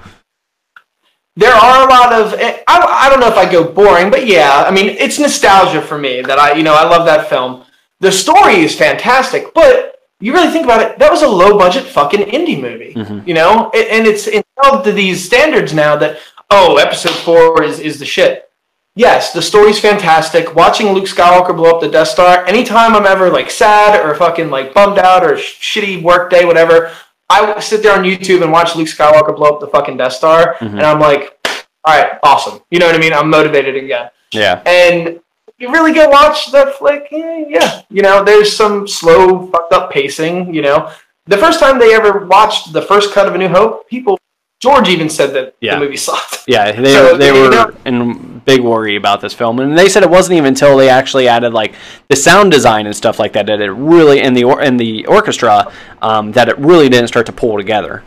there 1.36 1.54
are 1.54 1.88
a 1.88 1.90
lot 1.92 2.14
of 2.14 2.34
eh, 2.34 2.64
I, 2.68 3.06
I 3.06 3.10
don't 3.12 3.20
know 3.20 3.28
if 3.28 3.38
I 3.38 3.52
go 3.52 3.72
boring, 3.72 4.10
but 4.10 4.26
yeah, 4.26 4.64
I 4.68 4.72
mean 4.72 4.90
it's 4.90 5.20
nostalgia 5.20 5.84
for 5.84 6.00
me 6.00 6.24
that 6.24 6.40
I 6.40 6.54
you 6.54 6.64
know 6.64 6.74
I 6.74 6.90
love 6.90 7.06
that 7.06 7.30
film. 7.30 7.64
The 8.00 8.12
story 8.12 8.58
is 8.58 8.76
fantastic, 8.76 9.54
but 9.54 10.00
you 10.20 10.34
really 10.34 10.52
think 10.52 10.66
about 10.66 10.82
it, 10.82 11.00
that 11.00 11.12
was 11.12 11.22
a 11.22 11.28
low 11.28 11.58
budget 11.58 11.86
fucking 11.86 12.22
indie 12.22 12.60
movie, 12.60 12.94
mm-hmm. 12.94 13.28
you 13.28 13.34
know, 13.34 13.70
and 13.72 14.08
it's 14.08 14.28
it's 14.28 14.48
held 14.62 14.84
to 14.86 14.92
these 14.92 15.24
standards 15.24 15.74
now 15.74 15.96
that 15.96 16.20
oh 16.50 16.78
episode 16.78 17.16
four 17.16 17.64
is 17.64 17.80
is 17.80 18.00
the 18.00 18.06
shit. 18.06 18.50
Yes, 18.96 19.32
the 19.32 19.44
story's 19.44 19.80
fantastic. 19.80 20.56
Watching 20.56 20.92
Luke 20.92 21.06
Skywalker 21.06 21.56
blow 21.56 21.70
up 21.76 21.82
the 21.82 21.88
Death 21.88 22.08
Star, 22.08 22.44
anytime 22.48 22.96
I'm 22.96 23.06
ever 23.06 23.30
like 23.30 23.52
sad 23.52 24.04
or 24.04 24.16
fucking 24.16 24.50
like 24.50 24.74
bummed 24.74 24.98
out 24.98 25.24
or 25.24 25.38
sh- 25.38 25.78
shitty 25.78 26.02
work 26.02 26.32
day, 26.32 26.46
whatever, 26.46 26.92
I 27.30 27.60
sit 27.60 27.84
there 27.84 27.96
on 27.96 28.04
YouTube 28.04 28.42
and 28.42 28.52
watch 28.52 28.76
Luke 28.76 28.88
Skywalker 28.88 29.36
blow 29.36 29.50
up 29.50 29.60
the 29.60 29.68
fucking 29.68 29.98
Death 29.98 30.14
Star, 30.14 30.56
mm-hmm. 30.56 30.78
and 30.78 30.82
I'm 30.82 31.00
like, 31.00 31.38
all 31.86 31.96
right, 31.96 32.14
awesome. 32.24 32.60
You 32.72 32.80
know 32.80 32.88
what 32.88 32.96
I 32.96 33.00
mean? 33.00 33.14
I'm 33.14 33.30
motivated 33.30 33.76
again. 33.76 34.10
Yeah. 34.34 34.62
And 34.66 35.20
you 35.60 35.72
really 35.72 35.93
go 35.93 36.08
watch 36.10 36.52
the 36.52 36.74
flick, 36.78 37.08
eh, 37.12 37.46
yeah. 37.48 37.82
You 37.89 38.02
know, 38.02 38.24
there's 38.24 38.56
some 38.56 38.88
slow, 38.88 39.48
fucked 39.48 39.74
up 39.74 39.91
pacing. 39.91 40.54
You 40.54 40.62
know, 40.62 40.91
the 41.26 41.38
first 41.38 41.60
time 41.60 41.80
they 41.80 41.93
ever 41.93 42.26
watched 42.26 42.74
the 42.74 42.82
first 42.82 43.13
cut 43.13 43.28
of 43.28 43.36
A 43.36 43.38
New 43.38 43.48
Hope, 43.50 43.88
people, 43.89 44.17
George 44.60 44.89
even 44.89 45.10
said 45.10 45.34
that 45.34 45.56
Yeah. 45.62 45.76
the 45.76 45.82
movie 45.82 45.98
sucked. 45.98 46.43
Yeah, 46.48 46.72
they, 46.72 46.93
So, 46.93 47.17
they 47.17 47.32
were 47.32 47.50
know- 47.50 47.72
in 47.86 48.39
big 48.46 48.62
worry 48.62 48.96
about 48.96 49.20
this 49.22 49.34
film, 49.34 49.60
and 49.60 49.78
they 49.78 49.89
said 49.89 50.02
it 50.04 50.10
wasn't 50.10 50.38
even 50.38 50.48
until 50.50 50.78
they 50.78 50.89
actually 50.89 51.28
added 51.28 51.54
like 51.54 51.74
the 52.08 52.15
sound 52.15 52.52
design 52.52 52.86
and 52.86 52.96
stuff 52.96 53.20
like 53.20 53.34
that 53.34 53.48
that 53.48 53.60
it 53.60 53.72
really 53.72 54.22
in 54.22 54.34
the 54.34 54.46
or, 54.46 54.62
in 54.62 54.78
the 54.78 55.06
orchestra 55.08 55.72
um, 56.02 56.32
that 56.32 56.48
it 56.50 56.58
really 56.58 56.88
didn't 56.89 57.10
start 57.10 57.26
to 57.26 57.34
pull 57.34 57.58
together. 57.58 58.04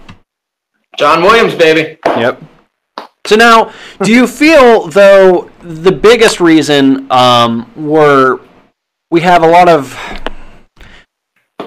John 0.98 1.22
Williams, 1.22 1.54
baby. 1.54 1.98
Yep. 2.06 2.42
So 3.26 3.36
now, 3.36 3.72
do 4.02 4.12
you 4.12 4.26
feel 4.26 4.88
though 4.88 5.50
the 5.60 5.92
biggest 5.92 6.40
reason 6.40 7.10
um, 7.12 7.70
were 7.76 8.40
we 9.10 9.20
have 9.20 9.42
a 9.42 9.46
lot 9.46 9.68
of? 9.68 9.96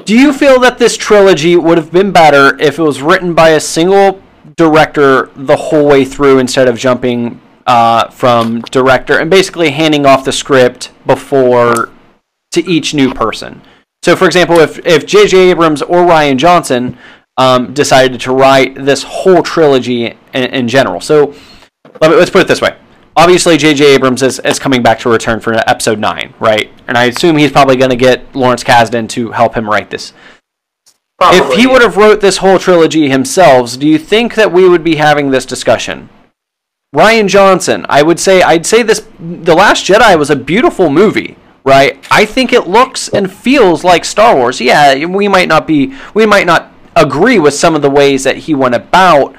Do 0.06 0.18
you 0.18 0.34
feel 0.34 0.60
that 0.60 0.78
this 0.80 0.98
trilogy 0.98 1.56
would 1.56 1.78
have 1.78 1.92
been 1.92 2.12
better 2.12 2.60
if 2.60 2.80
it 2.80 2.82
was 2.82 3.02
written 3.02 3.34
by 3.34 3.50
a 3.50 3.60
single 3.60 4.22
director 4.58 5.30
the 5.36 5.56
whole 5.56 5.88
way 5.88 6.04
through 6.04 6.40
instead 6.40 6.68
of 6.68 6.78
jumping 6.78 7.40
uh, 7.66 8.10
from 8.10 8.62
director 8.64 9.20
and 9.20 9.30
basically 9.30 9.70
handing 9.70 10.06
off 10.06 10.26
the 10.26 10.34
script 10.34 10.92
before 11.06 11.90
to 12.52 12.66
each 12.70 12.94
new 12.94 13.14
person? 13.14 13.62
So, 14.02 14.18
for 14.18 14.26
example, 14.26 14.60
if 14.60 14.86
if 14.86 15.06
J.J. 15.06 15.52
Abrams 15.52 15.82
or 15.82 16.00
Rian 16.00 16.38
Johnson 16.38 16.98
um, 17.38 17.74
decided 17.74 18.22
to 18.22 18.34
write 18.34 18.76
this 18.76 19.04
whole 19.04 19.44
trilogy 19.44 20.06
in, 20.06 20.16
in 20.34 20.68
general, 20.68 21.02
so 21.02 21.34
let 22.02 22.12
let's 22.12 22.30
put 22.30 22.42
it 22.42 22.48
this 22.48 22.62
way. 22.62 22.76
Obviously, 23.16 23.58
J.J. 23.58 23.94
Abrams 23.94 24.24
is, 24.24 24.40
is 24.40 24.58
coming 24.58 24.82
back 24.82 25.00
to 25.00 25.10
return 25.10 25.40
for 25.40 25.54
episode 25.54 26.00
nine, 26.00 26.34
right? 26.40 26.72
And 26.88 26.98
I 26.98 27.06
assume 27.06 27.38
he's 27.38 27.52
probably 27.52 27.76
going 27.76 27.92
to 27.92 27.96
get 27.96 28.36
Lawrence 28.36 28.64
Kasdan 28.64 29.08
to 29.10 29.32
help 29.32 29.56
him 29.56 29.70
write 29.70 29.92
this. 29.92 30.14
Probably. 31.20 31.40
If 31.40 31.60
he 31.60 31.68
would 31.68 31.84
have 31.84 31.96
wrote 31.96 32.22
this 32.22 32.38
whole 32.38 32.58
trilogy 32.58 33.10
himself, 33.10 33.78
do 33.78 33.88
you 33.88 34.00
think 34.00 34.34
that 34.34 34.52
we 34.52 34.68
would 34.68 34.84
be 34.84 34.96
having 34.96 35.30
this 35.30 35.46
discussion? 35.46 36.10
Rian 36.96 37.28
Johnson. 37.28 37.86
I 37.88 38.02
would 38.02 38.20
say 38.20 38.42
I'd 38.42 38.66
say 38.66 38.84
this 38.84 39.08
The 39.20 39.56
Last 39.56 39.86
Jedi 39.86 40.18
was 40.18 40.30
a 40.30 40.36
beautiful 40.36 40.90
movie, 40.90 41.38
right? 41.64 42.04
I 42.10 42.26
think 42.26 42.52
it 42.52 42.68
looks 42.68 43.10
and 43.10 43.32
feels 43.32 43.84
like 43.84 44.06
Star 44.06 44.36
Wars. 44.36 44.60
Yeah, 44.60 45.06
we 45.06 45.28
might 45.28 45.48
not 45.48 45.68
be 45.68 45.96
we 46.14 46.26
might 46.26 46.48
not 46.48 46.73
agree 46.96 47.40
with 47.40 47.54
some 47.54 47.76
of 47.76 47.82
the 47.82 47.90
ways 47.90 48.24
that 48.24 48.38
he 48.38 48.56
went 48.56 48.76
about 48.76 49.36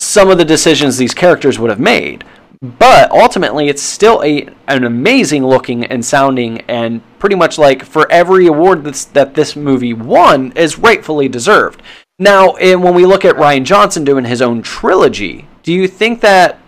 some 0.00 0.30
of 0.30 0.38
the 0.38 0.44
decisions 0.44 0.96
these 0.96 1.14
characters 1.14 1.58
would 1.58 1.70
have 1.70 1.80
made. 1.80 2.24
But 2.60 3.10
ultimately, 3.10 3.68
it's 3.68 3.82
still 3.82 4.22
a 4.22 4.48
an 4.68 4.84
amazing 4.84 5.44
looking 5.44 5.84
and 5.84 6.04
sounding, 6.04 6.60
and 6.62 7.02
pretty 7.18 7.34
much 7.34 7.58
like 7.58 7.84
for 7.84 8.10
every 8.10 8.46
award 8.46 8.84
that's, 8.84 9.04
that 9.06 9.34
this 9.34 9.56
movie 9.56 9.92
won 9.92 10.52
is 10.52 10.78
rightfully 10.78 11.28
deserved. 11.28 11.82
Now, 12.20 12.52
when 12.52 12.94
we 12.94 13.04
look 13.04 13.24
at 13.24 13.34
Rian 13.34 13.64
Johnson 13.64 14.04
doing 14.04 14.24
his 14.24 14.40
own 14.40 14.62
trilogy, 14.62 15.48
do 15.64 15.72
you 15.72 15.88
think 15.88 16.20
that 16.20 16.60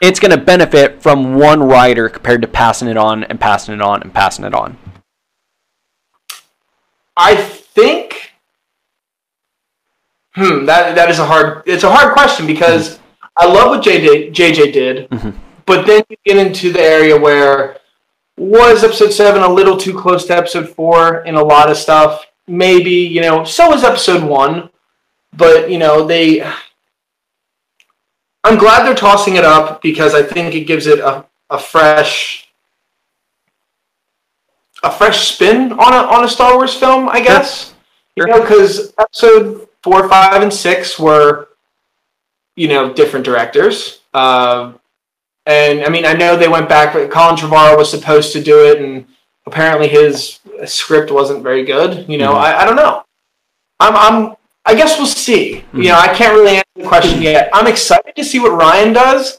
it's 0.00 0.20
going 0.20 0.30
to 0.30 0.44
benefit 0.44 1.02
from 1.02 1.34
one 1.34 1.60
writer 1.60 2.08
compared 2.08 2.42
to 2.42 2.48
passing 2.48 2.86
it 2.86 2.96
on 2.96 3.24
and 3.24 3.40
passing 3.40 3.74
it 3.74 3.80
on 3.80 4.02
and 4.02 4.14
passing 4.14 4.44
it 4.44 4.54
on? 4.54 4.78
I 7.16 7.34
think. 7.34 8.07
Hmm, 10.34 10.64
that 10.66 10.94
that 10.94 11.10
is 11.10 11.18
a 11.18 11.24
hard. 11.24 11.62
It's 11.66 11.84
a 11.84 11.90
hard 11.90 12.12
question 12.12 12.46
because 12.46 12.96
mm-hmm. 12.96 13.02
I 13.36 13.46
love 13.46 13.70
what 13.70 13.84
JJ, 13.84 14.32
JJ 14.32 14.72
did, 14.72 15.10
mm-hmm. 15.10 15.30
but 15.66 15.86
then 15.86 16.02
you 16.08 16.16
get 16.24 16.36
into 16.36 16.72
the 16.72 16.80
area 16.80 17.18
where 17.18 17.78
was 18.36 18.84
episode 18.84 19.10
seven 19.10 19.42
a 19.42 19.48
little 19.48 19.76
too 19.76 19.98
close 19.98 20.26
to 20.26 20.36
episode 20.36 20.68
four 20.68 21.24
in 21.24 21.34
a 21.34 21.42
lot 21.42 21.70
of 21.70 21.76
stuff. 21.76 22.26
Maybe 22.46 22.92
you 22.92 23.20
know, 23.20 23.44
so 23.44 23.70
was 23.70 23.84
episode 23.84 24.22
one, 24.22 24.70
but 25.36 25.70
you 25.70 25.78
know 25.78 26.06
they 26.06 26.42
I'm 28.44 28.58
glad 28.58 28.86
they're 28.86 28.94
tossing 28.94 29.36
it 29.36 29.44
up 29.44 29.82
because 29.82 30.14
I 30.14 30.22
think 30.22 30.54
it 30.54 30.64
gives 30.64 30.86
it 30.86 31.00
a, 31.00 31.24
a 31.50 31.58
fresh 31.58 32.48
a 34.82 34.90
fresh 34.90 35.34
spin 35.34 35.72
on 35.72 35.92
a 35.92 36.06
on 36.08 36.24
a 36.24 36.28
Star 36.28 36.54
Wars 36.54 36.74
film, 36.74 37.08
I 37.08 37.20
guess. 37.20 37.74
Sure. 38.16 38.26
You 38.28 38.34
know, 38.34 38.40
because 38.40 38.94
episode 38.98 39.67
four, 39.88 40.08
five, 40.08 40.42
and 40.42 40.52
six 40.52 40.98
were, 40.98 41.48
you 42.56 42.68
know, 42.68 42.92
different 42.92 43.24
directors. 43.24 44.00
Uh, 44.12 44.72
and 45.46 45.82
I 45.82 45.88
mean, 45.88 46.04
I 46.04 46.12
know 46.12 46.36
they 46.36 46.48
went 46.48 46.68
back, 46.68 46.92
but 46.92 47.10
Colin 47.10 47.36
Trevorrow 47.36 47.76
was 47.76 47.90
supposed 47.90 48.32
to 48.34 48.42
do 48.42 48.66
it, 48.66 48.82
and 48.82 49.06
apparently 49.46 49.88
his 49.88 50.40
script 50.66 51.10
wasn't 51.10 51.42
very 51.42 51.64
good. 51.64 52.08
You 52.08 52.18
know, 52.18 52.32
mm-hmm. 52.32 52.44
I, 52.44 52.60
I 52.60 52.64
don't 52.64 52.76
know. 52.76 53.04
I'm 53.80 53.96
I'm 53.96 54.36
I 54.66 54.74
guess 54.74 54.98
we'll 54.98 55.06
see. 55.06 55.64
Mm-hmm. 55.68 55.82
You 55.82 55.88
know, 55.88 55.98
I 55.98 56.08
can't 56.08 56.34
really 56.34 56.56
answer 56.56 56.76
the 56.76 56.86
question 56.86 57.22
yet. 57.22 57.48
I'm 57.54 57.66
excited 57.66 58.14
to 58.16 58.24
see 58.24 58.38
what 58.38 58.52
Rian 58.52 58.92
does. 58.92 59.38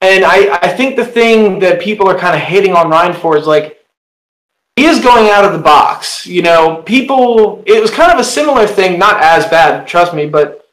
And 0.00 0.24
I, 0.24 0.58
I 0.62 0.68
think 0.68 0.94
the 0.94 1.04
thing 1.04 1.58
that 1.60 1.80
people 1.80 2.08
are 2.08 2.18
kind 2.18 2.36
of 2.36 2.40
hating 2.40 2.74
on 2.74 2.90
Rian 2.90 3.14
for 3.14 3.36
is 3.36 3.46
like, 3.46 3.77
he 4.78 4.84
is 4.84 5.00
going 5.00 5.30
out 5.30 5.44
of 5.44 5.52
the 5.52 5.58
box. 5.58 6.26
You 6.26 6.42
know, 6.42 6.82
people, 6.82 7.62
it 7.66 7.80
was 7.80 7.90
kind 7.90 8.12
of 8.12 8.18
a 8.18 8.24
similar 8.24 8.66
thing, 8.66 8.98
not 8.98 9.22
as 9.22 9.44
bad, 9.46 9.86
trust 9.86 10.14
me, 10.14 10.26
but 10.26 10.66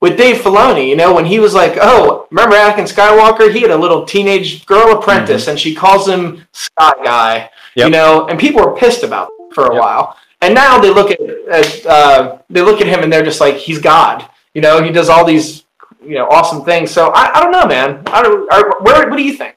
with 0.00 0.18
Dave 0.18 0.42
Filoni, 0.42 0.88
you 0.88 0.96
know, 0.96 1.14
when 1.14 1.24
he 1.24 1.38
was 1.38 1.54
like, 1.54 1.78
oh, 1.80 2.26
remember 2.30 2.54
Anakin 2.54 2.84
Skywalker? 2.84 3.52
He 3.52 3.62
had 3.62 3.70
a 3.70 3.76
little 3.76 4.04
teenage 4.04 4.66
girl 4.66 4.98
apprentice 4.98 5.42
mm-hmm. 5.42 5.52
and 5.52 5.60
she 5.60 5.74
calls 5.74 6.06
him 6.06 6.46
Sky 6.52 6.92
Guy, 7.02 7.50
yep. 7.74 7.86
you 7.86 7.90
know, 7.90 8.26
and 8.26 8.38
people 8.38 8.60
were 8.62 8.76
pissed 8.76 9.02
about 9.02 9.30
it 9.30 9.54
for 9.54 9.66
a 9.68 9.72
yep. 9.72 9.80
while. 9.80 10.16
And 10.42 10.54
now 10.54 10.78
they 10.78 10.90
look 10.90 11.10
at, 11.10 11.86
uh, 11.86 12.38
they 12.50 12.60
look 12.60 12.82
at 12.82 12.86
him 12.86 13.02
and 13.02 13.10
they're 13.10 13.24
just 13.24 13.40
like 13.40 13.56
he's 13.56 13.78
God. 13.78 14.28
You 14.52 14.60
know, 14.60 14.82
he 14.82 14.92
does 14.92 15.08
all 15.08 15.24
these 15.24 15.64
you 16.06 16.14
know 16.14 16.28
awesome 16.28 16.64
things. 16.64 16.90
So 16.90 17.10
I, 17.14 17.38
I 17.38 17.40
don't 17.42 17.52
know, 17.52 17.66
man. 17.66 18.02
I 18.06 18.22
don't. 18.22 18.52
Are, 18.52 18.82
where, 18.82 19.08
what 19.08 19.16
do 19.16 19.22
you 19.22 19.34
think? 19.34 19.55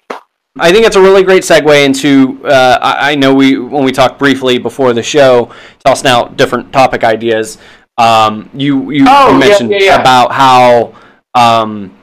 I 0.60 0.72
think 0.72 0.86
it's 0.86 0.95
a 0.95 1.01
really 1.01 1.24
great 1.24 1.43
segue 1.43 1.86
into. 1.86 2.45
Uh, 2.45 2.78
I, 2.82 3.12
I, 3.12 3.16
know 3.16 3.34
we 3.34 3.57
when 3.57 3.84
we 3.84 3.91
talked 3.91 4.20
briefly 4.20 4.57
before 4.57 4.93
the 4.93 5.03
show, 5.03 5.53
tossing 5.86 6.10
out 6.10 6.38
different 6.38 6.72
topic 6.72 7.03
ideas. 7.03 7.57
Um, 7.97 8.49
you 8.53 8.91
you, 8.91 9.05
oh, 9.07 9.38
mentioned 9.38 9.72
yeah, 9.72 9.78
yeah, 9.78 9.84
yeah. 9.86 10.01
about 10.01 10.32
how 10.32 10.95
um, 11.36 11.97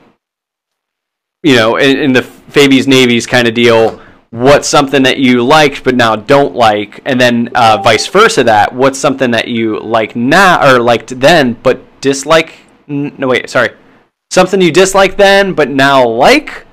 you 1.43 1.55
know 1.55 1.77
in, 1.77 1.97
in 1.97 2.13
the 2.13 2.23
Fabies 2.23 2.87
Navies 2.87 3.25
kind 3.25 3.47
of 3.47 3.53
deal 3.53 4.01
what's 4.29 4.67
something 4.67 5.03
that 5.03 5.17
you 5.17 5.43
liked 5.43 5.83
but 5.83 5.95
now 5.95 6.15
don't 6.15 6.55
like, 6.55 7.01
and 7.05 7.19
then 7.19 7.49
uh, 7.55 7.81
vice 7.83 8.07
versa. 8.07 8.43
That 8.43 8.73
what's 8.73 8.99
something 8.99 9.31
that 9.31 9.47
you 9.47 9.79
like 9.79 10.15
now 10.15 10.75
or 10.75 10.79
liked 10.79 11.19
then 11.19 11.53
but 11.63 12.01
dislike. 12.01 12.53
No, 12.87 13.27
wait, 13.27 13.49
sorry, 13.49 13.75
something 14.29 14.61
you 14.61 14.71
dislike 14.71 15.17
then 15.17 15.53
but 15.53 15.69
now 15.69 16.07
like. 16.07 16.66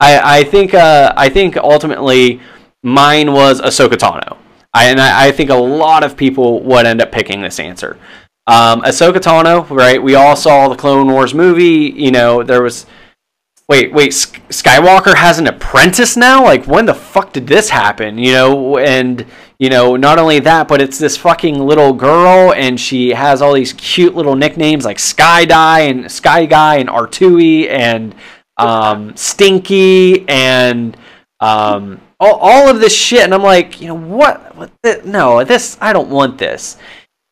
I 0.00 0.40
I 0.40 0.44
think 0.44 0.74
uh, 0.74 1.12
I 1.16 1.28
think 1.28 1.56
ultimately 1.56 2.40
mine 2.82 3.32
was 3.32 3.60
Ahsoka 3.60 3.94
Tano. 3.94 4.36
I, 4.74 4.90
and 4.90 5.00
I, 5.00 5.28
I 5.28 5.32
think 5.32 5.50
a 5.50 5.54
lot 5.54 6.04
of 6.04 6.16
people 6.16 6.62
would 6.62 6.84
end 6.84 7.00
up 7.00 7.10
picking 7.10 7.40
this 7.40 7.58
answer. 7.58 7.96
Um, 8.46 8.82
Ahsoka 8.82 9.16
Tano, 9.16 9.68
right? 9.70 10.02
We 10.02 10.14
all 10.14 10.36
saw 10.36 10.68
the 10.68 10.76
Clone 10.76 11.10
Wars 11.10 11.32
movie. 11.32 11.92
You 11.96 12.10
know, 12.10 12.42
there 12.42 12.62
was 12.62 12.86
wait, 13.68 13.92
wait, 13.92 14.12
Skywalker 14.12 15.16
has 15.16 15.38
an 15.38 15.46
apprentice 15.46 16.16
now? 16.16 16.44
Like, 16.44 16.66
when 16.66 16.86
the 16.86 16.94
fuck 16.94 17.32
did 17.32 17.46
this 17.46 17.70
happen? 17.70 18.16
You 18.18 18.32
know, 18.32 18.78
and, 18.78 19.26
you 19.58 19.68
know, 19.70 19.96
not 19.96 20.18
only 20.18 20.38
that, 20.40 20.68
but 20.68 20.80
it's 20.80 20.98
this 20.98 21.16
fucking 21.16 21.58
little 21.58 21.92
girl, 21.92 22.52
and 22.52 22.78
she 22.78 23.10
has 23.10 23.42
all 23.42 23.54
these 23.54 23.72
cute 23.72 24.14
little 24.14 24.36
nicknames 24.36 24.84
like 24.84 24.98
Sky 24.98 25.44
Die 25.44 25.80
and 25.80 26.10
Sky 26.10 26.46
Guy 26.46 26.76
and 26.76 26.88
Artooey 26.88 27.68
and 27.68 28.14
um, 28.56 29.16
Stinky 29.16 30.28
and 30.28 30.96
um, 31.40 32.00
all, 32.18 32.36
all 32.36 32.68
of 32.68 32.80
this 32.80 32.94
shit. 32.96 33.24
And 33.24 33.34
I'm 33.34 33.42
like, 33.42 33.80
you 33.80 33.88
know, 33.88 33.98
what? 33.98 34.56
what 34.56 34.70
the, 34.82 35.02
no, 35.04 35.44
this, 35.44 35.76
I 35.80 35.92
don't 35.92 36.10
want 36.10 36.38
this. 36.38 36.76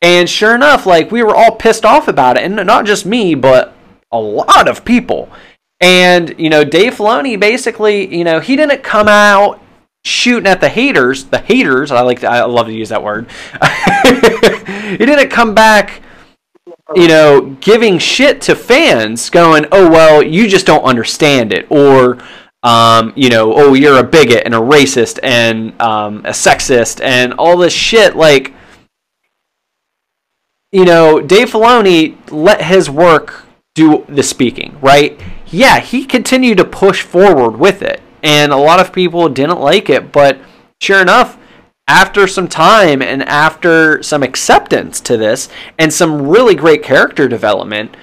And 0.01 0.29
sure 0.29 0.53
enough, 0.53 0.85
like, 0.85 1.11
we 1.11 1.23
were 1.23 1.35
all 1.35 1.55
pissed 1.55 1.85
off 1.85 2.07
about 2.07 2.37
it. 2.37 2.43
And 2.43 2.55
not 2.55 2.85
just 2.85 3.05
me, 3.05 3.33
but 3.35 3.73
a 4.11 4.19
lot 4.19 4.67
of 4.67 4.85
people. 4.85 5.29
And, 5.81 6.35
you 6.37 6.49
know, 6.49 6.63
Dave 6.63 6.95
Filoni 6.95 7.39
basically, 7.39 8.15
you 8.15 8.23
know, 8.23 8.39
he 8.39 8.55
didn't 8.55 8.83
come 8.83 9.07
out 9.07 9.61
shooting 10.05 10.47
at 10.47 10.61
the 10.61 10.69
haters, 10.69 11.25
the 11.25 11.39
haters, 11.39 11.91
I 11.91 12.01
like 12.01 12.19
to, 12.19 12.29
I 12.29 12.45
love 12.45 12.67
to 12.67 12.73
use 12.73 12.89
that 12.89 13.03
word. 13.03 13.27
he 14.91 14.97
didn't 14.97 15.29
come 15.29 15.55
back, 15.55 16.01
you 16.93 17.07
know, 17.07 17.57
giving 17.61 17.97
shit 17.97 18.41
to 18.41 18.55
fans 18.55 19.29
going, 19.29 19.65
"Oh, 19.71 19.89
well, 19.89 20.21
you 20.21 20.47
just 20.47 20.65
don't 20.65 20.83
understand 20.83 21.53
it." 21.53 21.65
Or 21.69 22.19
um, 22.63 23.13
you 23.15 23.29
know, 23.29 23.53
"Oh, 23.55 23.73
you're 23.73 23.99
a 23.99 24.03
bigot 24.03 24.43
and 24.45 24.53
a 24.53 24.59
racist 24.59 25.19
and 25.23 25.79
um, 25.81 26.19
a 26.25 26.31
sexist 26.31 27.03
and 27.03 27.33
all 27.33 27.57
this 27.57 27.73
shit 27.73 28.15
like 28.15 28.53
you 30.71 30.83
know, 30.83 31.21
Dave 31.21 31.51
Filoni 31.51 32.17
let 32.31 32.61
his 32.61 32.89
work 32.89 33.45
do 33.75 34.05
the 34.09 34.23
speaking, 34.23 34.77
right? 34.81 35.17
yeah, 35.55 35.79
he 35.79 36.05
continued 36.05 36.57
to 36.57 36.65
push 36.65 37.01
forward 37.01 37.57
with 37.57 37.81
it. 37.81 38.01
And 38.23 38.51
a 38.51 38.57
lot 38.57 38.79
of 38.79 38.91
people 38.91 39.29
didn't 39.29 39.59
like 39.59 39.89
it, 39.89 40.11
but 40.11 40.39
sure 40.81 41.01
enough, 41.01 41.37
after 41.87 42.27
some 42.27 42.47
time 42.47 43.01
and 43.01 43.23
after 43.23 44.01
some 44.01 44.23
acceptance 44.23 44.99
to 45.01 45.17
this 45.17 45.49
and 45.77 45.93
some 45.93 46.27
really 46.27 46.55
great 46.55 46.83
character 46.83 47.27
development, 47.27 47.95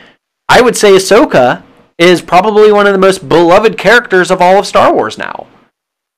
I 0.49 0.61
would 0.61 0.77
say 0.77 0.93
Ahsoka 0.93 1.63
is 1.99 2.23
probably 2.23 2.73
one 2.73 2.87
of 2.87 2.93
the 2.93 2.99
most 2.99 3.29
beloved 3.29 3.79
characters 3.79 4.31
of 4.31 4.41
all 4.41 4.59
of 4.59 4.67
Star 4.67 4.93
Wars 4.93 5.19
now. 5.19 5.47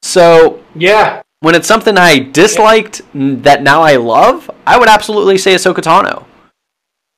So, 0.03 0.63
yeah, 0.75 1.23
when 1.41 1.55
it's 1.55 1.69
something 1.69 1.99
I 1.99 2.19
disliked 2.19 3.03
that 3.15 3.63
now 3.63 3.83
I 3.83 3.97
love, 3.97 4.51
I 4.67 4.79
would 4.79 4.89
absolutely 4.89 5.39
say 5.39 5.55
Ahsoka 5.55 5.77
Tano. 5.77 6.25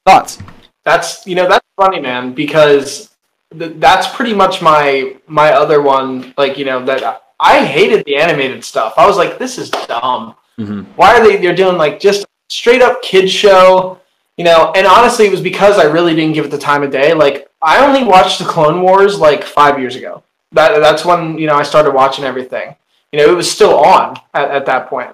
Thoughts? 0.04 0.38
That's 0.84 1.26
you 1.26 1.34
know 1.34 1.48
that's 1.48 1.66
funny, 1.76 2.00
man, 2.00 2.32
because 2.32 3.14
that's 3.52 4.06
pretty 4.14 4.34
much 4.34 4.62
my 4.62 5.16
my 5.26 5.52
other 5.52 5.82
one. 5.82 6.34
Like 6.36 6.58
you 6.58 6.64
know 6.64 6.84
that 6.84 7.22
I 7.38 7.64
hated 7.64 8.04
the 8.04 8.16
animated 8.16 8.64
stuff. 8.64 8.94
I 8.96 9.06
was 9.06 9.16
like, 9.16 9.38
this 9.38 9.58
is 9.58 9.70
dumb. 9.70 10.34
Mm-hmm. 10.58 10.82
Why 10.96 11.18
are 11.18 11.22
they? 11.22 11.36
They're 11.36 11.54
doing 11.54 11.76
like 11.76 12.00
just 12.00 12.26
straight 12.48 12.82
up 12.82 13.02
kid 13.02 13.30
show. 13.30 14.00
You 14.36 14.44
know, 14.44 14.72
and 14.76 14.86
honestly, 14.86 15.26
it 15.26 15.30
was 15.30 15.40
because 15.40 15.78
I 15.78 15.84
really 15.84 16.14
didn't 16.14 16.34
give 16.34 16.44
it 16.44 16.50
the 16.50 16.58
time 16.58 16.82
of 16.82 16.90
day. 16.90 17.14
Like 17.14 17.50
I 17.62 17.84
only 17.84 18.04
watched 18.04 18.38
the 18.38 18.44
Clone 18.44 18.80
Wars 18.82 19.18
like 19.18 19.44
five 19.44 19.78
years 19.78 19.96
ago. 19.96 20.22
That 20.52 20.80
that's 20.80 21.04
when 21.04 21.38
you 21.38 21.46
know 21.46 21.54
I 21.54 21.62
started 21.62 21.92
watching 21.92 22.24
everything. 22.24 22.74
You 23.12 23.18
know, 23.18 23.30
it 23.30 23.36
was 23.36 23.50
still 23.50 23.78
on 23.78 24.16
at, 24.34 24.50
at 24.50 24.66
that 24.66 24.88
point, 24.88 25.10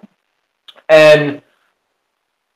and 0.89 1.42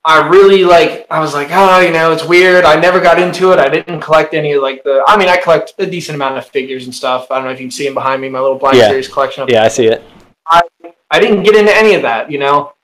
I 0.07 0.29
really 0.29 0.63
like. 0.63 1.05
I 1.11 1.19
was 1.19 1.35
like, 1.35 1.49
oh, 1.51 1.81
you 1.81 1.91
know, 1.91 2.13
it's 2.13 2.25
weird. 2.25 2.65
I 2.65 2.79
never 2.79 3.01
got 3.01 3.21
into 3.21 3.53
it. 3.53 3.59
I 3.59 3.69
didn't 3.69 4.01
collect 4.01 4.35
any 4.35 4.53
of 4.53 4.63
like 4.63 4.85
the. 4.85 5.03
I 5.09 5.17
mean, 5.17 5.29
I 5.29 5.37
collect 5.37 5.75
a 5.79 5.87
decent 5.87 6.15
amount 6.15 6.39
of 6.39 6.47
figures 6.47 6.85
and 6.85 6.95
stuff. 6.95 7.29
I 7.29 7.35
don't 7.35 7.45
know 7.47 7.51
if 7.51 7.59
you 7.59 7.67
can 7.67 7.73
see 7.73 7.87
them 7.87 7.95
behind 7.95 8.23
me. 8.23 8.29
My 8.29 8.39
little 8.39 8.57
Black 8.57 8.77
yeah. 8.77 8.87
Series 8.87 9.09
collection. 9.09 9.43
Of 9.43 9.51
yeah, 9.51 9.65
I 9.65 9.69
see 9.69 9.87
it. 9.87 10.05
I 10.47 10.63
I 11.11 11.19
didn't 11.19 11.43
get 11.43 11.57
into 11.57 11.77
any 11.77 11.95
of 11.95 12.03
that, 12.03 12.31
you 12.31 12.39
know. 12.39 12.75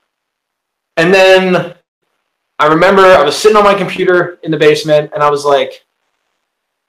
And 0.96 1.14
then 1.14 1.74
I 2.58 2.66
remember 2.66 3.02
I 3.02 3.22
was 3.22 3.36
sitting 3.36 3.56
on 3.56 3.62
my 3.62 3.74
computer 3.74 4.40
in 4.42 4.50
the 4.50 4.58
basement, 4.58 5.12
and 5.14 5.22
I 5.22 5.30
was 5.30 5.44
like, 5.44 5.84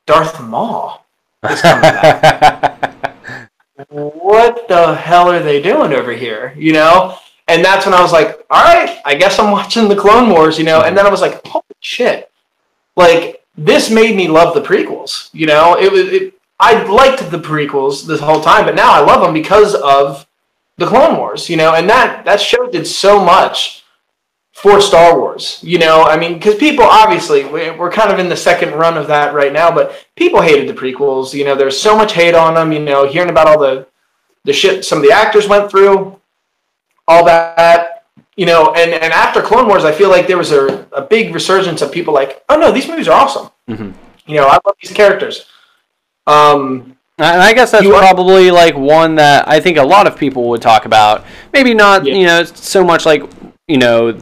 Darth 0.07 0.41
Maul 0.41 1.05
is 1.47 1.61
coming 1.61 1.81
back. 1.81 3.49
what 3.89 4.67
the 4.67 4.95
hell 4.95 5.29
are 5.29 5.43
they 5.43 5.61
doing 5.61 5.93
over 5.93 6.11
here? 6.11 6.53
You 6.57 6.73
know? 6.73 7.19
And 7.47 7.63
that's 7.63 7.85
when 7.85 7.93
I 7.93 8.01
was 8.01 8.11
like, 8.11 8.45
all 8.49 8.63
right, 8.63 9.01
I 9.05 9.15
guess 9.15 9.37
I'm 9.37 9.51
watching 9.51 9.89
the 9.89 9.95
Clone 9.95 10.29
Wars, 10.29 10.57
you 10.57 10.63
know? 10.63 10.81
And 10.81 10.97
then 10.97 11.05
I 11.05 11.09
was 11.09 11.21
like, 11.21 11.45
holy 11.45 11.63
shit. 11.81 12.31
Like, 12.95 13.43
this 13.57 13.89
made 13.89 14.15
me 14.15 14.27
love 14.27 14.53
the 14.53 14.61
prequels, 14.61 15.29
you 15.33 15.45
know? 15.45 15.77
It 15.77 15.91
was, 15.91 16.01
it, 16.01 16.33
I 16.59 16.83
liked 16.83 17.29
the 17.29 17.39
prequels 17.39 18.05
this 18.05 18.21
whole 18.21 18.41
time, 18.41 18.65
but 18.65 18.75
now 18.75 18.93
I 18.93 18.99
love 18.99 19.21
them 19.21 19.33
because 19.33 19.75
of 19.75 20.25
the 20.77 20.87
Clone 20.87 21.17
Wars, 21.17 21.49
you 21.49 21.57
know? 21.57 21.73
And 21.73 21.89
that, 21.89 22.23
that 22.25 22.39
show 22.39 22.69
did 22.69 22.87
so 22.87 23.23
much 23.23 23.83
for 24.53 24.79
Star 24.79 25.19
Wars, 25.19 25.59
you 25.61 25.79
know? 25.79 26.03
I 26.03 26.17
mean, 26.17 26.35
because 26.35 26.55
people, 26.55 26.85
obviously, 26.85 27.43
we're 27.43 27.91
kind 27.91 28.11
of 28.11 28.19
in 28.19 28.29
the 28.29 28.37
second 28.37 28.73
run 28.73 28.97
of 28.97 29.07
that 29.07 29.33
right 29.33 29.51
now, 29.51 29.69
but 29.69 30.05
people 30.15 30.41
hated 30.41 30.69
the 30.69 30.79
prequels, 30.79 31.33
you 31.33 31.43
know? 31.43 31.55
There's 31.55 31.79
so 31.79 31.97
much 31.97 32.13
hate 32.13 32.35
on 32.35 32.53
them, 32.53 32.71
you 32.71 32.79
know, 32.79 33.05
hearing 33.05 33.29
about 33.29 33.47
all 33.47 33.59
the, 33.59 33.85
the 34.45 34.53
shit 34.53 34.85
some 34.85 34.99
of 34.99 35.03
the 35.03 35.11
actors 35.11 35.47
went 35.47 35.69
through 35.69 36.19
all 37.07 37.25
that, 37.25 38.05
you 38.35 38.45
know, 38.45 38.73
and, 38.73 38.91
and 38.93 39.13
after 39.13 39.41
Clone 39.41 39.67
Wars, 39.67 39.85
I 39.85 39.91
feel 39.91 40.09
like 40.09 40.27
there 40.27 40.37
was 40.37 40.51
a, 40.51 40.87
a 40.91 41.01
big 41.01 41.33
resurgence 41.33 41.81
of 41.81 41.91
people 41.91 42.13
like, 42.13 42.43
oh 42.49 42.57
no, 42.57 42.71
these 42.71 42.87
movies 42.87 43.07
are 43.07 43.19
awesome. 43.19 43.49
Mm-hmm. 43.69 43.91
You 44.25 44.35
know, 44.37 44.47
I 44.47 44.59
love 44.65 44.75
these 44.81 44.91
characters. 44.91 45.45
Um, 46.25 46.97
and 47.17 47.41
I 47.41 47.53
guess 47.53 47.71
that's 47.71 47.85
probably 47.85 48.49
like 48.49 48.75
one 48.75 49.15
that 49.15 49.47
I 49.47 49.59
think 49.59 49.77
a 49.77 49.83
lot 49.83 50.07
of 50.07 50.17
people 50.17 50.49
would 50.49 50.61
talk 50.61 50.85
about. 50.85 51.25
Maybe 51.51 51.73
not, 51.73 52.05
yeah. 52.05 52.15
you 52.15 52.25
know, 52.25 52.43
so 52.43 52.83
much 52.83 53.05
like, 53.05 53.23
you 53.67 53.77
know, 53.77 54.17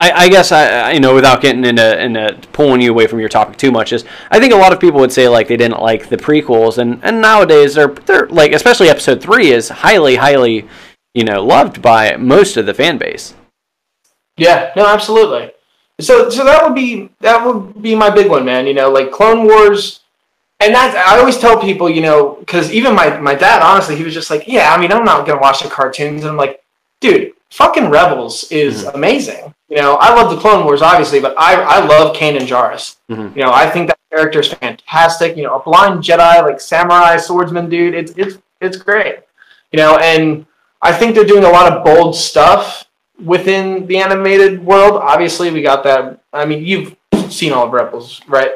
I, 0.00 0.10
I 0.12 0.28
guess 0.28 0.52
I, 0.52 0.92
you 0.92 1.00
know, 1.00 1.14
without 1.14 1.40
getting 1.40 1.64
into, 1.64 2.02
into 2.02 2.38
pulling 2.52 2.80
you 2.80 2.90
away 2.90 3.06
from 3.06 3.20
your 3.20 3.28
topic 3.28 3.56
too 3.56 3.72
much, 3.72 3.92
is 3.92 4.04
I 4.30 4.38
think 4.38 4.52
a 4.52 4.56
lot 4.56 4.72
of 4.72 4.78
people 4.78 5.00
would 5.00 5.12
say 5.12 5.28
like 5.28 5.48
they 5.48 5.56
didn't 5.56 5.80
like 5.80 6.08
the 6.08 6.16
prequels, 6.16 6.78
and, 6.78 7.02
and 7.02 7.20
nowadays 7.20 7.74
they're 7.74 7.88
they're 7.88 8.26
like, 8.28 8.52
especially 8.52 8.88
Episode 8.88 9.22
three 9.22 9.50
is 9.50 9.68
highly 9.68 10.16
highly 10.16 10.68
you 11.14 11.24
know, 11.24 11.42
loved 11.42 11.80
by 11.80 12.16
most 12.16 12.56
of 12.56 12.66
the 12.66 12.74
fan 12.74 12.98
base. 12.98 13.34
Yeah, 14.36 14.72
no, 14.76 14.86
absolutely. 14.86 15.52
So, 16.00 16.28
so 16.28 16.44
that 16.44 16.64
would 16.64 16.74
be 16.74 17.08
that 17.20 17.44
would 17.44 17.80
be 17.80 17.94
my 17.94 18.10
big 18.10 18.28
one, 18.28 18.44
man. 18.44 18.66
You 18.66 18.74
know, 18.74 18.90
like 18.90 19.12
Clone 19.12 19.44
Wars, 19.44 20.00
and 20.58 20.74
that 20.74 20.96
I 20.96 21.18
always 21.18 21.38
tell 21.38 21.60
people, 21.60 21.88
you 21.88 22.02
know, 22.02 22.36
because 22.40 22.72
even 22.72 22.94
my 22.94 23.16
my 23.20 23.34
dad, 23.34 23.62
honestly, 23.62 23.94
he 23.94 24.02
was 24.02 24.12
just 24.12 24.28
like, 24.28 24.48
yeah, 24.48 24.74
I 24.74 24.80
mean, 24.80 24.92
I'm 24.92 25.04
not 25.04 25.26
gonna 25.26 25.40
watch 25.40 25.62
the 25.62 25.68
cartoons, 25.68 26.22
and 26.22 26.30
I'm 26.30 26.36
like, 26.36 26.62
dude, 27.00 27.32
fucking 27.50 27.90
Rebels 27.90 28.50
is 28.50 28.84
mm-hmm. 28.84 28.96
amazing. 28.96 29.54
You 29.68 29.76
know, 29.76 29.94
I 30.00 30.14
love 30.14 30.34
the 30.34 30.40
Clone 30.40 30.64
Wars, 30.64 30.82
obviously, 30.82 31.20
but 31.20 31.34
I 31.38 31.54
I 31.54 31.86
love 31.86 32.16
Kanan 32.16 32.40
Jarrus. 32.40 32.96
Mm-hmm. 33.08 33.38
You 33.38 33.44
know, 33.44 33.52
I 33.52 33.70
think 33.70 33.86
that 33.86 33.98
character 34.10 34.40
is 34.40 34.52
fantastic. 34.52 35.36
You 35.36 35.44
know, 35.44 35.56
a 35.56 35.62
blind 35.62 36.02
Jedi, 36.02 36.42
like 36.42 36.60
samurai 36.60 37.18
swordsman, 37.18 37.68
dude, 37.68 37.94
it's 37.94 38.12
it's 38.16 38.38
it's 38.60 38.76
great. 38.76 39.20
You 39.70 39.78
know, 39.78 39.96
and 39.98 40.44
I 40.84 40.92
think 40.92 41.14
they're 41.14 41.24
doing 41.24 41.44
a 41.44 41.50
lot 41.50 41.72
of 41.72 41.82
bold 41.82 42.14
stuff 42.14 42.84
within 43.18 43.86
the 43.86 43.96
animated 43.96 44.62
world. 44.62 45.00
Obviously, 45.02 45.50
we 45.50 45.62
got 45.62 45.82
that. 45.84 46.20
I 46.30 46.44
mean, 46.44 46.62
you've 46.62 46.94
seen 47.30 47.52
all 47.52 47.66
of 47.66 47.72
Rebels, 47.72 48.20
right? 48.28 48.52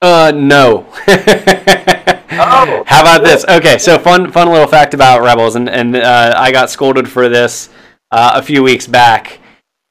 Uh, 0.00 0.32
no. 0.34 0.86
oh, 1.06 2.82
How 2.86 3.02
about 3.02 3.22
this? 3.22 3.44
Okay, 3.44 3.76
so 3.76 3.98
fun, 3.98 4.32
fun 4.32 4.48
little 4.48 4.66
fact 4.66 4.94
about 4.94 5.22
Rebels, 5.22 5.54
and 5.54 5.68
and 5.68 5.94
uh, 5.96 6.32
I 6.34 6.50
got 6.50 6.70
scolded 6.70 7.06
for 7.08 7.28
this 7.28 7.68
uh, 8.10 8.32
a 8.34 8.42
few 8.42 8.62
weeks 8.62 8.86
back. 8.86 9.38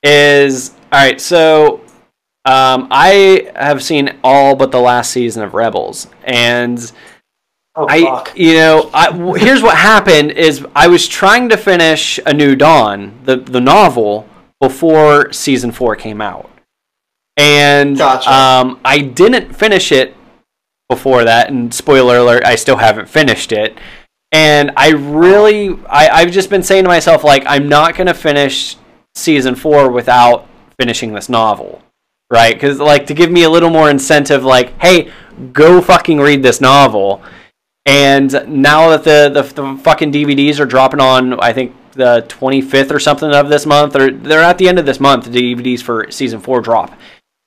Is 0.04 0.72
all 0.92 1.00
right. 1.00 1.22
So, 1.22 1.82
um, 2.46 2.88
I 2.90 3.52
have 3.56 3.84
seen 3.84 4.18
all 4.24 4.56
but 4.56 4.72
the 4.72 4.82
last 4.82 5.12
season 5.12 5.44
of 5.44 5.54
Rebels, 5.54 6.08
and 6.24 6.92
Oh, 7.74 7.86
I, 7.88 8.30
you 8.36 8.56
know, 8.56 8.90
I, 8.94 9.12
here's 9.40 9.62
what 9.62 9.78
happened: 9.78 10.32
is 10.32 10.66
I 10.76 10.88
was 10.88 11.08
trying 11.08 11.48
to 11.50 11.58
finish 11.58 12.20
A 12.26 12.34
New 12.34 12.56
Dawn, 12.56 13.18
the 13.24 13.38
the 13.38 13.62
novel, 13.62 14.28
before 14.60 15.32
season 15.32 15.72
four 15.72 15.96
came 15.96 16.20
out, 16.20 16.50
and 17.38 17.98
gotcha. 17.98 18.30
um, 18.30 18.82
I 18.84 19.00
didn't 19.00 19.56
finish 19.56 19.94
it 19.94 20.18
before 20.90 21.24
that. 21.24 21.50
And 21.50 21.74
spoiler 21.74 22.18
alert, 22.18 22.44
I 22.44 22.56
still 22.56 22.76
haven't 22.76 23.08
finished 23.08 23.54
it. 23.54 23.78
And 24.34 24.72
I 24.76 24.90
really, 24.92 25.78
I, 25.88 26.10
I've 26.10 26.32
just 26.32 26.50
been 26.50 26.64
saying 26.64 26.84
to 26.84 26.90
myself, 26.90 27.24
like, 27.24 27.44
I'm 27.46 27.70
not 27.70 27.96
gonna 27.96 28.14
finish 28.14 28.76
season 29.16 29.56
four 29.56 29.90
without 29.90 30.46
finishing 30.78 31.14
this 31.14 31.30
novel, 31.30 31.82
right? 32.30 32.54
Because 32.54 32.80
like 32.80 33.06
to 33.08 33.14
give 33.14 33.32
me 33.32 33.44
a 33.44 33.50
little 33.50 33.70
more 33.70 33.90
incentive, 33.90 34.44
like, 34.44 34.78
hey, 34.82 35.10
go 35.54 35.82
fucking 35.82 36.20
read 36.20 36.44
this 36.44 36.60
novel 36.60 37.24
and 37.86 38.32
now 38.48 38.90
that 38.90 39.04
the, 39.04 39.42
the, 39.42 39.62
the 39.62 39.78
fucking 39.78 40.12
DVDs 40.12 40.60
are 40.60 40.66
dropping 40.66 41.00
on, 41.00 41.40
I 41.40 41.52
think 41.52 41.76
the 41.94 42.26
25th 42.28 42.92
or 42.92 43.00
something 43.00 43.32
of 43.32 43.50
this 43.50 43.66
month, 43.66 43.96
or 43.96 44.12
they're 44.12 44.44
at 44.44 44.58
the 44.58 44.70
end 44.70 44.80
of 44.80 44.86
this 44.86 45.00
month. 45.00 45.26
The 45.26 45.56
DVDs 45.56 45.82
for 45.82 46.10
season 46.12 46.40
four 46.40 46.62
drop, 46.62 46.98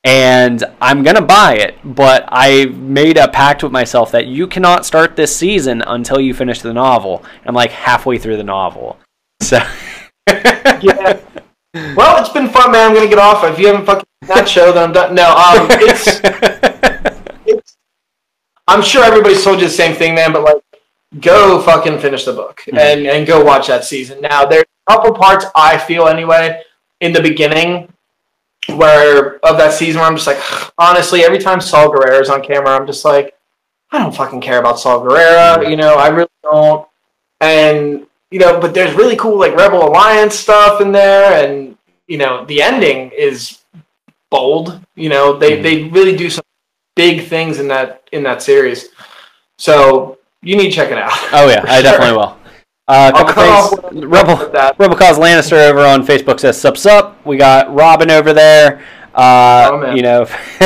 and 0.03 0.63
I'm 0.81 1.03
gonna 1.03 1.23
buy 1.23 1.55
it. 1.55 1.77
But 1.85 2.25
I 2.29 2.67
made 2.67 3.17
a 3.17 3.29
pact 3.29 3.63
with 3.63 3.73
myself 3.73 4.11
that 4.13 4.27
you 4.27 4.47
cannot 4.47 4.85
start 4.85 5.17
this 5.17 5.35
season 5.35 5.83
until 5.87 6.21
you 6.21 6.35
finish 6.35 6.61
the 6.61 6.73
novel. 6.73 7.25
I'm 7.47 7.55
like 7.55 7.71
halfway 7.71 8.19
through 8.19 8.37
the 8.37 8.45
novel, 8.45 8.99
so 9.41 9.59
yeah. 10.29 11.21
Well, 11.97 12.21
it's 12.21 12.33
been 12.33 12.49
fun, 12.49 12.73
man. 12.73 12.89
I'm 12.89 12.95
gonna 12.95 13.09
get 13.09 13.19
off. 13.19 13.45
If 13.45 13.59
you 13.59 13.69
haven't 13.69 13.87
fucking 13.87 14.05
that 14.27 14.49
show, 14.49 14.73
then 14.73 14.85
I'm 14.85 14.93
done. 14.93 15.15
No, 15.15 15.29
um, 15.31 15.67
it's 15.71 16.21
I'm 18.67 18.83
sure 18.83 19.05
everybody's 19.05 19.45
told 19.45 19.61
you 19.61 19.67
the 19.67 19.73
same 19.73 19.95
thing, 19.95 20.15
man. 20.15 20.33
But 20.33 20.43
like, 20.43 20.63
go 21.21 21.61
fucking 21.63 21.99
finish 21.99 22.25
the 22.25 22.33
book 22.33 22.63
mm-hmm. 22.67 22.79
and 22.79 23.07
and 23.07 23.27
go 23.27 23.45
watch 23.45 23.67
that 23.69 23.85
season. 23.85 24.21
Now, 24.21 24.45
there's 24.45 24.65
a 24.87 24.93
couple 24.93 25.15
parts 25.15 25.47
I 25.55 25.79
feel 25.79 26.07
anyway 26.09 26.63
in 27.01 27.13
the 27.13 27.21
beginning 27.21 27.93
where 28.69 29.37
of 29.45 29.59
that 29.59 29.75
season 29.75 30.01
where 30.01 30.09
I'm 30.09 30.17
just 30.17 30.27
like, 30.27 30.73
honestly, 30.79 31.25
every 31.25 31.39
time 31.39 31.61
Saw 31.61 31.89
Gerrera 31.89 32.21
is 32.21 32.31
on 32.31 32.43
camera, 32.43 32.71
I'm 32.71 32.87
just 32.87 33.05
like, 33.05 33.35
I 33.91 33.99
don't 33.99 34.15
fucking 34.15 34.41
care 34.41 34.59
about 34.59 34.79
Saw 34.79 34.99
Gerrera. 35.01 35.59
Mm-hmm. 35.59 35.71
You 35.71 35.77
know, 35.77 35.95
I 35.97 36.09
really 36.09 36.29
don't. 36.43 36.89
And 37.41 38.07
you 38.31 38.41
know, 38.41 38.61
but 38.61 38.75
there's 38.75 38.95
really 38.95 39.17
cool 39.17 39.39
like 39.39 39.55
Rebel 39.55 39.87
Alliance 39.87 40.35
stuff 40.35 40.81
in 40.81 40.91
there, 40.91 41.47
and 41.47 41.77
you 42.09 42.19
know, 42.19 42.45
the 42.47 42.63
ending 42.63 43.11
is 43.17 43.63
bold. 44.31 44.81
You 44.97 45.09
know, 45.09 45.39
they 45.39 45.53
mm-hmm. 45.53 45.63
they 45.63 45.85
really 45.85 46.17
do 46.17 46.31
some 46.31 46.45
big 46.97 47.27
things 47.27 47.59
in 47.59 47.69
that 47.69 48.09
in 48.13 48.23
that 48.23 48.43
series. 48.43 48.91
So 49.59 50.19
you 50.43 50.57
need 50.57 50.71
to 50.71 50.73
check 50.73 50.91
it 50.91 50.99
out. 50.99 51.13
Oh 51.33 51.49
yeah, 51.49 51.65
I 51.67 51.83
definitely 51.83 52.17
will. 52.17 52.39
Uh, 52.87 53.11
a 53.15 53.17
couple 53.17 53.79
things. 53.89 54.05
Rebel 54.05 54.37
Rebel 54.79 54.97
Cause 54.97 55.19
Lancaster 55.19 55.57
over 55.57 55.81
on 55.81 56.07
Facebook 56.07 56.41
says 56.41 56.61
sups 56.61 56.87
up. 56.87 57.25
We 57.25 57.37
got 57.37 57.73
Robin 57.75 58.11
over 58.11 58.33
there. 58.33 58.85
Uh, 59.15 59.71
oh, 59.73 59.95
you 59.95 60.03
know, 60.03 60.25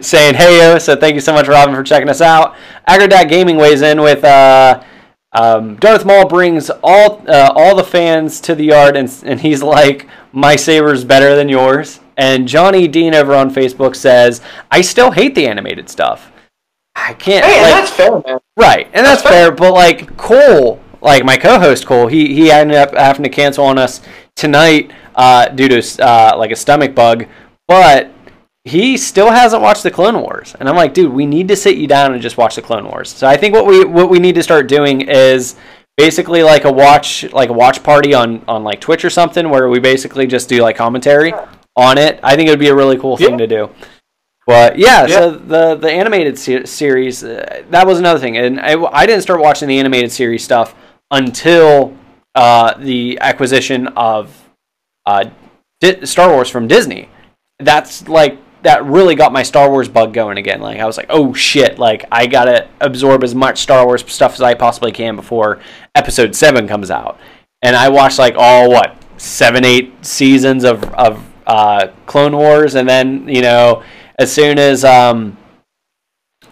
saying 0.00 0.34
hey 0.34 0.58
yo. 0.58 0.78
So 0.78 0.96
thank 0.96 1.14
you 1.14 1.20
so 1.20 1.32
much, 1.32 1.48
Robin, 1.48 1.74
for 1.74 1.82
checking 1.82 2.08
us 2.08 2.20
out. 2.20 2.54
Agrodad 2.88 3.28
Gaming 3.28 3.56
weighs 3.56 3.82
in 3.82 4.00
with 4.00 4.24
uh, 4.24 4.82
um, 5.32 5.76
Darth 5.76 6.04
Maul 6.04 6.28
brings 6.28 6.70
all 6.82 7.24
uh, 7.28 7.52
all 7.54 7.74
the 7.74 7.84
fans 7.84 8.40
to 8.42 8.54
the 8.54 8.64
yard, 8.64 8.96
and 8.96 9.12
and 9.24 9.40
he's 9.40 9.62
like, 9.62 10.08
my 10.32 10.56
saber's 10.56 11.04
better 11.04 11.34
than 11.34 11.48
yours. 11.48 12.00
And 12.16 12.46
Johnny 12.46 12.88
Dean 12.88 13.14
over 13.14 13.34
on 13.34 13.52
Facebook 13.52 13.96
says, 13.96 14.40
I 14.70 14.80
still 14.80 15.10
hate 15.10 15.34
the 15.34 15.46
animated 15.46 15.88
stuff. 15.88 16.32
I 16.94 17.14
can't. 17.14 17.44
Hey, 17.44 17.62
like, 17.62 17.72
that's 17.72 17.90
fair, 17.90 18.22
man. 18.26 18.38
Right, 18.56 18.86
and 18.92 19.06
that's, 19.06 19.22
that's 19.22 19.34
fair. 19.34 19.48
fair. 19.48 19.52
But 19.52 19.72
like 19.72 20.16
Cole, 20.16 20.80
like 21.00 21.24
my 21.24 21.36
co-host 21.36 21.86
Cole, 21.86 22.06
he 22.06 22.34
he 22.34 22.50
ended 22.50 22.76
up 22.76 22.94
having 22.94 23.22
to 23.22 23.30
cancel 23.30 23.64
on 23.64 23.78
us 23.78 24.02
tonight 24.36 24.92
uh, 25.14 25.48
due 25.48 25.68
to 25.68 26.04
uh, 26.04 26.34
like 26.36 26.50
a 26.50 26.56
stomach 26.56 26.94
bug. 26.94 27.26
But 27.66 28.10
he 28.64 28.96
still 28.96 29.30
hasn't 29.30 29.62
watched 29.62 29.82
the 29.82 29.90
Clone 29.90 30.20
Wars, 30.20 30.54
and 30.60 30.68
I'm 30.68 30.76
like, 30.76 30.94
dude, 30.94 31.12
we 31.12 31.26
need 31.26 31.48
to 31.48 31.56
sit 31.56 31.76
you 31.76 31.86
down 31.86 32.12
and 32.12 32.22
just 32.22 32.36
watch 32.36 32.56
the 32.56 32.62
Clone 32.62 32.84
Wars. 32.84 33.08
So 33.08 33.26
I 33.26 33.36
think 33.36 33.54
what 33.54 33.66
we 33.66 33.84
what 33.84 34.10
we 34.10 34.18
need 34.18 34.34
to 34.34 34.42
start 34.42 34.68
doing 34.68 35.00
is 35.00 35.56
basically 35.96 36.42
like 36.42 36.64
a 36.64 36.72
watch 36.72 37.24
like 37.32 37.48
a 37.48 37.52
watch 37.54 37.82
party 37.82 38.14
on 38.14 38.42
on 38.46 38.64
like 38.64 38.80
Twitch 38.80 39.04
or 39.04 39.10
something 39.10 39.48
where 39.48 39.68
we 39.68 39.78
basically 39.78 40.26
just 40.26 40.48
do 40.48 40.62
like 40.62 40.76
commentary 40.76 41.32
on 41.76 41.98
it. 41.98 42.20
I 42.22 42.36
think 42.36 42.48
it 42.48 42.50
would 42.50 42.58
be 42.58 42.68
a 42.68 42.74
really 42.74 42.98
cool 42.98 43.16
thing 43.16 43.32
yeah. 43.32 43.36
to 43.38 43.46
do. 43.46 43.70
But 44.46 44.78
yeah, 44.78 45.06
yeah, 45.06 45.18
so 45.18 45.30
the 45.30 45.76
the 45.76 45.90
animated 45.90 46.38
se- 46.38 46.66
series 46.66 47.22
uh, 47.22 47.62
that 47.70 47.86
was 47.86 47.98
another 47.98 48.18
thing, 48.18 48.36
and 48.36 48.58
I, 48.60 48.80
I 48.82 49.06
didn't 49.06 49.22
start 49.22 49.40
watching 49.40 49.68
the 49.68 49.78
animated 49.78 50.10
series 50.10 50.42
stuff 50.42 50.74
until 51.12 51.96
uh, 52.34 52.74
the 52.78 53.18
acquisition 53.20 53.86
of 53.88 54.48
uh, 55.06 55.26
Di- 55.80 56.04
Star 56.06 56.30
Wars 56.30 56.48
from 56.48 56.66
Disney. 56.66 57.08
That's 57.60 58.08
like 58.08 58.38
that 58.62 58.84
really 58.84 59.14
got 59.14 59.32
my 59.32 59.44
Star 59.44 59.70
Wars 59.70 59.88
bug 59.88 60.12
going 60.12 60.38
again. 60.38 60.60
Like 60.60 60.80
I 60.80 60.86
was 60.86 60.96
like, 60.96 61.06
oh 61.08 61.32
shit, 61.34 61.78
like 61.78 62.04
I 62.10 62.26
gotta 62.26 62.68
absorb 62.80 63.22
as 63.22 63.36
much 63.36 63.60
Star 63.60 63.86
Wars 63.86 64.04
stuff 64.10 64.34
as 64.34 64.42
I 64.42 64.54
possibly 64.54 64.90
can 64.90 65.14
before 65.14 65.60
Episode 65.94 66.34
Seven 66.34 66.66
comes 66.66 66.90
out. 66.90 67.18
And 67.62 67.76
I 67.76 67.90
watched 67.90 68.18
like 68.18 68.34
all 68.36 68.70
what 68.70 68.96
seven, 69.18 69.64
eight 69.64 70.04
seasons 70.04 70.64
of 70.64 70.82
of 70.94 71.24
uh, 71.46 71.88
Clone 72.06 72.36
Wars, 72.36 72.74
and 72.74 72.88
then 72.88 73.28
you 73.28 73.42
know 73.42 73.82
as 74.18 74.32
soon 74.32 74.58
as 74.58 74.84
um, 74.84 75.36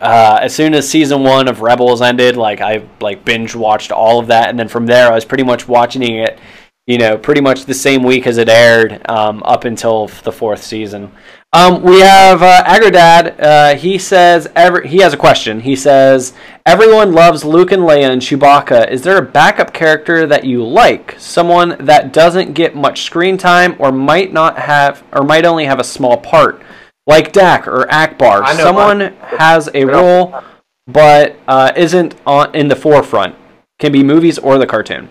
uh, 0.01 0.38
as 0.41 0.55
soon 0.55 0.74
as 0.74 0.88
season 0.88 1.22
one 1.22 1.49
of 1.49 1.61
Rebels 1.61 2.03
ended, 2.03 2.36
like 2.36 2.61
I 2.61 2.86
like 3.01 3.24
binge 3.24 3.55
watched 3.55 3.93
all 3.93 4.18
of 4.18 4.28
that, 4.28 4.49
and 4.49 4.59
then 4.59 4.68
from 4.68 4.86
there 4.86 5.11
I 5.11 5.14
was 5.14 5.24
pretty 5.24 5.45
much 5.45 5.68
watching 5.68 6.03
it, 6.03 6.38
you 6.86 6.99
know, 6.99 7.18
pretty 7.18 7.41
much 7.41 7.66
the 7.66 7.74
same 7.74 8.03
week 8.03 8.26
as 8.26 8.38
it 8.38 8.49
aired, 8.49 9.09
um, 9.11 9.43
up 9.45 9.64
until 9.64 10.07
the 10.24 10.32
fourth 10.32 10.62
season. 10.62 11.12
Um, 11.53 11.82
we 11.82 11.98
have 11.98 12.42
uh, 12.42 12.62
Agrodad. 12.62 13.40
Uh, 13.40 13.74
he 13.74 13.98
says 13.98 14.48
every, 14.55 14.86
he 14.86 14.98
has 14.98 15.12
a 15.12 15.16
question. 15.16 15.59
He 15.61 15.74
says 15.74 16.32
everyone 16.64 17.12
loves 17.12 17.44
Luke 17.44 17.72
and 17.72 17.82
Leia 17.82 18.09
and 18.09 18.22
Chewbacca. 18.22 18.88
Is 18.88 19.03
there 19.03 19.18
a 19.18 19.22
backup 19.22 19.72
character 19.72 20.28
that 20.28 20.44
you 20.44 20.64
like? 20.64 21.16
Someone 21.18 21.76
that 21.80 22.12
doesn't 22.12 22.53
get 22.53 22.76
much 22.76 23.03
screen 23.03 23.36
time 23.36 23.74
or 23.80 23.90
might 23.90 24.32
not 24.32 24.59
have 24.61 25.03
or 25.12 25.24
might 25.24 25.44
only 25.44 25.64
have 25.64 25.80
a 25.80 25.84
small 25.84 26.16
part, 26.16 26.62
like 27.09 27.32
Dak 27.32 27.66
or 27.66 27.84
Ackbar. 27.86 28.46
Someone 28.57 29.01
has 29.20 29.68
a 29.74 29.84
role 29.86 30.40
but 30.86 31.36
uh, 31.48 31.72
isn't 31.76 32.14
on 32.26 32.55
in 32.55 32.68
the 32.68 32.76
forefront. 32.76 33.34
Can 33.80 33.90
be 33.90 34.05
movies 34.05 34.38
or 34.38 34.57
the 34.57 34.66
cartoon. 34.66 35.09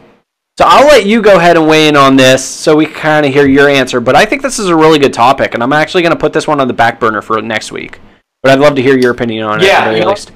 So 0.60 0.66
I'll 0.68 0.88
let 0.88 1.06
you 1.06 1.22
go 1.22 1.38
ahead 1.38 1.56
and 1.56 1.70
weigh 1.70 1.88
in 1.88 1.96
on 1.96 2.18
this 2.18 2.44
so 2.44 2.76
we 2.76 2.86
can 2.86 2.94
kind 2.94 3.26
of 3.26 3.32
hear 3.32 3.48
your 3.48 3.70
answer. 3.70 4.02
But 4.02 4.18
I 4.18 4.26
think 4.26 4.42
this 4.42 4.60
is 4.60 4.68
a 4.68 4.76
really 4.76 5.00
good 5.00 5.14
topic, 5.14 5.54
and 5.54 5.64
I'm 5.64 5.72
actually 5.72 6.02
going 6.02 6.12
to 6.12 6.20
put 6.20 6.34
this 6.34 6.48
one 6.48 6.60
on 6.60 6.68
the 6.68 6.74
back 6.74 7.00
burner 7.00 7.22
for 7.22 7.42
next 7.42 7.72
week. 7.72 8.02
But 8.44 8.52
I'd 8.52 8.60
love 8.60 8.76
to 8.76 8.82
hear 8.82 8.98
your 8.98 9.12
opinion 9.14 9.46
on 9.46 9.62
it 9.62 9.68
Yeah, 9.68 9.70
at 9.70 9.80
the 9.80 9.86
very 9.86 10.00
you 10.00 10.04
know- 10.04 10.10
least. 10.10 10.34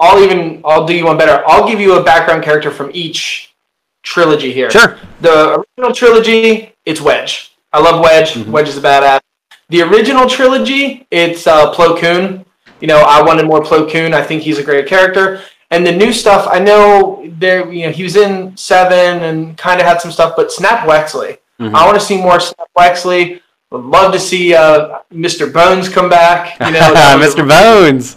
I'll 0.00 0.24
even 0.24 0.60
I'll 0.64 0.84
do 0.84 0.92
you 0.92 1.04
one 1.04 1.16
better. 1.16 1.44
I'll 1.46 1.68
give 1.68 1.78
you 1.78 2.00
a 2.00 2.02
background 2.02 2.42
character 2.42 2.72
from 2.72 2.90
each 2.92 3.54
trilogy 4.02 4.52
here. 4.52 4.72
Sure. 4.72 4.98
The 5.20 5.64
original 5.78 5.94
trilogy, 5.94 6.72
it's 6.84 7.00
Wedge. 7.00 7.52
I 7.72 7.78
love 7.78 8.00
Wedge. 8.02 8.34
Mhm. 8.34 8.46
Wedge 8.48 8.68
is 8.68 8.76
a 8.76 8.80
badass. 8.80 9.20
The 9.68 9.82
original 9.82 10.28
trilogy, 10.28 11.06
it's 11.12 11.46
uh, 11.46 11.72
Plo 11.72 11.96
Koon. 11.96 12.44
You 12.80 12.88
know, 12.88 13.02
I 13.02 13.22
wanted 13.22 13.46
more 13.46 13.62
Plo 13.62 13.88
Koon. 13.88 14.14
I 14.14 14.22
think 14.22 14.42
he's 14.42 14.58
a 14.58 14.64
great 14.64 14.88
character. 14.88 15.42
And 15.70 15.86
the 15.86 15.92
new 15.92 16.12
stuff, 16.12 16.48
I 16.50 16.58
know 16.58 17.26
there. 17.38 17.70
You 17.70 17.86
know, 17.86 17.92
he 17.92 18.02
was 18.02 18.16
in 18.16 18.56
Seven 18.56 19.22
and 19.22 19.56
kind 19.58 19.80
of 19.80 19.86
had 19.86 20.00
some 20.00 20.10
stuff, 20.10 20.34
but 20.36 20.50
Snap 20.50 20.86
Wexley. 20.88 21.38
Mhm. 21.60 21.74
I 21.74 21.84
want 21.84 21.98
to 21.98 22.04
see 22.04 22.16
more 22.16 22.40
Snap 22.40 22.68
Wexley. 22.78 23.40
Would 23.70 23.84
love 23.84 24.12
to 24.14 24.18
see 24.18 24.54
uh, 24.54 25.00
Mr. 25.12 25.52
Bones 25.52 25.90
come 25.90 26.08
back. 26.08 26.58
You 26.60 26.70
know, 26.72 26.94
that 26.94 27.16
was 27.18 27.34
a- 27.34 27.36
Mr. 27.36 27.46
Bones. 27.46 28.16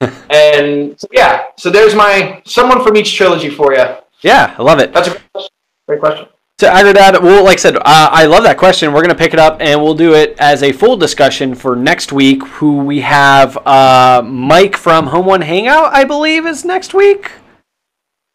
and 0.30 0.96
yeah, 1.10 1.46
so 1.58 1.70
there's 1.70 1.94
my 1.94 2.42
someone 2.46 2.84
from 2.84 2.96
each 2.96 3.16
trilogy 3.16 3.50
for 3.50 3.72
you. 3.74 3.84
Yeah, 4.22 4.54
I 4.56 4.62
love 4.62 4.78
it. 4.78 4.92
That's 4.92 5.08
a 5.08 5.10
great 5.10 5.32
question. 5.32 5.50
Great 5.88 6.00
question. 6.00 6.26
So 6.58 6.70
Agrodad, 6.70 7.20
well, 7.22 7.44
like 7.44 7.58
I 7.58 7.60
said, 7.60 7.76
uh, 7.76 7.80
I 7.84 8.24
love 8.24 8.42
that 8.44 8.56
question. 8.56 8.92
We're 8.94 9.02
going 9.02 9.10
to 9.10 9.18
pick 9.18 9.34
it 9.34 9.38
up 9.38 9.58
and 9.60 9.82
we'll 9.82 9.94
do 9.94 10.14
it 10.14 10.36
as 10.38 10.62
a 10.62 10.72
full 10.72 10.96
discussion 10.96 11.54
for 11.54 11.76
next 11.76 12.12
week. 12.12 12.42
Who 12.46 12.78
we 12.78 13.00
have, 13.02 13.58
uh, 13.66 14.22
Mike 14.24 14.74
from 14.74 15.06
Home 15.08 15.26
One 15.26 15.42
Hangout, 15.42 15.92
I 15.92 16.04
believe, 16.04 16.46
is 16.46 16.64
next 16.64 16.94
week. 16.94 17.26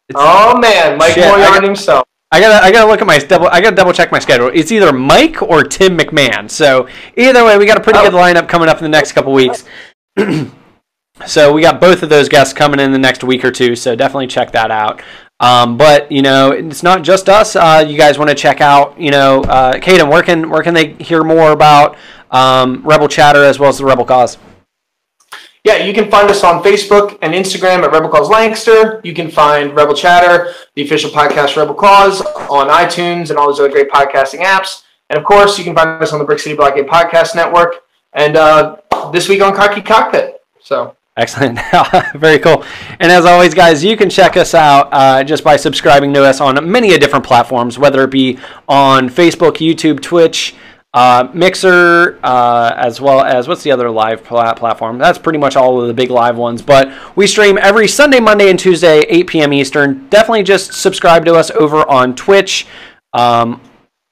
It's- 0.08 0.14
Oh 0.14 0.56
man, 0.58 0.98
Mike 0.98 1.14
Shit, 1.14 1.24
I 1.24 1.28
Moriarty 1.30 1.54
got- 1.54 1.64
himself. 1.64 2.04
I 2.34 2.40
gotta, 2.40 2.64
I 2.64 2.70
gotta 2.70 2.88
look 2.90 3.00
at 3.02 3.06
my 3.06 3.18
double. 3.18 3.48
I 3.48 3.60
gotta 3.60 3.76
double 3.76 3.92
check 3.92 4.10
my 4.10 4.18
schedule. 4.18 4.50
It's 4.54 4.72
either 4.72 4.90
Mike 4.92 5.42
or 5.42 5.64
Tim 5.64 5.98
McMahon. 5.98 6.48
So 6.50 6.86
either 7.16 7.44
way, 7.44 7.58
we 7.58 7.66
got 7.66 7.76
a 7.76 7.80
pretty 7.80 7.98
Oh. 7.98 8.04
good 8.04 8.14
lineup 8.14 8.48
coming 8.48 8.68
up 8.70 8.78
in 8.78 8.84
the 8.84 8.88
next 8.88 9.12
couple 9.12 9.32
weeks. 9.34 9.64
so 11.26 11.52
we 11.52 11.60
got 11.60 11.80
both 11.80 12.02
of 12.02 12.08
those 12.08 12.28
guests 12.30 12.54
coming 12.54 12.80
in 12.80 12.90
the 12.92 12.98
next 12.98 13.22
week 13.22 13.44
or 13.44 13.50
two. 13.50 13.76
So 13.76 13.94
definitely 13.94 14.28
check 14.28 14.52
that 14.52 14.70
out. 14.70 15.02
Um, 15.42 15.76
but 15.76 16.10
you 16.10 16.22
know, 16.22 16.52
it's 16.52 16.84
not 16.84 17.02
just 17.02 17.28
us. 17.28 17.56
Uh, 17.56 17.84
you 17.86 17.98
guys 17.98 18.16
want 18.16 18.30
to 18.30 18.34
check 18.34 18.60
out, 18.60 18.98
you 18.98 19.10
know, 19.10 19.42
uh, 19.42 19.74
Kaden, 19.74 20.08
where 20.08 20.22
can 20.22 20.48
where 20.48 20.62
can 20.62 20.72
they 20.72 20.92
hear 20.94 21.24
more 21.24 21.50
about 21.50 21.96
um, 22.30 22.80
Rebel 22.84 23.08
Chatter 23.08 23.42
as 23.42 23.58
well 23.58 23.68
as 23.68 23.78
the 23.78 23.84
Rebel 23.84 24.04
Cause? 24.04 24.38
Yeah, 25.64 25.78
you 25.78 25.92
can 25.92 26.08
find 26.10 26.30
us 26.30 26.44
on 26.44 26.62
Facebook 26.62 27.18
and 27.22 27.34
Instagram 27.34 27.82
at 27.82 27.90
Rebel 27.90 28.08
Cause 28.08 28.30
Lancaster. 28.30 29.00
You 29.02 29.14
can 29.14 29.30
find 29.30 29.74
Rebel 29.74 29.94
Chatter, 29.94 30.54
the 30.74 30.82
official 30.82 31.10
podcast 31.10 31.56
Rebel 31.56 31.74
Cause, 31.74 32.20
on 32.20 32.68
iTunes 32.68 33.30
and 33.30 33.38
all 33.38 33.48
those 33.48 33.58
other 33.58 33.68
great 33.68 33.90
podcasting 33.90 34.44
apps. 34.44 34.84
And 35.10 35.18
of 35.18 35.24
course, 35.24 35.58
you 35.58 35.64
can 35.64 35.74
find 35.74 36.00
us 36.02 36.12
on 36.12 36.20
the 36.20 36.24
Brick 36.24 36.38
City 36.38 36.54
Blockade 36.54 36.86
Podcast 36.86 37.34
Network. 37.34 37.82
And 38.12 38.36
uh, 38.36 38.76
this 39.12 39.28
week 39.28 39.42
on 39.42 39.54
Cocky 39.54 39.82
Cockpit. 39.82 40.40
So 40.60 40.96
Excellent. 41.16 41.58
Very 42.14 42.38
cool. 42.38 42.64
And 42.98 43.12
as 43.12 43.26
always, 43.26 43.52
guys, 43.52 43.84
you 43.84 43.96
can 43.96 44.08
check 44.08 44.36
us 44.36 44.54
out 44.54 44.88
uh, 44.92 45.22
just 45.22 45.44
by 45.44 45.56
subscribing 45.56 46.14
to 46.14 46.24
us 46.24 46.40
on 46.40 46.70
many 46.70 46.96
different 46.96 47.24
platforms, 47.24 47.78
whether 47.78 48.02
it 48.04 48.10
be 48.10 48.38
on 48.66 49.10
Facebook, 49.10 49.56
YouTube, 49.56 50.00
Twitch, 50.00 50.54
uh, 50.94 51.28
Mixer, 51.34 52.18
uh, 52.22 52.72
as 52.76 52.98
well 53.00 53.22
as 53.22 53.46
what's 53.46 53.62
the 53.62 53.72
other 53.72 53.90
live 53.90 54.24
pla- 54.24 54.54
platform? 54.54 54.96
That's 54.96 55.18
pretty 55.18 55.38
much 55.38 55.54
all 55.54 55.80
of 55.80 55.86
the 55.86 55.94
big 55.94 56.10
live 56.10 56.38
ones. 56.38 56.62
But 56.62 56.90
we 57.14 57.26
stream 57.26 57.58
every 57.58 57.88
Sunday, 57.88 58.20
Monday, 58.20 58.48
and 58.48 58.58
Tuesday, 58.58 59.00
8 59.00 59.26
p.m. 59.26 59.52
Eastern. 59.52 60.08
Definitely 60.08 60.44
just 60.44 60.72
subscribe 60.72 61.26
to 61.26 61.34
us 61.34 61.50
over 61.50 61.88
on 61.90 62.14
Twitch. 62.14 62.66
Um, 63.12 63.60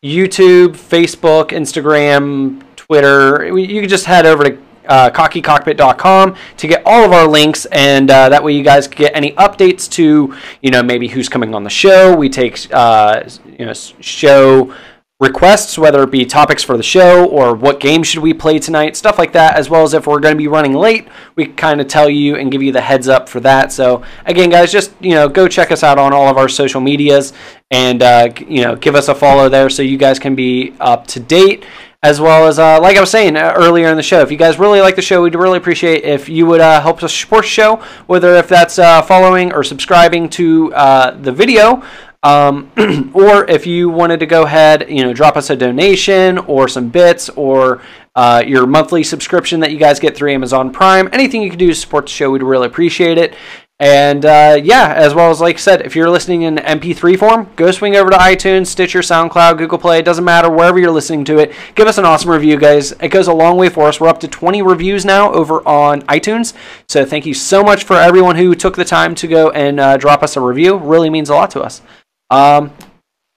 YouTube, 0.04 0.68
Facebook, 0.76 1.48
Instagram, 1.48 2.62
Twitter. 2.76 3.56
You 3.58 3.80
can 3.80 3.88
just 3.88 4.06
head 4.06 4.26
over 4.26 4.44
to 4.44 4.58
uh, 4.86 5.10
cockycockpit.com 5.10 6.36
to 6.56 6.66
get 6.66 6.82
all 6.84 7.04
of 7.04 7.12
our 7.12 7.26
links, 7.26 7.66
and 7.66 8.10
uh, 8.10 8.28
that 8.28 8.42
way 8.42 8.52
you 8.52 8.62
guys 8.62 8.88
can 8.88 8.98
get 8.98 9.16
any 9.16 9.32
updates 9.32 9.88
to, 9.92 10.34
you 10.62 10.70
know, 10.70 10.82
maybe 10.82 11.08
who's 11.08 11.28
coming 11.28 11.54
on 11.54 11.64
the 11.64 11.70
show. 11.70 12.14
We 12.16 12.28
take, 12.28 12.66
uh, 12.72 13.24
you 13.58 13.66
know, 13.66 13.72
show 13.72 14.74
requests, 15.20 15.76
whether 15.76 16.02
it 16.02 16.10
be 16.10 16.24
topics 16.24 16.62
for 16.62 16.78
the 16.78 16.82
show 16.82 17.26
or 17.26 17.54
what 17.54 17.78
game 17.78 18.02
should 18.02 18.22
we 18.22 18.32
play 18.32 18.58
tonight, 18.58 18.96
stuff 18.96 19.18
like 19.18 19.32
that, 19.32 19.54
as 19.54 19.68
well 19.68 19.82
as 19.82 19.92
if 19.92 20.06
we're 20.06 20.18
going 20.18 20.34
to 20.34 20.38
be 20.38 20.48
running 20.48 20.72
late, 20.72 21.06
we 21.36 21.46
kind 21.46 21.80
of 21.80 21.86
tell 21.86 22.08
you 22.08 22.36
and 22.36 22.50
give 22.50 22.62
you 22.62 22.72
the 22.72 22.80
heads 22.80 23.06
up 23.06 23.28
for 23.28 23.38
that. 23.40 23.70
So 23.70 24.02
again, 24.24 24.48
guys, 24.48 24.72
just 24.72 24.92
you 24.98 25.10
know, 25.10 25.28
go 25.28 25.46
check 25.46 25.70
us 25.70 25.84
out 25.84 25.98
on 25.98 26.14
all 26.14 26.28
of 26.28 26.38
our 26.38 26.48
social 26.48 26.80
medias 26.80 27.34
and 27.70 28.02
uh, 28.02 28.30
you 28.48 28.62
know, 28.62 28.76
give 28.76 28.94
us 28.94 29.08
a 29.08 29.14
follow 29.14 29.50
there 29.50 29.68
so 29.68 29.82
you 29.82 29.98
guys 29.98 30.18
can 30.18 30.34
be 30.34 30.74
up 30.80 31.06
to 31.08 31.20
date. 31.20 31.66
As 32.02 32.18
well 32.18 32.48
as, 32.48 32.58
uh, 32.58 32.80
like 32.80 32.96
I 32.96 33.00
was 33.00 33.10
saying 33.10 33.36
uh, 33.36 33.52
earlier 33.54 33.88
in 33.88 33.96
the 33.98 34.02
show, 34.02 34.20
if 34.20 34.30
you 34.30 34.38
guys 34.38 34.58
really 34.58 34.80
like 34.80 34.96
the 34.96 35.02
show, 35.02 35.22
we'd 35.22 35.34
really 35.34 35.58
appreciate 35.58 36.02
if 36.02 36.30
you 36.30 36.46
would 36.46 36.62
uh, 36.62 36.80
help 36.80 37.02
us 37.02 37.14
support 37.14 37.44
the 37.44 37.48
show, 37.48 37.76
whether 38.06 38.36
if 38.36 38.48
that's 38.48 38.78
uh, 38.78 39.02
following 39.02 39.52
or 39.52 39.62
subscribing 39.62 40.30
to 40.30 40.72
uh, 40.72 41.10
the 41.10 41.30
video, 41.30 41.82
um, 42.22 42.70
or 43.14 43.48
if 43.50 43.66
you 43.66 43.90
wanted 43.90 44.20
to 44.20 44.26
go 44.26 44.44
ahead, 44.44 44.86
you 44.88 45.02
know, 45.02 45.12
drop 45.12 45.36
us 45.36 45.50
a 45.50 45.56
donation 45.56 46.38
or 46.38 46.68
some 46.68 46.88
bits 46.88 47.28
or 47.30 47.82
uh, 48.14 48.42
your 48.46 48.66
monthly 48.66 49.02
subscription 49.02 49.60
that 49.60 49.70
you 49.70 49.78
guys 49.78 50.00
get 50.00 50.16
through 50.16 50.32
Amazon 50.32 50.72
Prime. 50.72 51.08
Anything 51.12 51.42
you 51.42 51.50
can 51.50 51.58
do 51.58 51.68
to 51.68 51.74
support 51.74 52.06
the 52.06 52.12
show, 52.12 52.30
we'd 52.30 52.42
really 52.42 52.66
appreciate 52.66 53.18
it. 53.18 53.34
And 53.80 54.26
uh, 54.26 54.60
yeah, 54.62 54.92
as 54.94 55.14
well 55.14 55.30
as 55.30 55.40
like 55.40 55.56
I 55.56 55.58
said, 55.58 55.80
if 55.86 55.96
you're 55.96 56.10
listening 56.10 56.42
in 56.42 56.56
MP3 56.56 57.18
form, 57.18 57.48
go 57.56 57.70
swing 57.70 57.96
over 57.96 58.10
to 58.10 58.16
iTunes, 58.18 58.66
Stitcher, 58.66 58.98
SoundCloud, 58.98 59.56
Google 59.56 59.78
Play. 59.78 59.98
It 59.98 60.04
doesn't 60.04 60.22
matter 60.22 60.50
wherever 60.50 60.78
you're 60.78 60.90
listening 60.90 61.24
to 61.24 61.38
it. 61.38 61.54
Give 61.74 61.88
us 61.88 61.96
an 61.96 62.04
awesome 62.04 62.30
review, 62.30 62.58
guys. 62.58 62.92
It 62.92 63.08
goes 63.08 63.26
a 63.26 63.32
long 63.32 63.56
way 63.56 63.70
for 63.70 63.88
us. 63.88 63.98
We're 63.98 64.08
up 64.08 64.20
to 64.20 64.28
20 64.28 64.60
reviews 64.60 65.06
now 65.06 65.32
over 65.32 65.66
on 65.66 66.02
iTunes. 66.02 66.52
So 66.88 67.06
thank 67.06 67.24
you 67.24 67.32
so 67.32 67.62
much 67.62 67.84
for 67.84 67.96
everyone 67.96 68.36
who 68.36 68.54
took 68.54 68.76
the 68.76 68.84
time 68.84 69.14
to 69.14 69.26
go 69.26 69.48
and 69.50 69.80
uh, 69.80 69.96
drop 69.96 70.22
us 70.22 70.36
a 70.36 70.42
review. 70.42 70.76
Really 70.76 71.08
means 71.08 71.30
a 71.30 71.34
lot 71.34 71.50
to 71.52 71.62
us. 71.62 71.80
Um, 72.28 72.72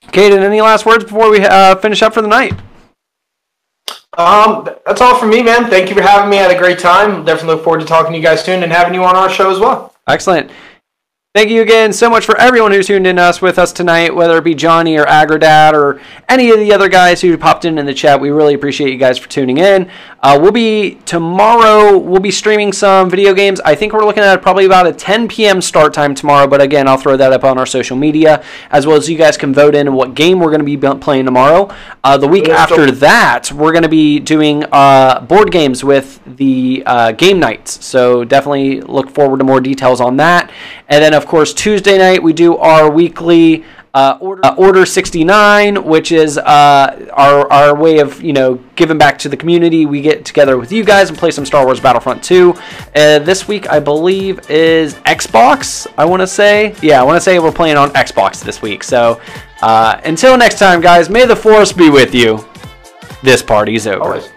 Kaden, 0.08 0.42
any 0.42 0.60
last 0.60 0.84
words 0.84 1.04
before 1.04 1.30
we 1.30 1.40
uh, 1.40 1.76
finish 1.76 2.02
up 2.02 2.12
for 2.12 2.20
the 2.20 2.28
night? 2.28 2.52
um, 4.18 4.68
that's 4.84 5.00
all 5.00 5.18
from 5.18 5.30
me, 5.30 5.42
man. 5.42 5.70
Thank 5.70 5.88
you 5.88 5.96
for 5.96 6.02
having 6.02 6.28
me. 6.28 6.38
I 6.38 6.42
had 6.42 6.50
a 6.50 6.58
great 6.58 6.78
time. 6.78 7.24
Definitely 7.24 7.54
look 7.54 7.64
forward 7.64 7.80
to 7.80 7.86
talking 7.86 8.12
to 8.12 8.18
you 8.18 8.22
guys 8.22 8.44
soon 8.44 8.62
and 8.62 8.70
having 8.70 8.92
you 8.92 9.04
on 9.04 9.16
our 9.16 9.30
show 9.30 9.50
as 9.50 9.58
well. 9.58 9.93
Excellent. 10.06 10.50
Thank 11.34 11.50
you 11.50 11.62
again 11.62 11.92
so 11.92 12.08
much 12.08 12.24
for 12.24 12.36
everyone 12.38 12.70
who 12.70 12.80
tuned 12.80 13.08
in 13.08 13.18
us 13.18 13.42
with 13.42 13.58
us 13.58 13.72
tonight, 13.72 14.14
whether 14.14 14.38
it 14.38 14.44
be 14.44 14.54
Johnny 14.54 14.96
or 14.96 15.04
Agrodad 15.04 15.72
or 15.72 16.00
any 16.28 16.50
of 16.50 16.60
the 16.60 16.72
other 16.72 16.88
guys 16.88 17.20
who 17.20 17.36
popped 17.36 17.64
in 17.64 17.76
in 17.76 17.86
the 17.86 17.94
chat. 17.94 18.20
We 18.20 18.30
really 18.30 18.54
appreciate 18.54 18.92
you 18.92 18.98
guys 18.98 19.18
for 19.18 19.28
tuning 19.28 19.58
in. 19.58 19.90
Uh, 20.24 20.38
we'll 20.40 20.50
be 20.50 20.94
tomorrow. 21.04 21.98
We'll 21.98 22.18
be 22.18 22.30
streaming 22.30 22.72
some 22.72 23.10
video 23.10 23.34
games. 23.34 23.60
I 23.60 23.74
think 23.74 23.92
we're 23.92 24.06
looking 24.06 24.22
at 24.22 24.40
probably 24.40 24.64
about 24.64 24.86
a 24.86 24.92
10 24.94 25.28
p.m. 25.28 25.60
start 25.60 25.92
time 25.92 26.14
tomorrow. 26.14 26.46
But 26.46 26.62
again, 26.62 26.88
I'll 26.88 26.96
throw 26.96 27.18
that 27.18 27.34
up 27.34 27.44
on 27.44 27.58
our 27.58 27.66
social 27.66 27.94
media 27.94 28.42
as 28.70 28.86
well 28.86 28.96
as 28.96 29.06
you 29.06 29.18
guys 29.18 29.36
can 29.36 29.52
vote 29.52 29.74
in 29.74 29.92
what 29.92 30.14
game 30.14 30.38
we're 30.40 30.48
going 30.48 30.64
to 30.64 30.76
be 30.76 30.78
playing 30.96 31.26
tomorrow. 31.26 31.68
Uh, 32.02 32.16
the 32.16 32.26
week 32.26 32.48
after 32.48 32.90
that, 32.90 33.52
we're 33.52 33.72
going 33.72 33.82
to 33.82 33.88
be 33.90 34.18
doing 34.18 34.64
uh, 34.72 35.20
board 35.20 35.52
games 35.52 35.84
with 35.84 36.22
the 36.24 36.82
uh, 36.86 37.12
game 37.12 37.38
nights. 37.38 37.84
So 37.84 38.24
definitely 38.24 38.80
look 38.80 39.10
forward 39.10 39.40
to 39.40 39.44
more 39.44 39.60
details 39.60 40.00
on 40.00 40.16
that. 40.16 40.50
And 40.88 41.04
then, 41.04 41.12
of 41.12 41.26
course, 41.26 41.52
Tuesday 41.52 41.98
night 41.98 42.22
we 42.22 42.32
do 42.32 42.56
our 42.56 42.90
weekly 42.90 43.62
uh, 43.94 44.18
order, 44.20 44.44
uh, 44.44 44.54
order 44.56 44.84
69, 44.84 45.84
which 45.84 46.10
is 46.10 46.36
uh, 46.36 47.08
our 47.12 47.50
our 47.52 47.76
way 47.76 47.98
of 48.00 48.20
you 48.22 48.32
know 48.32 48.56
giving 48.74 48.98
back 48.98 49.18
to 49.20 49.28
the 49.28 49.36
community. 49.36 49.86
We 49.86 50.00
get 50.00 50.24
together 50.24 50.58
with 50.58 50.72
you 50.72 50.84
guys 50.84 51.08
and 51.08 51.16
play 51.16 51.30
some 51.30 51.46
Star 51.46 51.64
Wars 51.64 51.78
Battlefront 51.78 52.22
2. 52.24 52.52
Uh, 52.52 53.18
this 53.20 53.46
week, 53.46 53.70
I 53.70 53.78
believe, 53.78 54.50
is 54.50 54.94
Xbox. 55.06 55.86
I 55.96 56.04
want 56.04 56.20
to 56.20 56.26
say, 56.26 56.74
yeah, 56.82 57.00
I 57.00 57.04
want 57.04 57.16
to 57.16 57.20
say 57.20 57.38
we're 57.38 57.52
playing 57.52 57.76
on 57.76 57.90
Xbox 57.90 58.42
this 58.42 58.60
week. 58.60 58.82
So 58.82 59.20
uh, 59.62 60.00
until 60.04 60.36
next 60.36 60.58
time, 60.58 60.80
guys, 60.80 61.08
may 61.08 61.24
the 61.24 61.36
Force 61.36 61.72
be 61.72 61.88
with 61.88 62.14
you. 62.14 62.44
This 63.22 63.42
party's 63.42 63.86
over. 63.86 64.02
Always. 64.02 64.33